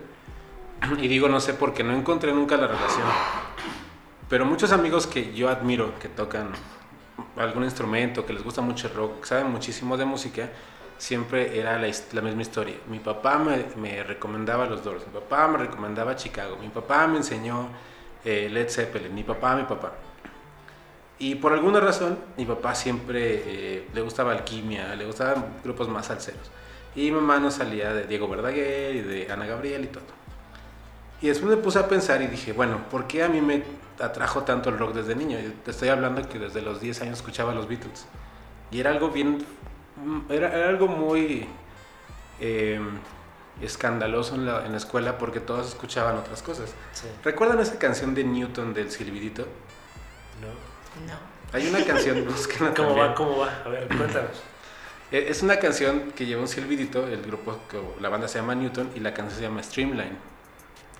Y 1.01 1.07
digo 1.07 1.29
no 1.29 1.39
sé 1.39 1.53
porque 1.53 1.83
no 1.83 1.93
encontré 1.93 2.33
nunca 2.33 2.57
la 2.57 2.67
relación. 2.67 3.07
Pero 4.29 4.45
muchos 4.45 4.71
amigos 4.71 5.07
que 5.07 5.33
yo 5.33 5.49
admiro, 5.49 5.97
que 5.99 6.09
tocan 6.09 6.49
algún 7.37 7.63
instrumento, 7.63 8.25
que 8.25 8.33
les 8.33 8.43
gusta 8.43 8.61
mucho 8.61 8.87
el 8.87 8.93
rock, 8.93 9.21
que 9.21 9.27
saben 9.27 9.51
muchísimo 9.51 9.97
de 9.97 10.05
música, 10.05 10.49
siempre 10.97 11.59
era 11.59 11.77
la, 11.77 11.91
la 12.13 12.21
misma 12.21 12.41
historia. 12.41 12.75
Mi 12.89 12.99
papá 12.99 13.37
me, 13.37 13.65
me 13.75 14.03
recomendaba 14.03 14.65
los 14.65 14.83
Doors, 14.83 15.05
mi 15.07 15.13
papá 15.13 15.47
me 15.47 15.57
recomendaba 15.57 16.15
Chicago, 16.15 16.57
mi 16.57 16.69
papá 16.69 17.07
me 17.07 17.17
enseñó 17.17 17.69
eh, 18.23 18.49
Led 18.51 18.69
Zeppelin, 18.69 19.13
mi 19.13 19.23
papá, 19.23 19.55
mi 19.55 19.63
papá. 19.63 19.93
Y 21.17 21.35
por 21.35 21.53
alguna 21.53 21.79
razón, 21.79 22.17
mi 22.37 22.45
papá 22.45 22.75
siempre 22.75 23.43
eh, 23.45 23.87
le 23.93 24.01
gustaba 24.01 24.33
alquimia, 24.33 24.95
le 24.95 25.05
gustaban 25.05 25.45
grupos 25.63 25.87
más 25.87 26.07
salseros. 26.07 26.51
Y 26.95 27.03
mi 27.03 27.11
mamá 27.11 27.39
no 27.39 27.51
salía 27.51 27.93
de 27.93 28.05
Diego 28.07 28.27
Verdaguer 28.27 28.95
y 28.95 29.01
de 29.01 29.31
Ana 29.31 29.45
Gabriel 29.45 29.83
y 29.85 29.87
todo. 29.87 30.03
Y 31.21 31.27
después 31.27 31.55
me 31.55 31.57
puse 31.61 31.79
a 31.79 31.87
pensar 31.87 32.21
y 32.21 32.27
dije, 32.27 32.53
bueno, 32.53 32.79
¿por 32.91 33.07
qué 33.07 33.23
a 33.23 33.27
mí 33.29 33.41
me 33.41 33.63
atrajo 33.99 34.43
tanto 34.43 34.69
el 34.69 34.77
rock 34.77 34.93
desde 34.93 35.15
niño? 35.15 35.39
Yo 35.39 35.51
te 35.63 35.71
estoy 35.71 35.89
hablando 35.89 36.27
que 36.27 36.39
desde 36.39 36.61
los 36.61 36.81
10 36.81 37.01
años 37.03 37.17
escuchaba 37.17 37.53
los 37.53 37.67
Beatles. 37.67 38.05
Y 38.71 38.79
era 38.79 38.91
algo 38.91 39.09
bien, 39.09 39.45
era, 40.29 40.53
era 40.53 40.69
algo 40.69 40.87
muy 40.87 41.47
eh, 42.39 42.79
escandaloso 43.61 44.35
en 44.35 44.45
la, 44.45 44.65
en 44.65 44.71
la 44.71 44.77
escuela 44.77 45.17
porque 45.17 45.39
todos 45.39 45.69
escuchaban 45.69 46.17
otras 46.17 46.41
cosas. 46.43 46.71
Sí. 46.91 47.07
¿Recuerdan 47.23 47.59
esa 47.59 47.79
canción 47.79 48.13
de 48.13 48.23
Newton 48.23 48.73
del 48.73 48.91
Silbidito? 48.91 49.43
¿No? 50.41 50.47
No. 51.07 51.19
Hay 51.53 51.67
una 51.67 51.83
canción, 51.85 52.25
búsquenla 52.27 52.73
¿Cómo 52.73 52.89
también. 52.89 53.07
va? 53.09 53.15
¿Cómo 53.15 53.37
va? 53.37 53.61
A 53.65 53.69
ver, 53.69 53.87
cuéntanos. 53.87 54.43
Eh, 55.11 55.27
Es 55.29 55.41
una 55.43 55.57
canción 55.59 56.11
que 56.11 56.25
lleva 56.25 56.41
un 56.41 56.47
silbidito, 56.47 57.07
el 57.07 57.21
grupo, 57.21 57.57
la 58.01 58.09
banda 58.09 58.27
se 58.27 58.39
llama 58.39 58.55
Newton 58.55 58.91
y 58.95 58.99
la 58.99 59.13
canción 59.13 59.37
se 59.37 59.43
llama 59.43 59.63
Streamline. 59.63 60.17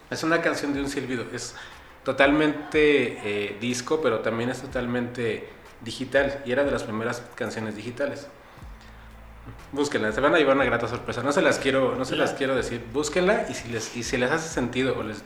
Es 0.10 0.24
una 0.24 0.42
canción 0.42 0.74
de 0.74 0.82
un 0.82 0.90
silbido, 0.90 1.26
es 1.34 1.56
totalmente 2.04 3.18
eh, 3.24 3.58
disco, 3.60 4.00
pero 4.02 4.20
también 4.20 4.50
es 4.50 4.62
totalmente 4.62 5.50
digital 5.82 6.42
y 6.46 6.52
era 6.52 6.64
de 6.64 6.72
las 6.72 6.84
primeras 6.84 7.24
canciones 7.36 7.76
digitales. 7.76 8.28
Búsquenla, 9.72 10.12
se 10.12 10.22
van 10.22 10.34
a 10.34 10.38
llevar 10.38 10.56
una 10.56 10.66
grata 10.66 10.88
sorpresa. 10.88 11.22
No 11.22 11.32
se 11.32 11.42
las 11.42 11.60
quiero, 11.60 11.96
no 11.96 12.06
se 12.06 12.16
las 12.16 12.34
quiero 12.34 12.56
decir. 12.56 12.84
Búsquenla 12.94 13.46
y 13.50 13.54
si 13.54 13.70
les, 13.70 13.96
y 13.96 14.04
si 14.04 14.18
les 14.18 14.32
hace 14.32 14.48
sentido 14.48 14.98
o 14.98 15.04
les 15.04 15.24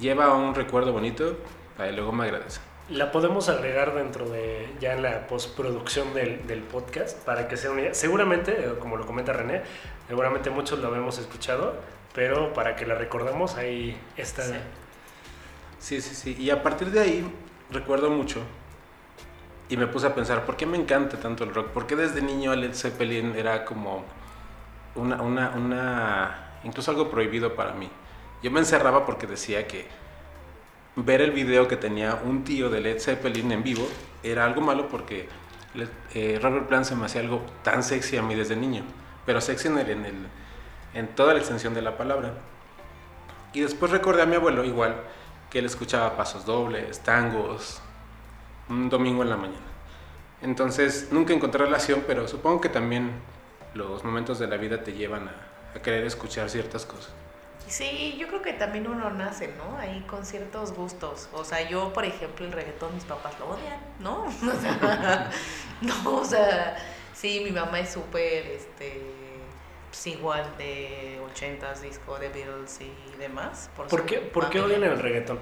lleva 0.00 0.26
a 0.26 0.34
un 0.34 0.54
recuerdo 0.54 0.92
bonito, 0.92 1.36
ahí 1.78 1.94
luego 1.94 2.12
me 2.12 2.24
agradecen. 2.24 2.62
La 2.88 3.10
podemos 3.10 3.48
agregar 3.48 3.94
dentro 3.94 4.28
de 4.28 4.68
ya 4.80 4.92
en 4.92 5.02
la 5.02 5.26
postproducción 5.26 6.14
del, 6.14 6.46
del 6.46 6.60
podcast 6.60 7.18
para 7.24 7.48
que 7.48 7.56
sea 7.56 7.72
una 7.72 7.82
idea. 7.82 7.94
Seguramente, 7.94 8.52
eh, 8.52 8.74
como 8.78 8.96
lo 8.96 9.06
comenta 9.06 9.32
René, 9.32 9.62
seguramente 10.06 10.50
muchos 10.50 10.78
lo 10.78 10.94
hemos 10.94 11.18
escuchado, 11.18 11.74
pero 12.16 12.52
para 12.54 12.74
que 12.74 12.84
la 12.86 12.96
recordemos 12.96 13.54
ahí 13.56 13.96
está. 14.16 14.42
Sí. 14.42 14.54
Sí, 15.78 16.00
sí. 16.00 16.36
Y 16.40 16.50
a 16.50 16.62
partir 16.62 16.90
de 16.90 17.00
ahí 17.00 17.30
recuerdo 17.70 18.10
mucho 18.10 18.40
y 19.68 19.76
me 19.76 19.86
puse 19.86 20.06
a 20.06 20.14
pensar, 20.14 20.44
¿por 20.46 20.56
qué 20.56 20.64
me 20.66 20.78
encanta 20.78 21.18
tanto 21.20 21.44
el 21.44 21.54
rock? 21.54 21.68
¿Por 21.68 21.86
qué 21.86 21.94
desde 21.94 22.22
niño 22.22 22.56
Led 22.56 22.74
Zeppelin 22.74 23.34
era 23.36 23.64
como 23.64 24.02
una, 24.94 25.20
una, 25.22 25.50
una, 25.50 26.58
incluso 26.64 26.90
algo 26.90 27.10
prohibido 27.10 27.54
para 27.54 27.72
mí? 27.72 27.90
Yo 28.42 28.50
me 28.50 28.60
encerraba 28.60 29.04
porque 29.04 29.26
decía 29.26 29.66
que 29.66 29.86
ver 30.96 31.20
el 31.20 31.32
video 31.32 31.68
que 31.68 31.76
tenía 31.76 32.14
un 32.24 32.44
tío 32.44 32.70
de 32.70 32.80
Led 32.80 32.98
Zeppelin 32.98 33.52
en 33.52 33.62
vivo 33.62 33.86
era 34.22 34.44
algo 34.44 34.62
malo 34.62 34.88
porque 34.88 35.28
eh, 36.14 36.38
Robert 36.42 36.66
Plant 36.66 36.86
se 36.86 36.96
me 36.96 37.04
hacía 37.04 37.20
algo 37.20 37.44
tan 37.62 37.82
sexy 37.82 38.16
a 38.16 38.22
mí 38.22 38.34
desde 38.34 38.56
niño, 38.56 38.82
pero 39.26 39.40
sexy 39.42 39.68
en, 39.68 39.76
el- 39.78 40.26
en 40.96 41.08
toda 41.08 41.34
la 41.34 41.40
extensión 41.40 41.74
de 41.74 41.82
la 41.82 41.96
palabra. 41.96 42.32
Y 43.52 43.60
después 43.60 43.92
recordé 43.92 44.22
a 44.22 44.26
mi 44.26 44.36
abuelo 44.36 44.64
igual, 44.64 44.96
que 45.50 45.58
él 45.58 45.66
escuchaba 45.66 46.16
pasos 46.16 46.46
dobles, 46.46 47.00
tangos, 47.00 47.80
un 48.70 48.88
domingo 48.88 49.22
en 49.22 49.28
la 49.28 49.36
mañana. 49.36 49.66
Entonces 50.40 51.08
nunca 51.12 51.34
encontré 51.34 51.64
relación, 51.64 52.02
pero 52.06 52.26
supongo 52.26 52.62
que 52.62 52.70
también 52.70 53.12
los 53.74 54.04
momentos 54.04 54.38
de 54.38 54.46
la 54.46 54.56
vida 54.56 54.82
te 54.82 54.94
llevan 54.94 55.28
a, 55.28 55.76
a 55.76 55.82
querer 55.82 56.04
escuchar 56.06 56.48
ciertas 56.48 56.86
cosas. 56.86 57.12
Sí, 57.68 58.16
yo 58.18 58.28
creo 58.28 58.42
que 58.42 58.52
también 58.52 58.86
uno 58.86 59.10
nace, 59.10 59.52
¿no? 59.58 59.76
Ahí 59.78 60.04
con 60.06 60.24
ciertos 60.24 60.72
gustos. 60.72 61.28
O 61.32 61.44
sea, 61.44 61.68
yo, 61.68 61.92
por 61.92 62.04
ejemplo, 62.04 62.46
el 62.46 62.52
reggaetón, 62.52 62.94
mis 62.94 63.04
papás 63.04 63.38
lo 63.38 63.50
odian, 63.50 63.80
¿no? 64.00 64.24
O 64.24 64.60
sea, 64.60 65.30
no, 65.82 66.16
o 66.16 66.24
sea, 66.24 66.76
sí, 67.12 67.42
mi 67.44 67.50
mamá 67.50 67.80
es 67.80 67.92
súper, 67.92 68.46
este, 68.46 69.25
igual 70.06 70.44
de 70.58 71.20
80s, 71.34 71.80
disco 71.80 72.18
de 72.18 72.28
Beatles 72.28 72.80
y 72.80 73.16
demás. 73.18 73.70
¿Por 73.76 73.88
su 73.88 74.04
qué, 74.04 74.18
¿por 74.18 74.50
qué 74.50 74.60
familia. 74.60 74.78
odian 74.78 74.92
el 74.92 74.98
reggaetón? 75.02 75.38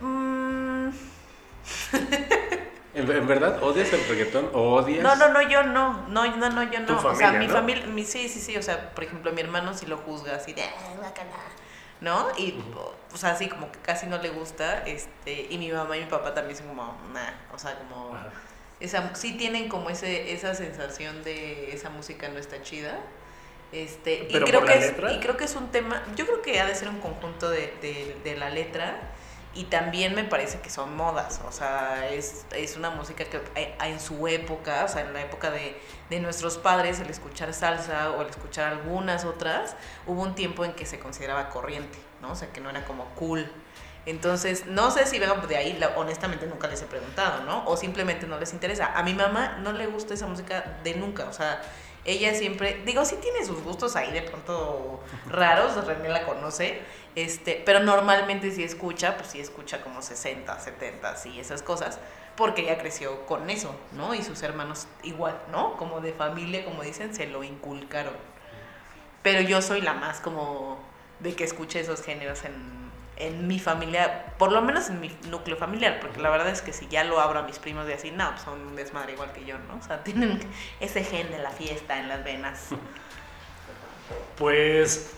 Mm, 0.00 0.88
¿En, 2.94 3.10
en 3.10 3.26
verdad 3.26 3.62
odias 3.62 3.92
el 3.92 4.06
reggaetón 4.08 4.50
o 4.54 4.74
odias? 4.74 5.02
No, 5.02 5.16
no, 5.16 5.28
no, 5.28 5.42
yo 5.42 5.64
no. 5.64 6.06
No, 6.08 6.36
no, 6.36 6.50
no, 6.50 6.62
yo 6.62 6.80
no. 6.80 6.86
Tu 6.86 6.94
o 6.94 7.00
sea, 7.00 7.10
familia, 7.12 7.38
mi 7.40 7.46
¿no? 7.48 7.54
familia, 7.54 7.86
mi, 7.86 8.04
sí, 8.04 8.28
sí, 8.28 8.40
sí. 8.40 8.56
O 8.56 8.62
sea, 8.62 8.94
por 8.94 9.04
ejemplo, 9.04 9.32
mi 9.32 9.40
hermano 9.40 9.74
sí 9.74 9.86
lo 9.86 9.98
juzga 9.98 10.36
así 10.36 10.52
de, 10.52 10.62
"Ah, 10.62 10.94
guácala", 10.96 11.30
¿no? 12.00 12.28
Y, 12.38 12.54
o 13.12 13.16
sea, 13.16 13.30
así 13.32 13.48
como 13.48 13.70
que 13.72 13.78
casi 13.80 14.06
no 14.06 14.18
le 14.18 14.30
gusta. 14.30 14.84
este 14.86 15.48
Y 15.50 15.58
mi 15.58 15.70
mamá 15.72 15.96
y 15.96 16.00
mi 16.00 16.06
papá 16.06 16.34
también 16.34 16.56
son 16.56 16.68
como, 16.68 16.96
nah. 17.12 17.32
O 17.52 17.58
sea, 17.58 17.76
como. 17.78 18.14
Ajá. 18.14 18.30
Esa, 18.84 19.14
sí 19.14 19.36
tienen 19.36 19.68
como 19.68 19.90
ese, 19.90 20.32
esa 20.32 20.54
sensación 20.54 21.24
de 21.24 21.72
esa 21.74 21.90
música 21.90 22.28
no 22.28 22.38
está 22.38 22.62
chida. 22.62 22.98
Este, 23.72 24.26
y, 24.28 24.32
¿Pero 24.32 24.46
creo 24.46 24.64
que 24.64 24.78
es, 24.78 24.92
y 25.12 25.20
creo 25.20 25.36
que 25.36 25.44
es 25.44 25.56
un 25.56 25.72
tema, 25.72 26.02
yo 26.16 26.26
creo 26.26 26.42
que 26.42 26.60
ha 26.60 26.66
de 26.66 26.74
ser 26.74 26.88
un 26.88 27.00
conjunto 27.00 27.50
de, 27.50 27.72
de, 27.82 28.16
de 28.22 28.36
la 28.36 28.50
letra 28.50 28.96
y 29.54 29.64
también 29.64 30.14
me 30.14 30.24
parece 30.24 30.60
que 30.60 30.68
son 30.68 30.96
modas, 30.96 31.40
o 31.46 31.52
sea, 31.52 32.08
es, 32.10 32.44
es 32.56 32.76
una 32.76 32.90
música 32.90 33.24
que 33.24 33.40
eh, 33.54 33.76
en 33.84 34.00
su 34.00 34.26
época, 34.26 34.84
o 34.84 34.88
sea, 34.88 35.02
en 35.02 35.12
la 35.12 35.22
época 35.22 35.50
de, 35.50 35.80
de 36.10 36.20
nuestros 36.20 36.58
padres, 36.58 36.98
el 36.98 37.08
escuchar 37.08 37.54
salsa 37.54 38.10
o 38.10 38.22
el 38.22 38.28
escuchar 38.28 38.72
algunas 38.72 39.24
otras, 39.24 39.76
hubo 40.06 40.22
un 40.22 40.34
tiempo 40.34 40.64
en 40.64 40.72
que 40.72 40.86
se 40.86 40.98
consideraba 40.98 41.50
corriente, 41.50 41.98
¿no? 42.20 42.32
O 42.32 42.34
sea, 42.34 42.52
que 42.52 42.60
no 42.60 42.68
era 42.70 42.84
como 42.84 43.04
cool. 43.14 43.48
Entonces, 44.06 44.66
no 44.66 44.90
sé 44.90 45.06
si 45.06 45.18
vengan 45.18 45.46
de 45.46 45.56
ahí, 45.56 45.80
honestamente 45.96 46.46
nunca 46.46 46.68
les 46.68 46.82
he 46.82 46.86
preguntado, 46.86 47.44
¿no? 47.44 47.64
O 47.66 47.76
simplemente 47.76 48.26
no 48.26 48.38
les 48.38 48.52
interesa. 48.52 48.92
A 48.94 49.02
mi 49.02 49.14
mamá 49.14 49.58
no 49.62 49.72
le 49.72 49.86
gusta 49.86 50.14
esa 50.14 50.26
música 50.26 50.78
de 50.84 50.94
nunca, 50.94 51.24
o 51.24 51.32
sea, 51.32 51.62
ella 52.04 52.34
siempre, 52.34 52.82
digo, 52.84 53.02
sí 53.06 53.16
tiene 53.16 53.46
sus 53.46 53.62
gustos 53.62 53.96
ahí 53.96 54.12
de 54.12 54.22
pronto 54.22 55.00
raros, 55.26 55.86
René 55.86 56.10
la 56.10 56.26
conoce, 56.26 56.82
este, 57.14 57.62
pero 57.64 57.80
normalmente 57.80 58.50
si 58.50 58.62
escucha, 58.62 59.16
pues 59.16 59.30
sí 59.30 59.40
escucha 59.40 59.80
como 59.80 60.02
60, 60.02 60.60
70 60.60 61.14
y 61.26 61.40
esas 61.40 61.62
cosas, 61.62 61.98
porque 62.36 62.62
ella 62.62 62.76
creció 62.76 63.24
con 63.24 63.48
eso, 63.48 63.74
¿no? 63.92 64.14
Y 64.14 64.22
sus 64.22 64.42
hermanos 64.42 64.86
igual, 65.02 65.40
¿no? 65.50 65.78
Como 65.78 66.00
de 66.00 66.12
familia, 66.12 66.64
como 66.64 66.82
dicen, 66.82 67.14
se 67.14 67.26
lo 67.26 67.42
inculcaron. 67.42 68.14
Pero 69.22 69.40
yo 69.40 69.62
soy 69.62 69.80
la 69.80 69.94
más 69.94 70.20
como 70.20 70.78
de 71.20 71.34
que 71.34 71.44
escuche 71.44 71.80
esos 71.80 72.02
géneros 72.02 72.44
en, 72.44 72.83
en 73.16 73.46
mi 73.46 73.58
familia, 73.60 74.34
por 74.38 74.50
lo 74.52 74.60
menos 74.62 74.88
en 74.90 75.00
mi 75.00 75.10
núcleo 75.30 75.56
familiar, 75.56 75.98
porque 76.00 76.20
la 76.20 76.30
verdad 76.30 76.48
es 76.48 76.62
que 76.62 76.72
si 76.72 76.88
ya 76.88 77.04
lo 77.04 77.20
abro 77.20 77.38
a 77.38 77.42
mis 77.42 77.58
primos 77.58 77.86
de 77.86 77.94
así, 77.94 78.10
no, 78.10 78.28
pues 78.30 78.42
son 78.42 78.60
un 78.60 78.74
desmadre 78.76 79.12
igual 79.12 79.32
que 79.32 79.44
yo, 79.44 79.56
¿no? 79.58 79.76
O 79.76 79.82
sea, 79.82 80.02
tienen 80.04 80.40
ese 80.80 81.04
gen 81.04 81.30
de 81.30 81.38
la 81.38 81.50
fiesta 81.50 81.98
en 81.98 82.08
las 82.08 82.24
venas. 82.24 82.68
Pues 84.36 85.12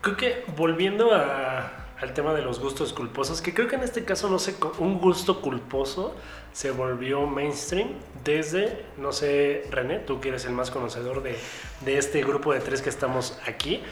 creo 0.00 0.16
que 0.16 0.44
volviendo 0.56 1.14
a- 1.14 1.76
al 2.00 2.14
tema 2.14 2.32
de 2.32 2.40
los 2.40 2.58
gustos 2.60 2.92
culposos, 2.94 3.42
que 3.42 3.52
creo 3.52 3.68
que 3.68 3.76
en 3.76 3.82
este 3.82 4.04
caso 4.06 4.30
no 4.30 4.38
sé, 4.38 4.54
un 4.78 4.98
gusto 4.98 5.42
culposo 5.42 6.16
se 6.52 6.70
volvió 6.70 7.26
mainstream 7.26 7.90
desde, 8.24 8.86
no 8.96 9.12
sé, 9.12 9.66
René, 9.70 9.98
tú 9.98 10.18
que 10.20 10.30
eres 10.30 10.46
el 10.46 10.52
más 10.52 10.70
conocedor 10.70 11.22
de, 11.22 11.38
de 11.82 11.98
este 11.98 12.22
grupo 12.22 12.54
de 12.54 12.60
tres 12.60 12.80
que 12.80 12.88
estamos 12.88 13.38
aquí, 13.46 13.82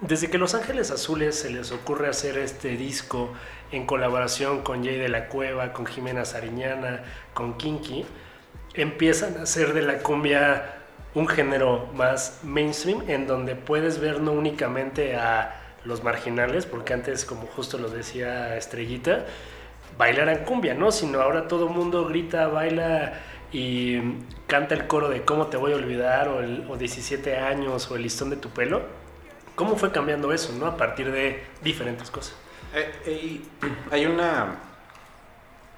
desde 0.00 0.30
que 0.30 0.38
Los 0.38 0.54
Ángeles 0.54 0.90
Azules 0.90 1.38
se 1.38 1.50
les 1.50 1.72
ocurre 1.72 2.08
hacer 2.08 2.38
este 2.38 2.76
disco 2.76 3.32
en 3.70 3.86
colaboración 3.86 4.62
con 4.62 4.82
Jay 4.84 4.96
de 4.96 5.08
la 5.08 5.28
Cueva, 5.28 5.72
con 5.72 5.86
Jimena 5.86 6.24
Sariñana, 6.24 7.02
con 7.34 7.58
Kinky, 7.58 8.06
empiezan 8.74 9.36
a 9.38 9.42
hacer 9.42 9.74
de 9.74 9.82
la 9.82 9.98
cumbia 9.98 10.76
un 11.14 11.28
género 11.28 11.88
más 11.94 12.40
mainstream 12.44 13.02
en 13.08 13.26
donde 13.26 13.56
puedes 13.56 14.00
ver 14.00 14.20
no 14.20 14.32
únicamente 14.32 15.16
a 15.16 15.60
los 15.84 16.02
marginales, 16.02 16.66
porque 16.66 16.94
antes, 16.94 17.24
como 17.24 17.46
justo 17.46 17.78
lo 17.78 17.90
decía 17.90 18.56
Estrellita, 18.56 19.26
bailaran 19.98 20.44
cumbia, 20.44 20.74
¿no? 20.74 20.92
Sino 20.92 21.20
ahora 21.20 21.48
todo 21.48 21.68
el 21.68 21.74
mundo 21.74 22.06
grita, 22.06 22.46
baila 22.46 23.14
y 23.52 24.00
canta 24.46 24.74
el 24.74 24.86
coro 24.86 25.08
de 25.08 25.22
cómo 25.22 25.48
te 25.48 25.56
voy 25.56 25.72
a 25.72 25.76
olvidar 25.76 26.28
o, 26.28 26.40
el, 26.40 26.64
o 26.70 26.76
17 26.76 27.36
años 27.36 27.90
o 27.90 27.96
el 27.96 28.02
listón 28.02 28.30
de 28.30 28.36
tu 28.36 28.50
pelo. 28.50 28.99
¿Cómo 29.60 29.76
fue 29.76 29.92
cambiando 29.92 30.32
eso, 30.32 30.54
no? 30.54 30.64
A 30.64 30.74
partir 30.74 31.12
de 31.12 31.44
diferentes 31.62 32.10
cosas. 32.10 32.34
Eh, 32.74 33.02
eh, 33.04 33.40
hay 33.90 34.06
una... 34.06 34.56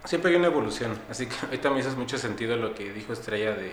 Siempre 0.05 0.31
hay 0.31 0.37
una 0.37 0.47
evolución, 0.47 0.97
así 1.11 1.27
que 1.27 1.35
ahorita 1.47 1.69
me 1.69 1.81
hizo 1.81 1.91
mucho 1.97 2.17
sentido 2.17 2.57
lo 2.57 2.77
que 2.77 2.93
dijo 2.93 3.13
Estrella 3.13 3.57
de 3.57 3.73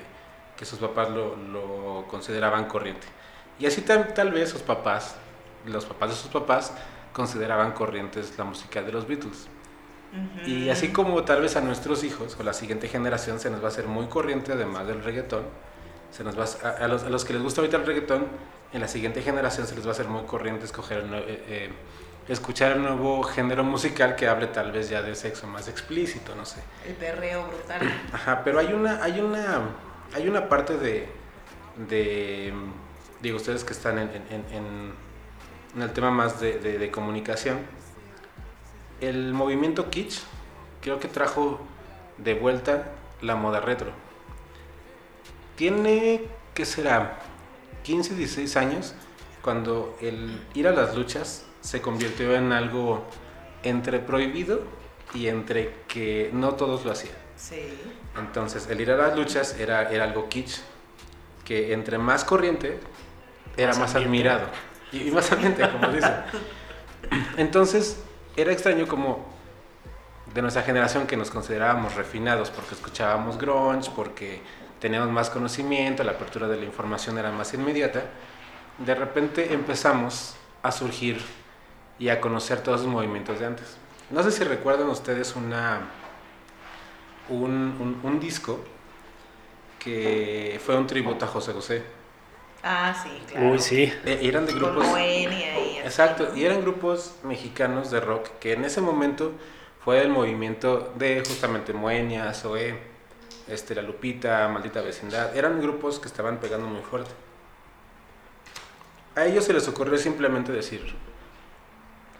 que 0.57 0.66
sus 0.66 0.80
papás 0.80 1.12
lo, 1.12 1.36
lo 1.36 2.07
consideraban 2.07 2.66
corriente. 2.66 3.05
Y 3.60 3.68
así 3.68 3.82
tal, 3.82 4.16
tal 4.16 4.32
vez 4.32 4.49
sus 4.49 4.64
papás, 4.64 5.16
los 5.68 5.86
papás 5.86 6.10
de 6.10 6.16
sus 6.16 6.32
papás, 6.32 6.74
consideraban 7.14 7.74
corrientes 7.74 8.36
la 8.36 8.45
música 8.45 8.82
de 8.82 8.91
los 8.91 9.07
Beatles. 9.07 9.47
Y 10.43 10.70
así 10.70 10.91
como 10.91 11.24
tal 11.24 11.43
vez 11.43 11.55
a 11.55 11.62
nuestros 11.62 12.03
hijos 12.03 12.36
o 12.39 12.41
la 12.41 12.53
siguiente 12.53 12.88
generación 12.88 13.39
se 13.39 13.51
nos 13.51 13.62
va 13.62 13.66
a 13.66 13.68
hacer 13.68 13.86
muy 13.86 14.07
corriente 14.07 14.53
además 14.53 14.88
del 14.88 15.03
reggaetón, 15.03 15.43
se 16.12 16.24
nos 16.24 16.38
va 16.38 16.45
a, 16.68 16.84
a 16.86 16.88
los, 16.88 17.03
a 17.03 17.10
los 17.10 17.26
que 17.26 17.34
les 17.34 17.41
gusta 17.41 17.62
ahorita 17.62 17.78
el 17.78 17.86
reggaetón, 17.86 18.28
en 18.74 18.82
la 18.82 18.88
siguiente 18.88 19.22
generación 19.22 19.66
se 19.68 19.76
les 19.76 19.86
va 19.86 19.89
a 19.89 19.93
hacer 19.93 20.07
muy 20.07 20.24
corriente 20.24 20.66
escoger 20.66 20.99
el 20.99 21.14
eh, 21.14 21.24
eh, 21.28 21.70
escuchar 22.28 22.78
un 22.78 22.84
nuevo 22.84 23.24
género 23.24 23.64
musical 23.64 24.16
que 24.16 24.28
hable 24.28 24.47
tal 24.47 24.72
vez 24.72 24.89
ya 24.89 25.01
de 25.01 25.16
sexo 25.16 25.47
más 25.47 25.68
explícito, 25.68 26.36
no 26.36 26.45
sé. 26.45 26.62
El 26.88 26.93
perreo 26.93 27.47
brutal. 27.47 27.82
Ajá, 28.14 28.41
pero 28.43 28.60
hay 28.60 28.72
una, 28.74 29.03
hay 29.03 29.20
una, 29.20 29.62
hay 30.14 30.28
una 30.28 30.47
parte 30.47 30.78
de, 30.78 31.07
de 31.89 32.53
digo, 33.22 33.38
ustedes 33.38 33.64
que 33.64 33.74
están 33.74 33.97
en, 33.97 34.10
en- 34.10 34.45
en- 34.51 34.93
en 35.76 35.82
el 35.82 35.91
tema 35.91 36.12
más 36.12 36.39
de, 36.39 36.60
de- 36.60 36.78
de 36.78 36.91
comunicación, 36.91 37.60
el 39.01 39.34
movimiento 39.34 39.89
kitsch 39.89 40.22
creo 40.82 40.99
que 40.99 41.07
trajo 41.07 41.60
de 42.18 42.34
vuelta 42.34 42.89
la 43.22 43.36
moda 43.36 43.60
retro. 43.62 43.91
Tiene, 45.60 46.22
¿qué 46.53 46.66
será? 46.66 47.20
15, 47.84 48.16
16 48.16 48.55
años 48.55 48.95
cuando 49.41 49.97
el 49.99 50.41
ir 50.53 50.70
a 50.70 50.72
las 50.72 50.95
luchas 50.95 51.43
se 51.60 51.82
convirtió 51.82 52.34
en 52.34 52.53
algo 52.53 53.03
entre 53.64 53.99
prohibido 53.99 54.62
y 55.14 55.28
entre 55.28 55.74
que 55.89 56.30
no 56.32 56.53
todos 56.53 56.86
lo 56.86 56.93
hacían. 56.93 57.16
Sí. 57.36 57.78
Entonces, 58.18 58.70
el 58.70 58.80
ir 58.80 58.89
a 58.91 58.95
las 58.95 59.18
luchas 59.18 59.60
era, 59.60 59.91
era 59.91 60.05
algo 60.05 60.30
kitsch, 60.30 60.62
que 61.43 61.74
entre 61.74 61.97
más 61.97 62.24
corriente 62.24 62.80
era 63.57 63.76
Más 63.76 63.95
admirado. 63.95 64.47
Y, 64.93 65.10
y 65.10 65.12
más 65.12 65.30
ambiente, 65.30 65.70
como 65.70 65.89
dicen. 65.93 66.24
Entonces, 67.36 68.01
era 68.38 68.53
extraño 68.53 68.88
como 68.88 69.26
de 70.34 70.41
nuestra 70.41 70.64
generación 70.64 71.05
que 71.05 71.18
nos 71.18 71.30
considerábamos 71.30 71.95
refinados 71.95 72.49
porque 72.49 72.76
escuchábamos 72.76 73.38
grunge, 73.38 73.91
porque 73.93 74.41
teníamos 74.80 75.10
más 75.10 75.30
conocimiento, 75.30 76.04
la 76.04 76.14
apertura 76.14 76.48
de 76.48 76.58
la 76.58 76.66
información 76.66 77.18
era 77.18 77.32
más 77.32 77.54
inmediata. 77.54 78.04
De 78.78 78.96
repente 78.96 79.54
empezamos 79.54 80.36
a 80.64 80.72
surgir 80.72 81.22
y 82.00 82.10
a 82.10 82.22
conocer 82.22 82.62
todos 82.62 82.82
esos 82.82 82.92
movimientos 82.92 83.40
de 83.40 83.46
antes. 83.46 83.78
No 84.10 84.24
sé 84.24 84.32
si 84.32 84.44
recuerdan 84.44 84.90
ustedes 84.90 85.36
una, 85.36 85.82
un, 87.30 87.52
un- 87.80 88.00
un 88.04 88.20
disco 88.20 88.60
que 89.78 90.60
fue 90.64 90.76
un 90.78 90.88
tributo 90.88 91.26
a 91.26 91.28
José 91.28 91.54
José. 91.54 91.84
Ah, 92.64 92.94
sí, 93.02 93.10
claro. 93.28 93.52
Uy, 93.52 93.60
sí. 93.60 93.94
Eh, 94.06 94.20
eran 94.24 94.46
de 94.46 94.52
Con 94.52 94.62
grupos... 94.62 94.88
Moenia 94.88 95.60
y 95.60 95.78
Exacto, 95.78 96.36
y 96.36 96.44
eran 96.44 96.62
grupos 96.62 97.16
mexicanos 97.24 97.90
de 97.90 98.02
rock 98.02 98.28
que 98.40 98.54
en 98.54 98.66
ese 98.66 98.82
momento 98.82 99.32
fue 99.86 100.02
el 100.02 100.10
movimiento 100.10 100.92
de 100.96 101.24
justamente 101.26 101.72
Moenia, 101.74 102.34
Zoé, 102.34 102.78
este, 103.50 103.76
La 103.76 103.82
Lupita, 103.82 104.47
Maldita 104.47 104.82
Vecindad. 104.82 105.36
Eran 105.36 105.62
grupos 105.62 106.00
que 106.00 106.08
estaban 106.08 106.38
pegando 106.39 106.68
muy 106.68 106.82
fuerte. 106.82 107.12
A 109.16 109.26
ellos 109.26 109.43
se 109.45 109.54
les 109.54 109.68
ocurrió 109.68 109.97
simplemente 109.97 110.52
decir, 110.52 110.95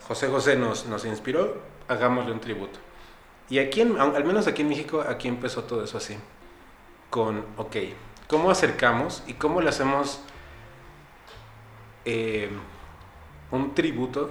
José 0.08 0.28
José 0.28 0.56
nos, 0.56 0.86
nos 0.88 1.06
inspiró, 1.06 1.62
hagámosle 1.88 2.32
un 2.32 2.40
tributo. 2.42 2.80
Y 3.50 3.60
aquí, 3.60 3.82
en- 3.82 4.00
al 4.00 4.24
menos 4.26 4.48
aquí 4.48 4.62
en 4.64 4.70
México, 4.70 5.04
aquí 5.08 5.28
empezó 5.28 5.64
todo 5.64 5.84
eso 5.84 5.98
así. 5.98 6.18
Con, 7.10 7.46
ok, 7.58 7.76
¿cómo 8.28 8.52
acercamos 8.52 9.24
y 9.28 9.34
cómo 9.34 9.62
le 9.62 9.70
hacemos 9.70 10.22
eh, 12.06 12.50
un 13.52 13.74
tributo 13.76 14.30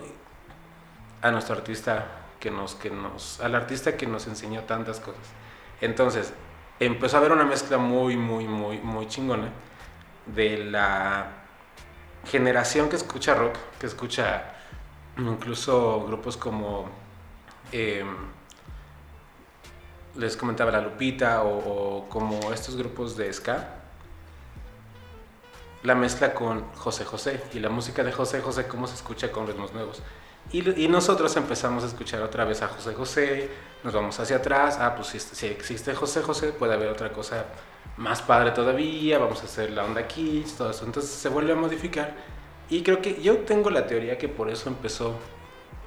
a 1.22 1.30
nuestro 1.30 1.54
artista 1.56 2.06
que 2.40 2.50
nos, 2.50 2.74
que 2.74 2.90
nos, 2.90 3.40
al 3.40 3.54
artista 3.54 3.96
que 3.96 4.06
nos 4.06 4.26
enseñó 4.26 4.62
tantas 4.62 5.00
cosas. 5.00 5.22
Entonces, 5.80 6.32
empezó 6.80 7.16
a 7.16 7.20
haber 7.20 7.32
una 7.32 7.44
mezcla 7.44 7.78
muy, 7.78 8.16
muy, 8.16 8.46
muy, 8.46 8.78
muy 8.78 9.06
chingona 9.06 9.50
de 10.26 10.58
la 10.64 11.26
generación 12.26 12.88
que 12.88 12.96
escucha 12.96 13.34
rock, 13.34 13.56
que 13.78 13.86
escucha 13.86 14.54
incluso 15.16 16.04
grupos 16.06 16.36
como, 16.36 16.88
eh, 17.72 18.04
les 20.16 20.36
comentaba 20.36 20.70
La 20.70 20.80
Lupita, 20.80 21.42
o, 21.42 21.58
o 22.00 22.08
como 22.08 22.52
estos 22.52 22.76
grupos 22.76 23.16
de 23.16 23.32
ska, 23.32 23.74
la 25.82 25.94
mezcla 25.94 26.34
con 26.34 26.64
José 26.74 27.04
José 27.04 27.42
y 27.54 27.60
la 27.60 27.68
música 27.68 28.02
de 28.02 28.12
José 28.12 28.40
José, 28.40 28.66
cómo 28.66 28.86
se 28.86 28.94
escucha 28.94 29.30
con 29.30 29.46
ritmos 29.46 29.72
nuevos. 29.72 30.02
Y, 30.52 30.82
y 30.84 30.88
nosotros 30.88 31.36
empezamos 31.36 31.84
a 31.84 31.88
escuchar 31.88 32.22
otra 32.22 32.44
vez 32.44 32.62
a 32.62 32.68
José 32.68 32.94
José, 32.94 33.48
nos 33.84 33.92
vamos 33.92 34.18
hacia 34.18 34.36
atrás, 34.36 34.78
ah, 34.80 34.94
pues 34.96 35.08
si, 35.08 35.20
si 35.20 35.46
existe 35.46 35.94
José 35.94 36.22
José, 36.22 36.52
puede 36.52 36.74
haber 36.74 36.88
otra 36.88 37.12
cosa 37.12 37.44
más 37.98 38.22
padre 38.22 38.52
todavía, 38.52 39.18
vamos 39.18 39.42
a 39.42 39.44
hacer 39.44 39.70
la 39.72 39.84
onda 39.84 40.06
kids, 40.06 40.54
todo 40.56 40.70
eso. 40.70 40.84
Entonces 40.86 41.10
se 41.10 41.28
vuelve 41.28 41.52
a 41.52 41.56
modificar 41.56 42.14
y 42.70 42.82
creo 42.82 43.02
que 43.02 43.20
yo 43.20 43.38
tengo 43.38 43.70
la 43.70 43.86
teoría 43.86 44.16
que 44.16 44.28
por 44.28 44.48
eso 44.50 44.68
empezó 44.68 45.14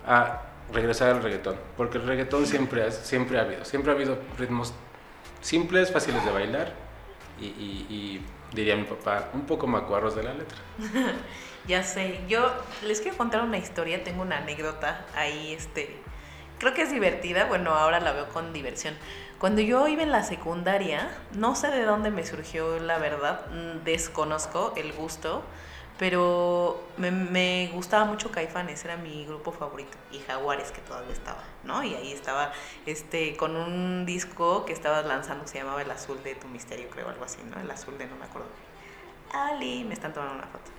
a 0.06 0.42
regresar 0.74 1.10
al 1.16 1.24
reggaetón, 1.24 1.56
porque 1.76 1.98
el 1.98 2.06
reggaetón 2.06 2.46
siempre, 2.46 2.84
ha- 2.86 2.92
siempre 2.92 3.40
ha 3.40 3.42
habido, 3.42 3.66
siempre 3.66 3.92
ha 3.92 3.96
habido 3.96 4.18
ritmos 4.38 4.74
simples, 5.42 5.92
fáciles 5.92 6.24
de 6.24 6.32
bailar 6.32 6.74
y, 7.40 7.46
y- 7.46 7.86
y, 7.90 8.26
diría 8.56 8.76
mi 8.76 8.84
papá, 8.84 9.30
un 9.34 9.42
poco 9.42 9.66
macuarros 9.68 10.16
de 10.16 10.24
la 10.24 10.34
letra. 10.34 10.58
Ya 11.68 11.84
sé, 11.84 12.20
yo 12.28 12.52
les 12.84 13.02
quiero 13.02 13.18
contar 13.18 13.42
una 13.44 13.58
historia, 13.58 14.04
tengo 14.04 14.24
una 14.24 14.38
anécdota 14.38 15.06
ahí, 15.16 15.54
este, 15.54 15.96
creo 16.58 16.74
que 16.74 16.82
es 16.82 16.92
divertida, 16.92 17.46
bueno, 17.46 17.72
ahora 17.72 18.00
la 18.00 18.14
veo 18.14 18.30
con 18.30 18.52
diversión. 18.52 18.96
Cuando 19.40 19.62
yo 19.62 19.88
iba 19.88 20.04
en 20.04 20.12
la 20.12 20.24
secundaria, 20.24 21.10
no 21.34 21.56
sé 21.56 21.70
de 21.70 21.84
dónde 21.84 22.12
me 22.12 22.26
surgió 22.26 22.80
la 22.80 22.98
verdad, 22.98 23.46
mm, 23.48 23.84
desconozco 23.84 24.74
el 24.76 24.92
gusto, 24.94 25.44
pero 25.98 26.84
me, 26.98 27.12
me 27.12 27.70
gustaba 27.74 28.06
mucho 28.06 28.32
Caifanes, 28.32 28.84
era 28.86 28.98
mi 28.98 29.26
grupo 29.26 29.52
favorito, 29.52 29.98
y 30.12 30.20
Jaguares, 30.20 30.72
que 30.72 30.82
todavía 30.82 31.14
estaba, 31.14 31.44
¿no? 31.64 31.84
Y 31.84 31.94
ahí 31.94 32.12
estaba, 32.12 32.52
este, 32.88 33.36
con 33.38 33.56
un 33.56 34.06
disco 34.08 34.66
que 34.66 34.74
estabas 34.74 35.06
lanzando, 35.06 35.48
se 35.48 35.60
llamaba 35.60 35.82
El 35.84 35.92
Azul 35.92 36.22
de 36.24 36.34
tu 36.34 36.48
Misterio, 36.48 36.90
creo, 36.90 37.10
algo 37.10 37.24
así, 37.24 37.38
¿no? 37.44 37.62
El 37.62 37.70
Azul 37.70 37.98
de 38.00 38.08
no 38.08 38.16
me 38.16 38.26
acuerdo. 38.26 38.50
Ali, 39.34 39.84
me 39.84 39.94
están 39.94 40.14
tomando 40.14 40.36
una 40.36 40.48
foto. 40.48 40.72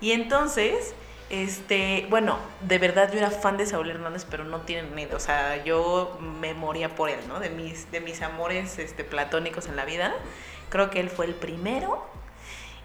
Y 0.00 0.12
entonces, 0.12 0.94
este, 1.28 2.06
bueno, 2.10 2.38
de 2.60 2.78
verdad 2.78 3.12
yo 3.12 3.18
era 3.18 3.30
fan 3.30 3.56
de 3.56 3.66
Saúl 3.66 3.90
Hernández, 3.90 4.26
pero 4.28 4.44
no 4.44 4.62
tienen 4.62 4.98
idea, 4.98 5.16
o 5.16 5.20
sea, 5.20 5.62
yo 5.62 6.18
me 6.20 6.54
moría 6.54 6.94
por 6.94 7.10
él, 7.10 7.20
¿no? 7.28 7.38
De 7.38 7.50
mis, 7.50 7.90
de 7.90 8.00
mis 8.00 8.22
amores 8.22 8.78
este, 8.78 9.04
platónicos 9.04 9.66
en 9.66 9.76
la 9.76 9.84
vida, 9.84 10.14
creo 10.70 10.90
que 10.90 11.00
él 11.00 11.10
fue 11.10 11.26
el 11.26 11.34
primero 11.34 12.04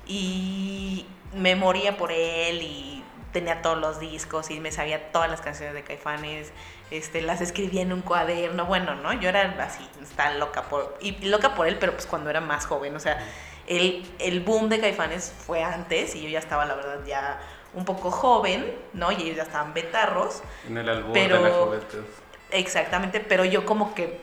y 0.05 1.05
me 1.33 1.55
moría 1.55 1.97
por 1.97 2.11
él 2.11 2.61
y 2.61 3.03
tenía 3.31 3.61
todos 3.61 3.77
los 3.77 3.99
discos 3.99 4.49
y 4.49 4.59
me 4.59 4.71
sabía 4.71 5.11
todas 5.11 5.29
las 5.29 5.41
canciones 5.41 5.73
de 5.73 5.83
Caifanes, 5.83 6.53
este, 6.91 7.21
las 7.21 7.41
escribía 7.41 7.81
en 7.81 7.91
un 7.91 8.01
cuaderno, 8.01 8.65
bueno, 8.65 8.95
¿no? 8.95 9.11
Yo 9.13 9.27
era 9.27 9.55
así, 9.59 9.85
estaba 10.01 10.33
loca 10.35 10.63
por, 10.69 10.97
y 11.01 11.11
loca 11.25 11.55
por 11.55 11.67
él, 11.67 11.77
pero 11.79 11.93
pues 11.93 12.05
cuando 12.05 12.29
era 12.29 12.41
más 12.41 12.65
joven, 12.65 12.95
o 12.95 12.99
sea, 12.99 13.19
el, 13.67 14.05
el 14.19 14.39
boom 14.41 14.69
de 14.69 14.79
Caifanes 14.79 15.33
fue 15.45 15.63
antes 15.63 16.15
y 16.15 16.21
yo 16.23 16.29
ya 16.29 16.39
estaba, 16.39 16.65
la 16.65 16.75
verdad, 16.75 16.99
ya 17.05 17.39
un 17.73 17.83
poco 17.85 18.09
joven, 18.11 18.73
¿no? 18.93 19.11
Y 19.11 19.15
ellos 19.23 19.35
ya 19.37 19.43
estaban 19.43 19.73
betarros. 19.73 20.41
En 20.67 20.77
el 20.77 20.87
albor 20.89 21.13
Pero- 21.13 21.41
de 21.43 21.49
la 21.49 21.55
juventud. 21.55 22.03
Exactamente, 22.51 23.19
pero 23.19 23.43
yo 23.43 23.65
como 23.65 23.95
que 23.95 24.21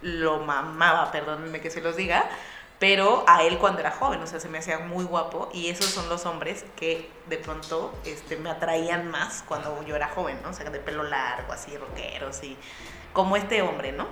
lo 0.00 0.38
mamaba, 0.38 1.10
perdónenme 1.10 1.60
que 1.60 1.68
se 1.70 1.80
los 1.82 1.96
diga, 1.96 2.24
pero 2.78 3.24
a 3.26 3.42
él 3.42 3.58
cuando 3.58 3.80
era 3.80 3.90
joven, 3.90 4.22
o 4.22 4.26
sea, 4.26 4.38
se 4.38 4.48
me 4.48 4.58
hacía 4.58 4.78
muy 4.78 5.04
guapo 5.04 5.50
y 5.52 5.68
esos 5.68 5.86
son 5.86 6.08
los 6.08 6.24
hombres 6.26 6.64
que 6.76 7.10
de 7.26 7.36
pronto 7.38 7.92
este, 8.04 8.36
me 8.36 8.50
atraían 8.50 9.10
más 9.10 9.42
cuando 9.46 9.82
yo 9.84 9.96
era 9.96 10.08
joven, 10.08 10.38
¿no? 10.42 10.50
O 10.50 10.52
sea, 10.52 10.70
de 10.70 10.78
pelo 10.78 11.02
largo, 11.02 11.52
así, 11.52 11.76
rockeros 11.76 12.42
y 12.44 12.56
como 13.12 13.36
este 13.36 13.60
hombre, 13.62 13.92
¿no? 13.92 14.06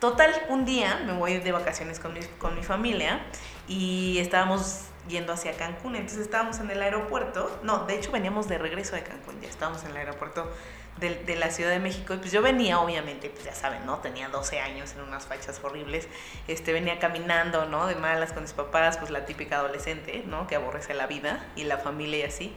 Total, 0.00 0.30
un 0.50 0.66
día 0.66 1.02
me 1.06 1.14
voy 1.14 1.38
de 1.38 1.52
vacaciones 1.52 2.00
con 2.00 2.12
mi, 2.12 2.20
con 2.38 2.54
mi 2.54 2.62
familia 2.62 3.20
y 3.66 4.18
estábamos 4.18 4.82
yendo 5.08 5.32
hacia 5.32 5.56
Cancún, 5.56 5.96
entonces 5.96 6.20
estábamos 6.20 6.58
en 6.58 6.70
el 6.70 6.82
aeropuerto, 6.82 7.60
no, 7.62 7.86
de 7.86 7.94
hecho 7.94 8.10
veníamos 8.10 8.48
de 8.48 8.58
regreso 8.58 8.94
de 8.94 9.02
Cancún, 9.02 9.40
ya 9.40 9.48
estábamos 9.48 9.84
en 9.84 9.92
el 9.92 9.96
aeropuerto 9.96 10.50
de, 10.98 11.14
de 11.24 11.36
la 11.36 11.50
Ciudad 11.50 11.70
de 11.70 11.78
México 11.78 12.12
y 12.12 12.18
pues 12.18 12.30
yo 12.30 12.42
venía 12.42 12.78
obviamente, 12.80 13.30
pues 13.30 13.44
ya 13.44 13.54
saben, 13.54 13.86
¿no? 13.86 13.98
Tenía 13.98 14.28
12 14.28 14.60
años 14.60 14.92
en 14.92 15.00
unas 15.02 15.24
fachas 15.24 15.60
horribles, 15.62 16.08
este, 16.46 16.72
venía 16.74 16.98
caminando, 16.98 17.64
¿no? 17.66 17.86
De 17.86 17.94
malas 17.94 18.32
con 18.32 18.42
mis 18.42 18.52
papás, 18.52 18.98
pues 18.98 19.10
la 19.10 19.24
típica 19.24 19.56
adolescente, 19.56 20.24
¿no? 20.26 20.46
Que 20.46 20.56
aborrece 20.56 20.92
la 20.92 21.06
vida 21.06 21.46
y 21.56 21.64
la 21.64 21.78
familia 21.78 22.18
y 22.18 22.22
así. 22.22 22.54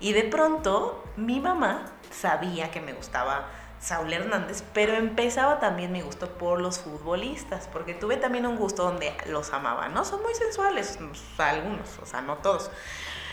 Y 0.00 0.14
de 0.14 0.24
pronto 0.24 1.04
mi 1.16 1.40
mamá 1.40 1.86
sabía 2.10 2.70
que 2.70 2.80
me 2.80 2.94
gustaba 2.94 3.48
Saúl 3.80 4.12
Hernández, 4.12 4.62
pero 4.74 4.92
empezaba 4.94 5.58
también 5.58 5.90
mi 5.90 6.02
gusto 6.02 6.28
por 6.28 6.60
los 6.60 6.80
futbolistas, 6.80 7.66
porque 7.72 7.94
tuve 7.94 8.18
también 8.18 8.46
un 8.46 8.56
gusto 8.56 8.84
donde 8.84 9.14
los 9.26 9.52
amaba, 9.54 9.88
¿no? 9.88 10.04
Son 10.04 10.20
muy 10.22 10.34
sensuales, 10.34 10.98
algunos, 11.38 11.98
o 12.02 12.06
sea, 12.06 12.20
no 12.20 12.36
todos. 12.36 12.70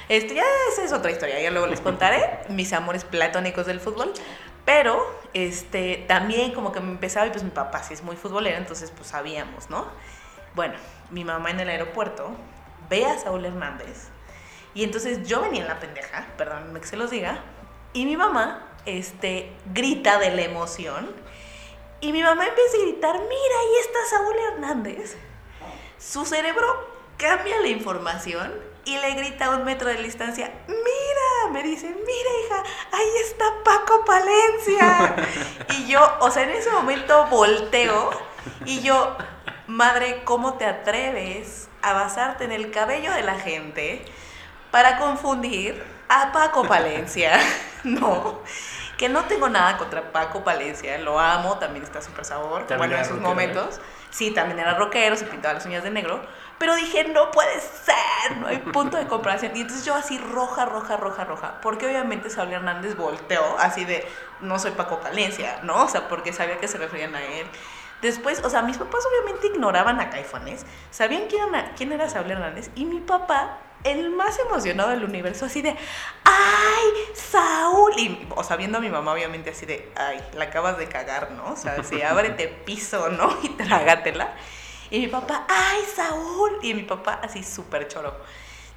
Este, 0.07 0.35
ya 0.35 0.43
esa 0.71 0.83
es 0.85 0.93
otra 0.93 1.11
historia, 1.11 1.41
ya 1.41 1.51
luego 1.51 1.67
les 1.67 1.81
contaré 1.81 2.39
mis 2.49 2.71
amores 2.71 3.03
platónicos 3.03 3.65
del 3.65 3.81
fútbol, 3.81 4.13
pero 4.63 5.05
este, 5.33 6.05
también 6.07 6.53
como 6.53 6.71
que 6.71 6.79
me 6.79 6.91
empezaba 6.91 7.27
y 7.27 7.31
pues 7.31 7.43
mi 7.43 7.49
papá 7.49 7.83
sí 7.83 7.93
es 7.93 8.01
muy 8.01 8.15
futbolero, 8.15 8.57
entonces 8.57 8.91
pues 8.91 9.09
sabíamos, 9.09 9.69
¿no? 9.69 9.85
Bueno, 10.55 10.75
mi 11.11 11.25
mamá 11.25 11.51
en 11.51 11.59
el 11.59 11.67
aeropuerto 11.67 12.31
ve 12.89 13.05
a 13.05 13.19
Saúl 13.19 13.43
Hernández 13.43 14.07
y 14.73 14.85
entonces 14.85 15.27
yo 15.27 15.41
venía 15.41 15.61
en 15.63 15.67
la 15.67 15.79
pendeja, 15.81 16.25
perdónenme 16.37 16.79
que 16.79 16.87
se 16.87 16.95
los 16.95 17.11
diga, 17.11 17.39
y 17.91 18.05
mi 18.05 18.15
mamá 18.15 18.66
este, 18.88 19.51
grita 19.73 20.17
de 20.17 20.31
la 20.31 20.41
emoción. 20.41 21.13
Y 21.99 22.11
mi 22.11 22.23
mamá 22.23 22.47
empieza 22.47 22.77
a 22.77 22.81
gritar, 22.81 23.13
mira, 23.13 23.59
ahí 23.59 23.77
está 23.81 23.99
Saúl 24.09 24.35
Hernández. 24.53 25.17
Su 25.97 26.25
cerebro 26.25 26.88
cambia 27.17 27.59
la 27.59 27.67
información 27.67 28.53
y 28.85 28.97
le 28.97 29.15
grita 29.15 29.45
a 29.45 29.49
un 29.49 29.65
metro 29.65 29.89
de 29.89 30.01
distancia, 30.01 30.51
mira, 30.67 31.51
me 31.51 31.61
dice, 31.61 31.88
mira 31.88 32.29
hija, 32.45 32.63
ahí 32.93 33.09
está 33.25 33.45
Paco 33.65 34.05
Palencia. 34.05 35.15
y 35.77 35.88
yo, 35.88 35.99
o 36.21 36.31
sea, 36.31 36.43
en 36.43 36.51
ese 36.51 36.71
momento 36.71 37.25
volteo 37.27 38.11
y 38.63 38.79
yo, 38.81 39.17
madre, 39.67 40.21
¿cómo 40.23 40.53
te 40.53 40.65
atreves 40.65 41.67
a 41.81 41.93
basarte 41.93 42.45
en 42.45 42.53
el 42.53 42.71
cabello 42.71 43.11
de 43.11 43.23
la 43.23 43.35
gente 43.35 44.05
para 44.71 44.99
confundir 44.99 45.83
a 46.07 46.31
Paco 46.31 46.63
Palencia? 46.63 47.38
no. 47.83 48.39
Que 48.97 49.09
no 49.09 49.25
tengo 49.25 49.47
nada 49.47 49.77
contra 49.77 50.11
Paco 50.11 50.43
Palencia, 50.43 50.97
lo 50.97 51.19
amo, 51.19 51.59
también 51.59 51.83
está 51.83 52.01
súper 52.01 52.25
sabor, 52.25 52.65
También 52.65 52.89
bueno, 52.89 52.95
en 52.97 53.05
sus 53.05 53.21
rockero, 53.21 53.25
¿eh? 53.25 53.29
momentos. 53.29 53.79
Sí, 54.09 54.31
también 54.31 54.59
era 54.59 54.73
rockero, 54.73 55.15
se 55.15 55.25
pintaba 55.25 55.53
las 55.53 55.65
uñas 55.65 55.83
de 55.83 55.91
negro. 55.91 56.21
Pero 56.57 56.75
dije, 56.75 57.03
no 57.03 57.29
puede 57.29 57.59
ser, 57.59 58.37
no 58.37 58.47
hay 58.47 58.57
punto 58.57 58.97
de 58.97 59.05
comparación. 59.05 59.55
Y 59.55 59.61
entonces 59.61 59.85
yo 59.85 59.93
así 59.93 60.17
roja, 60.17 60.65
roja, 60.65 60.97
roja, 60.97 61.23
roja. 61.23 61.61
Porque 61.61 61.85
obviamente 61.85 62.31
Saúl 62.31 62.51
Hernández 62.51 62.95
volteó 62.95 63.43
así 63.59 63.85
de, 63.85 64.07
no 64.41 64.57
soy 64.57 64.71
Paco 64.71 64.99
Palencia, 64.99 65.59
¿no? 65.61 65.83
O 65.83 65.87
sea, 65.87 66.07
porque 66.07 66.33
sabía 66.33 66.57
que 66.57 66.67
se 66.67 66.79
referían 66.79 67.13
a 67.13 67.23
él. 67.23 67.47
Después, 68.01 68.43
o 68.43 68.49
sea, 68.49 68.61
mis 68.63 68.77
papás 68.77 69.03
obviamente 69.07 69.47
ignoraban 69.47 69.99
a 69.99 70.09
Caifanes, 70.09 70.65
sabían 70.91 71.23
quién 71.29 71.53
era, 71.53 71.73
quién 71.75 71.91
era 71.91 72.09
Saúl 72.09 72.31
Hernández. 72.31 72.71
Y 72.75 72.85
mi 72.85 72.99
papá, 72.99 73.57
el 73.84 74.09
más 74.09 74.38
emocionado 74.39 74.89
del 74.89 75.03
universo, 75.03 75.45
así 75.45 75.61
de, 75.61 75.75
¡ay, 76.23 76.91
Saúl! 77.13 77.93
Y, 77.97 78.28
o 78.36 78.43
sea, 78.43 78.57
viendo 78.57 78.78
a 78.78 78.82
mi 78.82 78.89
mamá, 78.89 79.13
obviamente, 79.13 79.51
así 79.51 79.65
de, 79.65 79.91
¡ay, 79.95 80.21
la 80.34 80.45
acabas 80.45 80.78
de 80.78 80.88
cagar, 80.88 81.32
¿no? 81.32 81.53
O 81.53 81.55
sea, 81.55 81.75
así, 81.80 82.01
ábrete 82.01 82.47
piso, 82.47 83.09
¿no? 83.09 83.38
Y 83.43 83.49
trágatela. 83.49 84.34
Y 84.89 84.99
mi 84.99 85.07
papá, 85.07 85.45
¡ay, 85.47 85.84
Saúl! 85.95 86.59
Y 86.61 86.73
mi 86.73 86.84
papá, 86.84 87.19
así, 87.23 87.43
súper 87.43 87.88
choro. 87.88 88.15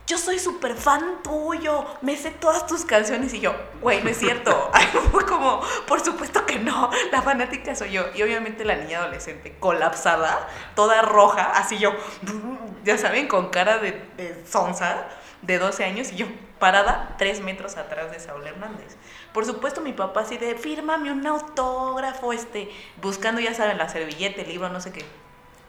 Yo 0.07 0.18
soy 0.18 0.38
súper 0.38 0.74
fan 0.74 1.22
tuyo, 1.22 1.86
me 2.03 2.16
sé 2.16 2.30
todas 2.32 2.66
tus 2.66 2.84
canciones. 2.84 3.32
Y 3.34 3.40
yo, 3.40 3.55
güey, 3.80 4.03
no 4.03 4.11
es 4.11 4.18
cierto. 4.18 4.70
Como, 5.28 5.61
por 5.86 6.01
supuesto 6.01 6.44
que 6.46 6.59
no, 6.59 6.90
la 7.12 7.22
fanática 7.22 7.74
soy 7.74 7.92
yo. 7.92 8.07
Y 8.14 8.22
obviamente 8.22 8.64
la 8.64 8.76
niña 8.76 8.98
adolescente 8.98 9.57
colapsada, 9.61 10.48
toda 10.74 11.03
roja, 11.03 11.53
así 11.53 11.78
yo, 11.78 11.92
ya 12.84 12.98
saben, 12.98 13.28
con 13.28 13.51
cara 13.51 13.78
de, 13.78 13.92
de 14.16 14.44
sonza 14.46 15.07
de 15.42 15.59
12 15.59 15.84
años. 15.84 16.12
Y 16.12 16.16
yo, 16.16 16.26
parada 16.61 17.16
tres 17.18 17.40
metros 17.40 17.76
atrás 17.76 18.12
de 18.12 18.20
Saúl 18.20 18.46
Hernández. 18.46 18.96
Por 19.32 19.44
supuesto, 19.46 19.80
mi 19.80 19.92
papá 19.92 20.20
así 20.20 20.38
de, 20.38 20.55
fírmame 20.55 21.11
un 21.11 21.26
autógrafo, 21.26 22.32
este, 22.32 22.70
buscando, 23.01 23.40
ya 23.40 23.55
saben, 23.55 23.78
la 23.78 23.88
servilleta, 23.88 24.42
el 24.42 24.48
libro, 24.48 24.68
no 24.68 24.80
sé 24.80 24.92
qué. 24.92 25.05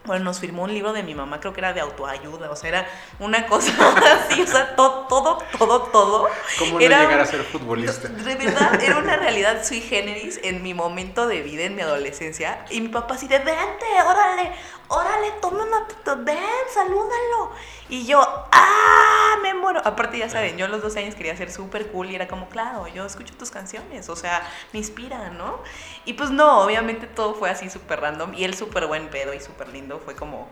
Bueno, 0.04 0.24
nos 0.24 0.40
firmó 0.40 0.64
un 0.64 0.74
libro 0.74 0.92
de 0.92 1.02
mi 1.04 1.14
mamá, 1.14 1.38
creo 1.38 1.52
que 1.52 1.60
era 1.60 1.72
de 1.72 1.80
autoayuda, 1.80 2.50
o 2.50 2.56
sea, 2.56 2.68
era 2.70 2.88
una 3.20 3.46
cosa 3.46 3.72
así, 4.28 4.42
o 4.42 4.46
sea, 4.46 4.74
todo, 4.74 5.06
todo, 5.06 5.38
todo, 5.58 5.82
todo. 5.82 6.28
¿Cómo 6.58 6.72
no 6.74 6.80
Era- 6.80 7.02
llegar 7.02 7.20
a 7.20 7.26
ser 7.26 7.44
futbolista? 7.44 8.08
De 8.08 8.34
verdad, 8.34 8.82
era 8.82 8.98
una 8.98 9.16
realidad 9.16 9.64
sui 9.64 9.80
generis 9.80 10.40
en 10.42 10.62
mi 10.62 10.74
momento 10.74 11.26
de 11.28 11.42
vida, 11.42 11.62
en 11.64 11.76
mi 11.76 11.82
adolescencia. 11.82 12.64
Y 12.70 12.80
mi 12.80 12.88
papá 12.88 13.14
así 13.14 13.28
de, 13.28 13.38
vente, 13.38 13.86
órale, 14.04 14.52
órale, 14.88 15.30
toma 15.40 15.62
una 15.64 15.86
ven, 16.24 16.38
salúdalo. 16.74 17.52
Y 17.88 18.04
yo, 18.04 18.20
¡ah! 18.50 19.01
Me 19.42 19.54
muero. 19.54 19.80
Aparte, 19.84 20.18
ya 20.18 20.28
saben, 20.28 20.56
yo 20.56 20.66
a 20.66 20.68
los 20.68 20.82
12 20.82 21.00
años 21.00 21.14
quería 21.14 21.36
ser 21.36 21.50
súper 21.50 21.88
cool 21.88 22.10
y 22.10 22.14
era 22.14 22.28
como, 22.28 22.48
claro, 22.48 22.86
yo 22.88 23.04
escucho 23.06 23.34
tus 23.34 23.50
canciones, 23.50 24.08
o 24.08 24.16
sea, 24.16 24.42
me 24.72 24.78
inspiran, 24.78 25.38
¿no? 25.38 25.60
Y 26.04 26.12
pues 26.14 26.30
no, 26.30 26.60
obviamente 26.62 27.06
todo 27.06 27.34
fue 27.34 27.50
así 27.50 27.70
súper 27.70 28.00
random. 28.00 28.34
Y 28.34 28.44
él 28.44 28.54
súper 28.54 28.86
buen 28.86 29.08
pedo 29.08 29.32
y 29.34 29.40
súper 29.40 29.68
lindo, 29.68 29.98
fue 30.00 30.14
como... 30.14 30.48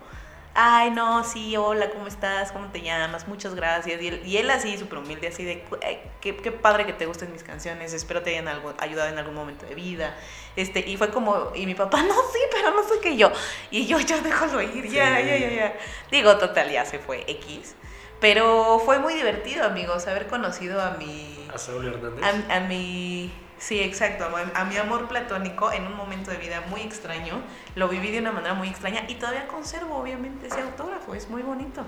Ay, 0.53 0.91
no, 0.91 1.23
sí, 1.23 1.57
hola, 1.57 1.91
¿cómo 1.91 2.09
estás? 2.09 2.51
¿Cómo 2.51 2.67
te 2.73 2.83
llamas? 2.83 3.29
Muchas 3.29 3.55
gracias. 3.55 4.03
Y 4.03 4.09
él, 4.09 4.23
y 4.27 4.37
él 4.39 4.51
así, 4.51 4.77
súper 4.79 4.99
humilde, 4.99 5.29
así 5.29 5.45
de, 5.45 5.65
"Ay, 5.87 6.01
qué, 6.21 6.37
qué 6.37 6.51
padre 6.51 6.87
que 6.87 6.93
te 6.93 7.07
gusten 7.07 7.31
mis 7.33 7.45
canciones, 7.45 7.93
espero 7.93 8.23
te 8.23 8.31
hayan 8.31 8.49
algo, 8.49 8.75
ayudado 8.79 9.09
en 9.09 9.19
algún 9.19 9.35
momento 9.37 9.65
de 9.65 9.77
vida. 9.77 10.17
Este, 10.57 10.81
y 10.81 10.97
fue 10.97 11.11
como, 11.11 11.53
y 11.55 11.67
mi 11.67 11.77
papá, 11.77 12.03
no, 12.03 12.15
sí, 12.33 12.41
pero 12.51 12.73
no 12.73 12.83
sé 12.83 12.95
qué 13.01 13.17
yo. 13.17 13.31
Y 13.71 13.87
yo, 13.87 14.01
ya 14.01 14.19
déjalo 14.19 14.61
ir, 14.61 14.89
ya, 14.89 15.19
Sí. 15.21 15.27
ya, 15.29 15.37
ya, 15.39 15.51
ya. 15.51 15.77
Digo, 16.11 16.37
total, 16.37 16.69
ya 16.69 16.85
se 16.85 16.99
fue 16.99 17.25
X. 17.29 17.77
Pero 18.21 18.81
fue 18.85 18.99
muy 18.99 19.15
divertido, 19.15 19.65
amigos, 19.65 20.07
haber 20.07 20.27
conocido 20.27 20.81
a 20.83 20.93
mi... 20.93 21.49
A 21.53 21.59
Saúl 21.59 21.87
Hernández. 21.87 22.23
A, 22.51 22.57
a 22.57 22.61
mi... 22.61 23.33
Sí, 23.59 23.81
exacto, 23.81 24.25
a, 24.25 24.61
a 24.61 24.65
mi 24.65 24.77
amor 24.79 25.07
platónico 25.09 25.71
en 25.73 25.87
un 25.87 25.95
momento 25.95 26.31
de 26.31 26.39
vida 26.39 26.63
muy 26.71 26.81
extraño. 26.81 27.43
Lo 27.75 27.89
viví 27.89 28.11
de 28.11 28.19
una 28.21 28.33
manera 28.33 28.55
muy 28.55 28.69
extraña 28.69 29.05
y 29.09 29.17
todavía 29.17 29.47
conservo, 29.49 29.97
obviamente, 29.97 30.47
ese 30.47 30.61
autógrafo. 30.63 31.15
Es 31.15 31.29
muy 31.29 31.43
bonito. 31.43 31.83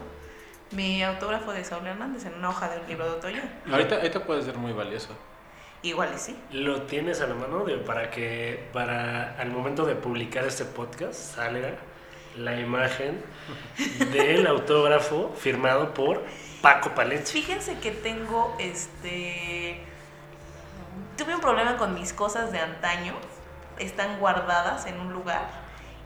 Mi 0.72 1.02
autógrafo 1.02 1.52
de 1.52 1.64
Saúl 1.64 1.86
Hernández 1.86 2.24
en 2.26 2.34
una 2.34 2.50
hoja 2.50 2.68
de 2.68 2.80
un 2.80 2.86
libro 2.88 3.04
de 3.04 3.10
otoño. 3.12 3.42
Ahorita, 3.70 3.96
ahorita 3.96 4.24
puede 4.24 4.42
ser 4.42 4.56
muy 4.56 4.72
valioso. 4.72 5.08
Igual 5.82 6.10
y 6.14 6.18
sí. 6.18 6.38
Lo 6.52 6.82
tienes 6.82 7.20
a 7.22 7.26
la 7.26 7.34
mano 7.34 7.64
de- 7.64 7.76
para 7.78 8.10
que 8.10 8.68
para 8.72 9.34
al 9.38 9.50
momento 9.50 9.84
de 9.84 9.94
publicar 9.96 10.44
este 10.44 10.64
podcast 10.64 11.14
salga 11.34 11.74
la 12.36 12.58
imagen 12.58 13.22
del 14.12 14.46
autógrafo 14.46 15.32
firmado 15.38 15.94
por 15.94 16.24
Paco 16.60 16.94
Palencia. 16.94 17.32
Fíjense 17.32 17.78
que 17.78 17.90
tengo 17.90 18.56
este. 18.58 19.80
Tuve 21.16 21.34
un 21.34 21.40
problema 21.40 21.76
con 21.76 21.94
mis 21.94 22.12
cosas 22.12 22.52
de 22.52 22.58
antaño. 22.58 23.14
Están 23.78 24.18
guardadas 24.18 24.86
en 24.86 25.00
un 25.00 25.12
lugar 25.12 25.48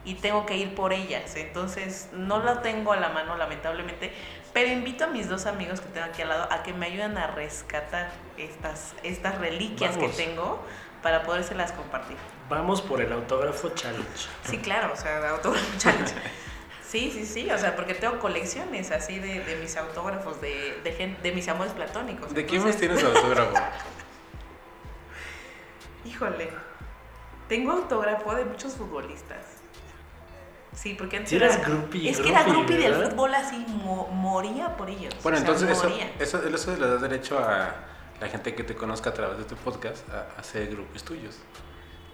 y 0.03 0.15
tengo 0.15 0.45
que 0.45 0.57
ir 0.57 0.73
por 0.73 0.93
ellas. 0.93 1.35
Entonces 1.35 2.09
no 2.13 2.39
la 2.41 2.61
tengo 2.61 2.93
a 2.93 2.97
la 2.97 3.09
mano, 3.09 3.37
lamentablemente. 3.37 4.11
Pero 4.53 4.71
invito 4.71 5.03
a 5.03 5.07
mis 5.07 5.29
dos 5.29 5.45
amigos 5.45 5.81
que 5.81 5.89
tengo 5.89 6.07
aquí 6.07 6.21
al 6.21 6.29
lado 6.29 6.47
a 6.51 6.63
que 6.63 6.73
me 6.73 6.87
ayuden 6.87 7.17
a 7.17 7.27
rescatar 7.27 8.09
estas, 8.37 8.95
estas 9.03 9.37
reliquias 9.37 9.95
Vamos. 9.95 10.15
que 10.15 10.25
tengo 10.25 10.63
para 11.03 11.23
podérselas 11.23 11.73
compartir. 11.73 12.17
Vamos 12.49 12.81
por 12.81 13.01
el 13.01 13.11
autógrafo 13.11 13.69
challenge. 13.69 14.27
Sí, 14.49 14.57
claro, 14.59 14.93
o 14.93 14.95
sea, 14.95 15.29
autógrafo 15.31 15.65
challenge. 15.77 16.13
Sí, 16.87 17.11
sí, 17.13 17.25
sí, 17.25 17.49
o 17.51 17.57
sea, 17.57 17.75
porque 17.75 17.93
tengo 17.93 18.17
colecciones 18.19 18.91
así 18.91 19.19
de, 19.19 19.41
de 19.41 19.55
mis 19.57 19.75
autógrafos, 19.75 20.39
de, 20.39 20.79
de, 20.83 20.91
gen- 20.93 21.17
de 21.21 21.31
mis 21.33 21.47
amores 21.49 21.73
platónicos. 21.73 22.33
¿De 22.33 22.45
quién 22.45 22.63
más 22.63 22.77
tienes 22.77 23.03
autógrafo? 23.03 23.53
Híjole, 26.05 26.49
tengo 27.49 27.71
autógrafo 27.73 28.33
de 28.35 28.45
muchos 28.45 28.73
futbolistas. 28.75 29.39
Sí, 30.73 30.93
porque 30.93 31.17
antes 31.17 31.31
Sí 31.31 31.35
eras 31.37 31.65
groupie, 31.65 32.09
Es 32.09 32.19
que 32.19 32.29
era 32.29 32.43
groupie, 32.43 32.77
del 32.77 32.93
fútbol 33.09 33.33
así, 33.33 33.57
mo- 33.67 34.07
moría 34.07 34.77
por 34.77 34.89
ellos. 34.89 35.13
Bueno, 35.23 35.39
o 35.39 35.41
sea, 35.41 35.49
entonces 35.49 35.77
eso, 35.77 35.89
moría. 35.89 36.13
eso, 36.19 36.47
eso 36.47 36.77
le 36.77 36.87
da 36.87 36.97
derecho 36.97 37.39
a 37.39 37.73
la 38.21 38.27
gente 38.27 38.53
que 38.55 38.63
te 38.63 38.75
conozca 38.75 39.09
a 39.09 39.13
través 39.13 39.39
de 39.39 39.43
tu 39.45 39.55
podcast 39.55 40.07
a, 40.09 40.27
a 40.39 40.43
ser 40.43 40.67
grupos 40.69 41.03
tuyos. 41.03 41.37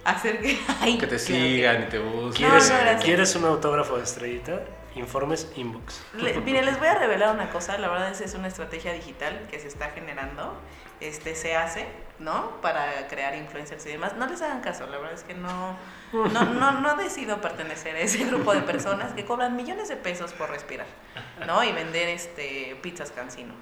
Hacer 0.06 0.42
que... 0.42 0.60
Ay, 0.82 0.98
Que 0.98 1.08
te 1.08 1.18
claro 1.18 1.24
sigan 1.24 1.84
y 1.84 1.86
te 1.86 2.00
busquen. 2.00 2.48
¿Quieres, 2.48 2.70
no, 2.70 2.78
gracias. 2.78 3.04
¿Quieres 3.04 3.36
un 3.36 3.46
autógrafo 3.46 3.98
de 3.98 4.04
estrellita? 4.04 4.62
Informes 4.96 5.52
inbox. 5.56 6.04
Le- 6.18 6.40
mire, 6.42 6.62
les 6.62 6.78
voy 6.78 6.88
a 6.88 6.96
revelar 6.96 7.34
una 7.34 7.50
cosa, 7.50 7.78
la 7.80 7.88
verdad 7.90 8.12
es 8.12 8.22
es 8.22 8.36
una 8.36 8.48
estrategia 8.48 8.94
digital 8.94 9.48
que 9.50 9.60
se 9.60 9.68
está 9.68 9.90
generando, 9.90 10.56
este 11.00 11.34
se 11.36 11.56
hace, 11.56 11.88
¿no? 12.20 12.62
Para 12.62 13.08
crear 13.08 13.34
influencers 13.36 13.84
y 13.88 13.90
demás. 13.90 14.16
No 14.18 14.28
les 14.28 14.40
hagan 14.44 14.62
caso, 14.62 14.86
la 14.86 14.98
verdad 15.00 15.14
es 15.14 15.24
que 15.24 15.34
no, 15.34 15.76
no, 16.14 16.44
no, 16.46 16.72
no 16.80 16.96
decido 16.96 17.42
pertenecer 17.42 17.96
a 17.96 18.00
ese 18.02 18.24
grupo 18.26 18.54
de 18.54 18.62
personas 18.62 19.14
que 19.14 19.26
cobran 19.26 19.56
millones 19.56 19.88
de 19.90 19.96
pesos 19.96 20.32
por 20.34 20.52
respirar, 20.52 20.86
¿no? 21.48 21.64
Y 21.64 21.72
vender 21.72 22.10
este 22.10 22.78
pizzas 22.84 23.10
cancino. 23.12 23.54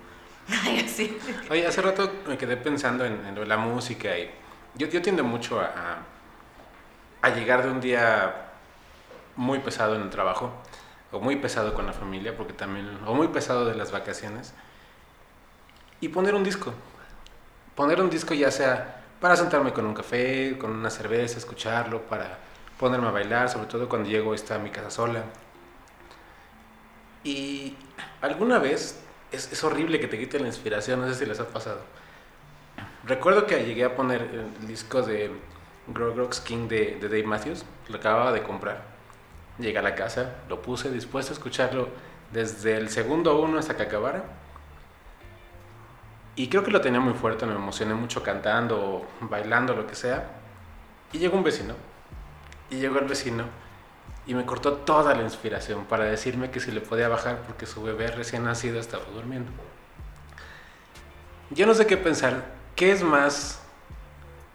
Ay, 0.65 0.83
así. 0.85 1.17
Oye, 1.49 1.65
hace 1.65 1.81
rato 1.81 2.11
me 2.27 2.37
quedé 2.37 2.57
pensando 2.57 3.05
en, 3.05 3.25
en 3.25 3.35
lo 3.35 3.41
de 3.41 3.47
la 3.47 3.57
música 3.57 4.17
y 4.17 4.29
yo, 4.75 4.87
yo 4.87 5.01
tiendo 5.01 5.23
mucho 5.23 5.61
a, 5.61 5.65
a, 5.65 5.97
a 7.21 7.29
llegar 7.29 7.63
de 7.63 7.69
un 7.69 7.81
día 7.81 8.51
muy 9.35 9.59
pesado 9.59 9.95
en 9.95 10.01
el 10.01 10.09
trabajo 10.09 10.51
o 11.11 11.19
muy 11.19 11.35
pesado 11.35 11.73
con 11.73 11.85
la 11.85 11.93
familia, 11.93 12.35
porque 12.35 12.53
también, 12.53 12.99
o 13.05 13.13
muy 13.13 13.27
pesado 13.27 13.65
de 13.65 13.75
las 13.75 13.91
vacaciones, 13.91 14.53
y 15.99 16.07
poner 16.07 16.35
un 16.35 16.43
disco. 16.43 16.73
Poner 17.75 18.01
un 18.01 18.09
disco 18.09 18.33
ya 18.33 18.49
sea 18.49 19.03
para 19.19 19.35
sentarme 19.35 19.73
con 19.73 19.85
un 19.85 19.93
café, 19.93 20.57
con 20.57 20.71
una 20.71 20.89
cerveza, 20.89 21.37
escucharlo, 21.37 22.01
para 22.03 22.39
ponerme 22.79 23.07
a 23.07 23.11
bailar, 23.11 23.49
sobre 23.49 23.67
todo 23.67 23.87
cuando 23.87 24.09
llego 24.09 24.33
está 24.33 24.57
mi 24.57 24.71
casa 24.71 24.89
sola. 24.89 25.23
Y 27.23 27.75
alguna 28.21 28.57
vez 28.57 28.99
es, 29.31 29.51
es 29.51 29.63
horrible 29.63 29.99
que 29.99 30.07
te 30.07 30.17
quite 30.17 30.39
la 30.39 30.47
inspiración, 30.47 31.01
no 31.01 31.07
sé 31.07 31.15
si 31.15 31.25
les 31.25 31.39
ha 31.39 31.47
pasado. 31.47 31.81
Recuerdo 33.05 33.45
que 33.45 33.63
llegué 33.63 33.83
a 33.83 33.95
poner 33.95 34.21
el 34.21 34.67
disco 34.67 35.01
de 35.01 35.31
Grogrox 35.93 36.39
King 36.39 36.67
de, 36.67 36.97
de 36.99 37.07
Dave 37.07 37.23
Matthews, 37.23 37.65
lo 37.89 37.97
acababa 37.97 38.31
de 38.31 38.43
comprar. 38.43 38.83
Llegué 39.59 39.77
a 39.77 39.81
la 39.81 39.95
casa, 39.95 40.35
lo 40.49 40.61
puse 40.61 40.91
dispuesto 40.91 41.33
a 41.33 41.35
escucharlo 41.35 41.89
desde 42.31 42.77
el 42.77 42.89
segundo 42.89 43.39
uno 43.39 43.59
hasta 43.59 43.75
que 43.75 43.83
acabara. 43.83 44.23
Y 46.35 46.47
creo 46.47 46.63
que 46.63 46.71
lo 46.71 46.81
tenía 46.81 46.99
muy 46.99 47.13
fuerte, 47.13 47.45
me 47.45 47.53
emocioné 47.53 47.93
mucho 47.93 48.23
cantando, 48.23 49.05
bailando, 49.21 49.75
lo 49.75 49.85
que 49.85 49.95
sea. 49.95 50.31
Y 51.11 51.19
llegó 51.19 51.37
un 51.37 51.43
vecino. 51.43 51.75
Y 52.69 52.77
llegó 52.77 52.99
el 52.99 53.05
vecino 53.05 53.43
y 54.25 54.33
me 54.33 54.45
cortó 54.45 54.73
toda 54.73 55.15
la 55.15 55.23
inspiración 55.23 55.85
para 55.85 56.05
decirme 56.05 56.51
que 56.51 56.59
si 56.59 56.71
le 56.71 56.81
podía 56.81 57.07
bajar 57.07 57.41
porque 57.45 57.65
su 57.65 57.81
bebé 57.81 58.07
recién 58.07 58.43
nacido 58.43 58.79
estaba 58.79 59.03
durmiendo. 59.13 59.51
Yo 61.49 61.65
no 61.65 61.73
sé 61.73 61.85
qué 61.85 61.97
pensar. 61.97 62.45
¿Qué 62.75 62.91
es 62.91 63.03
más, 63.03 63.61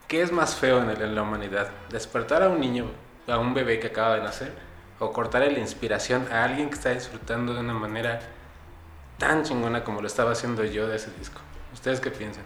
qué 0.09 0.23
es 0.23 0.33
más 0.33 0.55
feo 0.57 0.83
en, 0.83 0.91
el- 0.91 1.03
en 1.03 1.15
la 1.15 1.23
humanidad? 1.23 1.69
¿Despertar 1.91 2.43
a 2.43 2.49
un 2.49 2.61
niño, 2.61 2.87
a 3.29 3.39
un 3.39 3.55
bebé 3.55 3.79
que 3.81 3.89
acaba 3.89 4.17
de 4.17 4.23
nacer? 4.23 4.53
¿O 4.99 5.13
cortarle 5.13 5.51
la 5.51 5.59
inspiración 5.59 6.27
a 6.33 6.45
alguien 6.45 6.69
que 6.69 6.75
está 6.77 6.91
disfrutando 6.91 7.53
de 7.55 7.61
una 7.61 7.75
manera 7.75 8.21
tan 9.19 9.43
chingona 9.43 9.85
como 9.85 10.01
lo 10.01 10.07
estaba 10.07 10.33
haciendo 10.33 10.65
yo 10.65 10.87
de 10.89 10.97
ese 10.97 11.11
disco? 11.19 11.41
¿Ustedes 11.73 12.01
qué 12.01 12.11
piensan? 12.11 12.45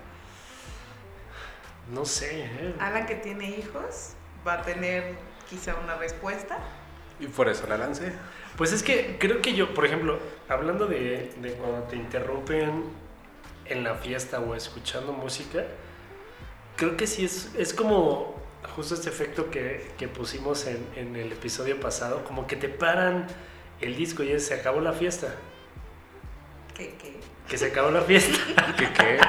No 1.92 2.04
sé, 2.04 2.44
¿eh? 2.44 2.74
Alan 2.80 3.06
que 3.06 3.16
tiene 3.16 3.50
hijos 3.50 4.12
va 4.46 4.54
a 4.54 4.62
tener 4.62 5.14
quizá 5.48 5.74
una 5.82 5.96
respuesta. 5.96 6.58
Y 7.18 7.26
por 7.26 7.48
eso 7.48 7.66
la 7.66 7.76
lancé. 7.76 8.12
Pues 8.56 8.72
es 8.72 8.82
que 8.82 9.16
creo 9.18 9.42
que 9.42 9.54
yo, 9.54 9.74
por 9.74 9.84
ejemplo, 9.86 10.18
hablando 10.48 10.86
de, 10.86 11.32
de 11.40 11.52
cuando 11.54 11.82
te 11.84 11.96
interrumpen 11.96 12.84
en 13.66 13.84
la 13.84 13.94
fiesta 13.96 14.40
o 14.40 14.54
escuchando 14.54 15.12
música, 15.12 15.64
creo 16.80 16.98
que 16.98 17.06
sí 17.06 17.26
es, 17.26 17.54
es 17.56 17.74
como 17.74 18.36
justo 18.76 18.94
este 18.96 19.10
efecto 19.10 19.50
que, 19.50 19.94
que 19.98 20.08
pusimos 20.08 20.66
en, 20.66 20.92
en 20.96 21.16
el 21.16 21.32
episodio 21.32 21.80
pasado, 21.80 22.24
como 22.24 22.48
que 22.48 22.56
te 22.56 22.68
paran 22.70 23.28
el 23.80 23.96
disco 23.96 24.24
y 24.24 24.32
es, 24.32 24.46
se 24.46 24.54
acabó 24.54 24.80
la 24.80 24.94
fiesta, 24.94 25.36
Que, 26.74 26.96
que 26.96 27.20
que 27.48 27.58
se 27.58 27.66
acabó 27.66 27.90
la 27.90 28.02
fiesta. 28.02 28.38
¿Qué 28.78 28.92
qué? 28.92 29.28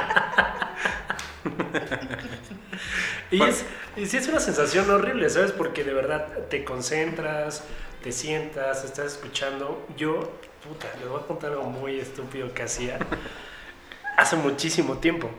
Y, 3.32 3.38
Bueno. 3.38 3.54
es, 3.54 3.66
y 3.95 4.06
sí 4.08 4.18
es 4.18 4.28
una 4.28 4.39
sensación 4.39 4.89
horrible, 4.89 5.30
¿sabes? 5.30 5.52
Porque 5.52 5.84
de 5.84 5.93
verdad 5.93 6.47
te 6.49 6.64
concentras, 6.66 7.66
te 8.02 8.12
sientas, 8.12 8.84
estás 8.84 9.14
escuchando. 9.14 9.88
Yo, 9.97 10.41
puta, 10.64 10.88
les 10.99 11.08
voy 11.10 11.22
a 11.22 11.28
contar 11.28 11.52
algo 11.52 11.66
muy 11.66 11.99
estúpido 11.99 12.54
que 12.54 12.64
hacía 12.64 12.99
hace 14.18 14.36
muchísimo 14.38 14.99
tiempo. 14.99 15.30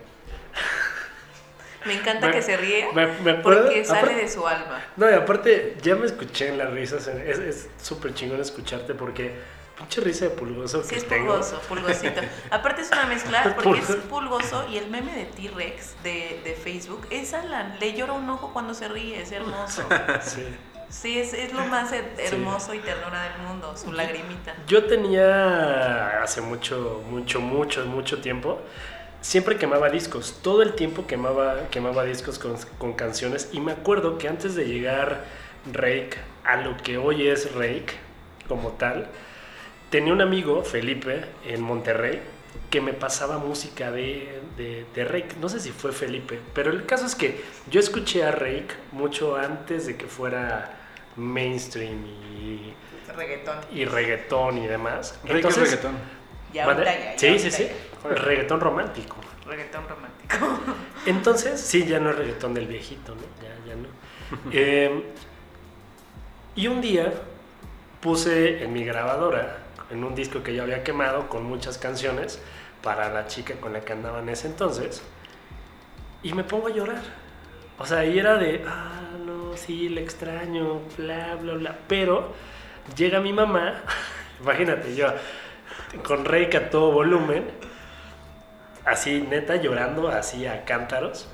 Me 1.86 1.94
encanta 1.94 2.26
Me- 2.28 2.32
que 2.32 2.42
se 2.42 2.56
ríe 2.56 2.88
Me, 2.94 3.06
me 3.06 3.30
acuerdo. 3.32 3.64
porque 3.64 3.84
sale 3.84 4.00
aparte- 4.00 4.22
de 4.22 4.28
su 4.28 4.46
alma. 4.46 4.80
No, 4.96 5.10
y 5.10 5.14
aparte, 5.14 5.76
ya 5.82 5.96
me 5.96 6.06
escuché 6.06 6.48
en 6.48 6.58
las 6.58 6.70
risas. 6.70 7.06
Es 7.08 7.38
es 7.38 7.68
súper 7.80 8.14
chingón 8.14 8.40
escucharte 8.40 8.94
porque 8.94 9.32
pinche 9.78 10.00
risa 10.00 10.26
de 10.26 10.30
pulgoso 10.32 10.82
Sí, 10.82 10.90
que 10.90 10.96
es 10.96 11.08
tengo. 11.08 11.28
pulgoso, 11.32 11.60
pulgosito. 11.68 12.20
Aparte 12.50 12.82
es 12.82 12.90
una 12.92 13.06
mezcla 13.06 13.56
porque 13.62 13.80
es 13.80 13.86
Pulgoso. 14.08 14.66
y 14.70 14.76
el 14.76 14.88
meme 14.90 15.12
de 15.14 15.24
T-Rex 15.24 16.02
de, 16.02 16.40
de 16.44 16.54
Facebook 16.54 17.06
es 17.10 17.34
Alan. 17.34 17.76
Le 17.80 17.94
llora 17.94 18.12
un 18.12 18.28
ojo 18.30 18.52
cuando 18.52 18.74
se 18.74 18.88
ríe, 18.88 19.20
es 19.20 19.32
hermoso. 19.32 19.82
Sí. 20.22 20.46
Sí, 20.90 21.18
es, 21.18 21.32
es 21.32 21.54
lo 21.54 21.64
más 21.64 21.90
her- 21.90 22.12
hermoso 22.18 22.74
y 22.74 22.78
ternura 22.80 23.22
del 23.22 23.38
mundo, 23.48 23.74
su 23.78 23.92
lagrimita. 23.92 24.54
Yo 24.66 24.84
tenía 24.84 26.20
hace 26.22 26.42
mucho, 26.42 27.02
mucho, 27.08 27.40
mucho, 27.40 27.86
mucho 27.86 28.20
tiempo. 28.20 28.60
Siempre 29.22 29.56
quemaba 29.56 29.88
discos, 29.88 30.40
todo 30.42 30.62
el 30.62 30.74
tiempo 30.74 31.06
quemaba, 31.06 31.68
quemaba 31.70 32.04
discos 32.04 32.38
con, 32.38 32.56
con 32.78 32.94
canciones 32.94 33.48
y 33.52 33.60
me 33.60 33.72
acuerdo 33.72 34.18
que 34.18 34.28
antes 34.28 34.54
de 34.56 34.66
llegar 34.66 35.24
Rake 35.72 36.18
a 36.44 36.56
lo 36.56 36.76
que 36.76 36.98
hoy 36.98 37.28
es 37.28 37.54
Rake 37.54 37.94
como 38.48 38.72
tal, 38.72 39.08
tenía 39.90 40.12
un 40.12 40.20
amigo, 40.22 40.64
Felipe, 40.64 41.24
en 41.46 41.62
Monterrey, 41.62 42.20
que 42.70 42.80
me 42.80 42.94
pasaba 42.94 43.38
música 43.38 43.92
de, 43.92 44.40
de, 44.56 44.86
de 44.94 45.04
Rake. 45.04 45.36
No 45.40 45.48
sé 45.48 45.60
si 45.60 45.70
fue 45.72 45.92
Felipe, 45.92 46.40
pero 46.54 46.70
el 46.72 46.86
caso 46.86 47.06
es 47.06 47.14
que 47.14 47.44
yo 47.70 47.80
escuché 47.80 48.24
a 48.24 48.32
Rake 48.32 48.74
mucho 48.92 49.36
antes 49.36 49.86
de 49.86 49.96
que 49.96 50.06
fuera 50.06 50.80
mainstream 51.16 52.06
y 52.06 52.74
Reggaetón. 53.06 53.58
y 53.70 53.84
reggaetón 53.84 54.58
y 54.58 54.66
demás. 54.66 55.20
Rico 55.24 55.50
Entonces, 55.50 55.62
reggaetón. 55.62 55.98
Ya, 56.52 56.66
ya, 56.82 56.96
sí, 57.16 57.38
sí, 57.38 57.50
sí. 57.50 57.68
Reggaetón 58.04 58.60
romántico. 58.60 59.16
Reggaetón 59.46 59.88
romántico. 59.88 60.36
Entonces, 61.06 61.60
sí, 61.60 61.86
ya 61.86 62.00
no 62.00 62.10
es 62.10 62.16
reggaetón 62.16 62.54
del 62.54 62.66
viejito, 62.66 63.14
¿no? 63.14 63.22
Ya, 63.42 63.54
ya 63.66 63.76
no. 63.76 63.88
Eh, 64.52 65.04
y 66.54 66.66
un 66.66 66.80
día 66.80 67.12
puse 68.00 68.62
en 68.62 68.72
mi 68.72 68.84
grabadora, 68.84 69.58
en 69.90 70.04
un 70.04 70.14
disco 70.14 70.42
que 70.42 70.54
yo 70.54 70.62
había 70.62 70.82
quemado 70.82 71.28
con 71.28 71.44
muchas 71.44 71.78
canciones 71.78 72.40
para 72.82 73.10
la 73.10 73.26
chica 73.26 73.54
con 73.54 73.72
la 73.72 73.80
que 73.80 73.92
andaba 73.92 74.20
en 74.20 74.28
ese 74.28 74.48
entonces, 74.48 75.02
y 76.22 76.32
me 76.32 76.44
pongo 76.44 76.68
a 76.68 76.70
llorar. 76.70 77.02
O 77.78 77.86
sea, 77.86 78.04
y 78.04 78.18
era 78.18 78.36
de, 78.36 78.64
ah, 78.66 79.02
no, 79.24 79.56
sí, 79.56 79.88
le 79.88 80.02
extraño, 80.02 80.80
bla, 80.96 81.36
bla, 81.36 81.54
bla. 81.54 81.78
Pero 81.88 82.32
llega 82.96 83.20
mi 83.20 83.32
mamá, 83.32 83.82
imagínate, 84.40 84.94
yo 84.94 85.08
con 86.02 86.24
Reika 86.24 86.58
a 86.58 86.70
todo 86.70 86.92
volumen, 86.92 87.44
así 88.84 89.20
neta 89.20 89.56
llorando, 89.56 90.08
así 90.08 90.46
a 90.46 90.64
cántaros. 90.64 91.28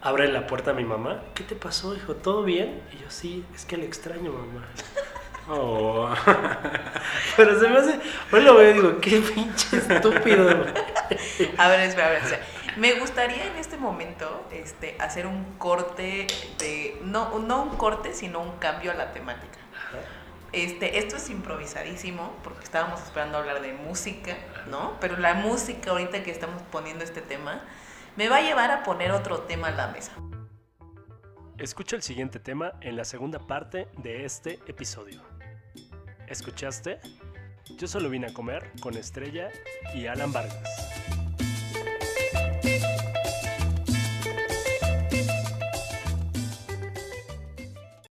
Abre 0.00 0.30
la 0.30 0.46
puerta 0.46 0.72
a 0.72 0.74
mi 0.74 0.84
mamá. 0.84 1.22
¿Qué 1.34 1.44
te 1.44 1.54
pasó, 1.56 1.94
hijo? 1.94 2.14
¿Todo 2.14 2.42
bien? 2.42 2.82
Y 2.92 3.02
yo, 3.02 3.10
sí, 3.10 3.44
es 3.54 3.64
que 3.64 3.76
le 3.76 3.86
extraño, 3.86 4.32
mamá. 4.32 4.66
Oh. 5.46 6.08
Pero 7.36 7.60
se 7.60 7.68
me 7.68 7.78
hace. 7.78 8.00
Hoy 8.32 8.40
lo 8.42 8.54
veo 8.54 8.70
y 8.70 8.72
digo, 8.72 8.98
qué 8.98 9.20
pinche 9.20 9.76
estúpido. 9.76 10.48
A 11.58 11.68
ver, 11.68 11.80
espera, 11.80 12.06
a 12.06 12.10
ver, 12.10 12.22
espera. 12.22 12.42
Me 12.76 12.94
gustaría 12.94 13.44
en 13.44 13.56
este 13.56 13.76
momento 13.76 14.46
este, 14.50 14.96
hacer 14.98 15.26
un 15.26 15.56
corte 15.58 16.26
de. 16.58 16.98
No, 17.02 17.38
no 17.40 17.62
un 17.62 17.76
corte, 17.76 18.14
sino 18.14 18.40
un 18.40 18.56
cambio 18.56 18.90
a 18.90 18.94
la 18.94 19.12
temática. 19.12 19.58
Este, 20.54 20.98
esto 20.98 21.16
es 21.16 21.30
improvisadísimo 21.30 22.32
porque 22.44 22.62
estábamos 22.62 23.02
esperando 23.02 23.38
hablar 23.38 23.60
de 23.60 23.72
música, 23.72 24.36
¿no? 24.70 24.96
Pero 25.00 25.16
la 25.16 25.34
música 25.34 25.90
ahorita 25.90 26.22
que 26.22 26.30
estamos 26.30 26.62
poniendo 26.70 27.02
este 27.02 27.20
tema 27.20 27.64
me 28.14 28.28
va 28.28 28.36
a 28.36 28.40
llevar 28.40 28.70
a 28.70 28.84
poner 28.84 29.10
otro 29.10 29.40
tema 29.40 29.68
a 29.68 29.70
la 29.72 29.88
mesa. 29.88 30.12
Escucha 31.58 31.96
el 31.96 32.02
siguiente 32.02 32.38
tema 32.38 32.74
en 32.82 32.94
la 32.94 33.04
segunda 33.04 33.40
parte 33.40 33.88
de 33.98 34.24
este 34.24 34.60
episodio. 34.68 35.22
¿Escuchaste? 36.28 37.00
Yo 37.76 37.88
solo 37.88 38.08
vine 38.08 38.28
a 38.28 38.32
comer 38.32 38.70
con 38.80 38.96
Estrella 38.96 39.50
y 39.92 40.06
Alan 40.06 40.32
Vargas. 40.32 41.23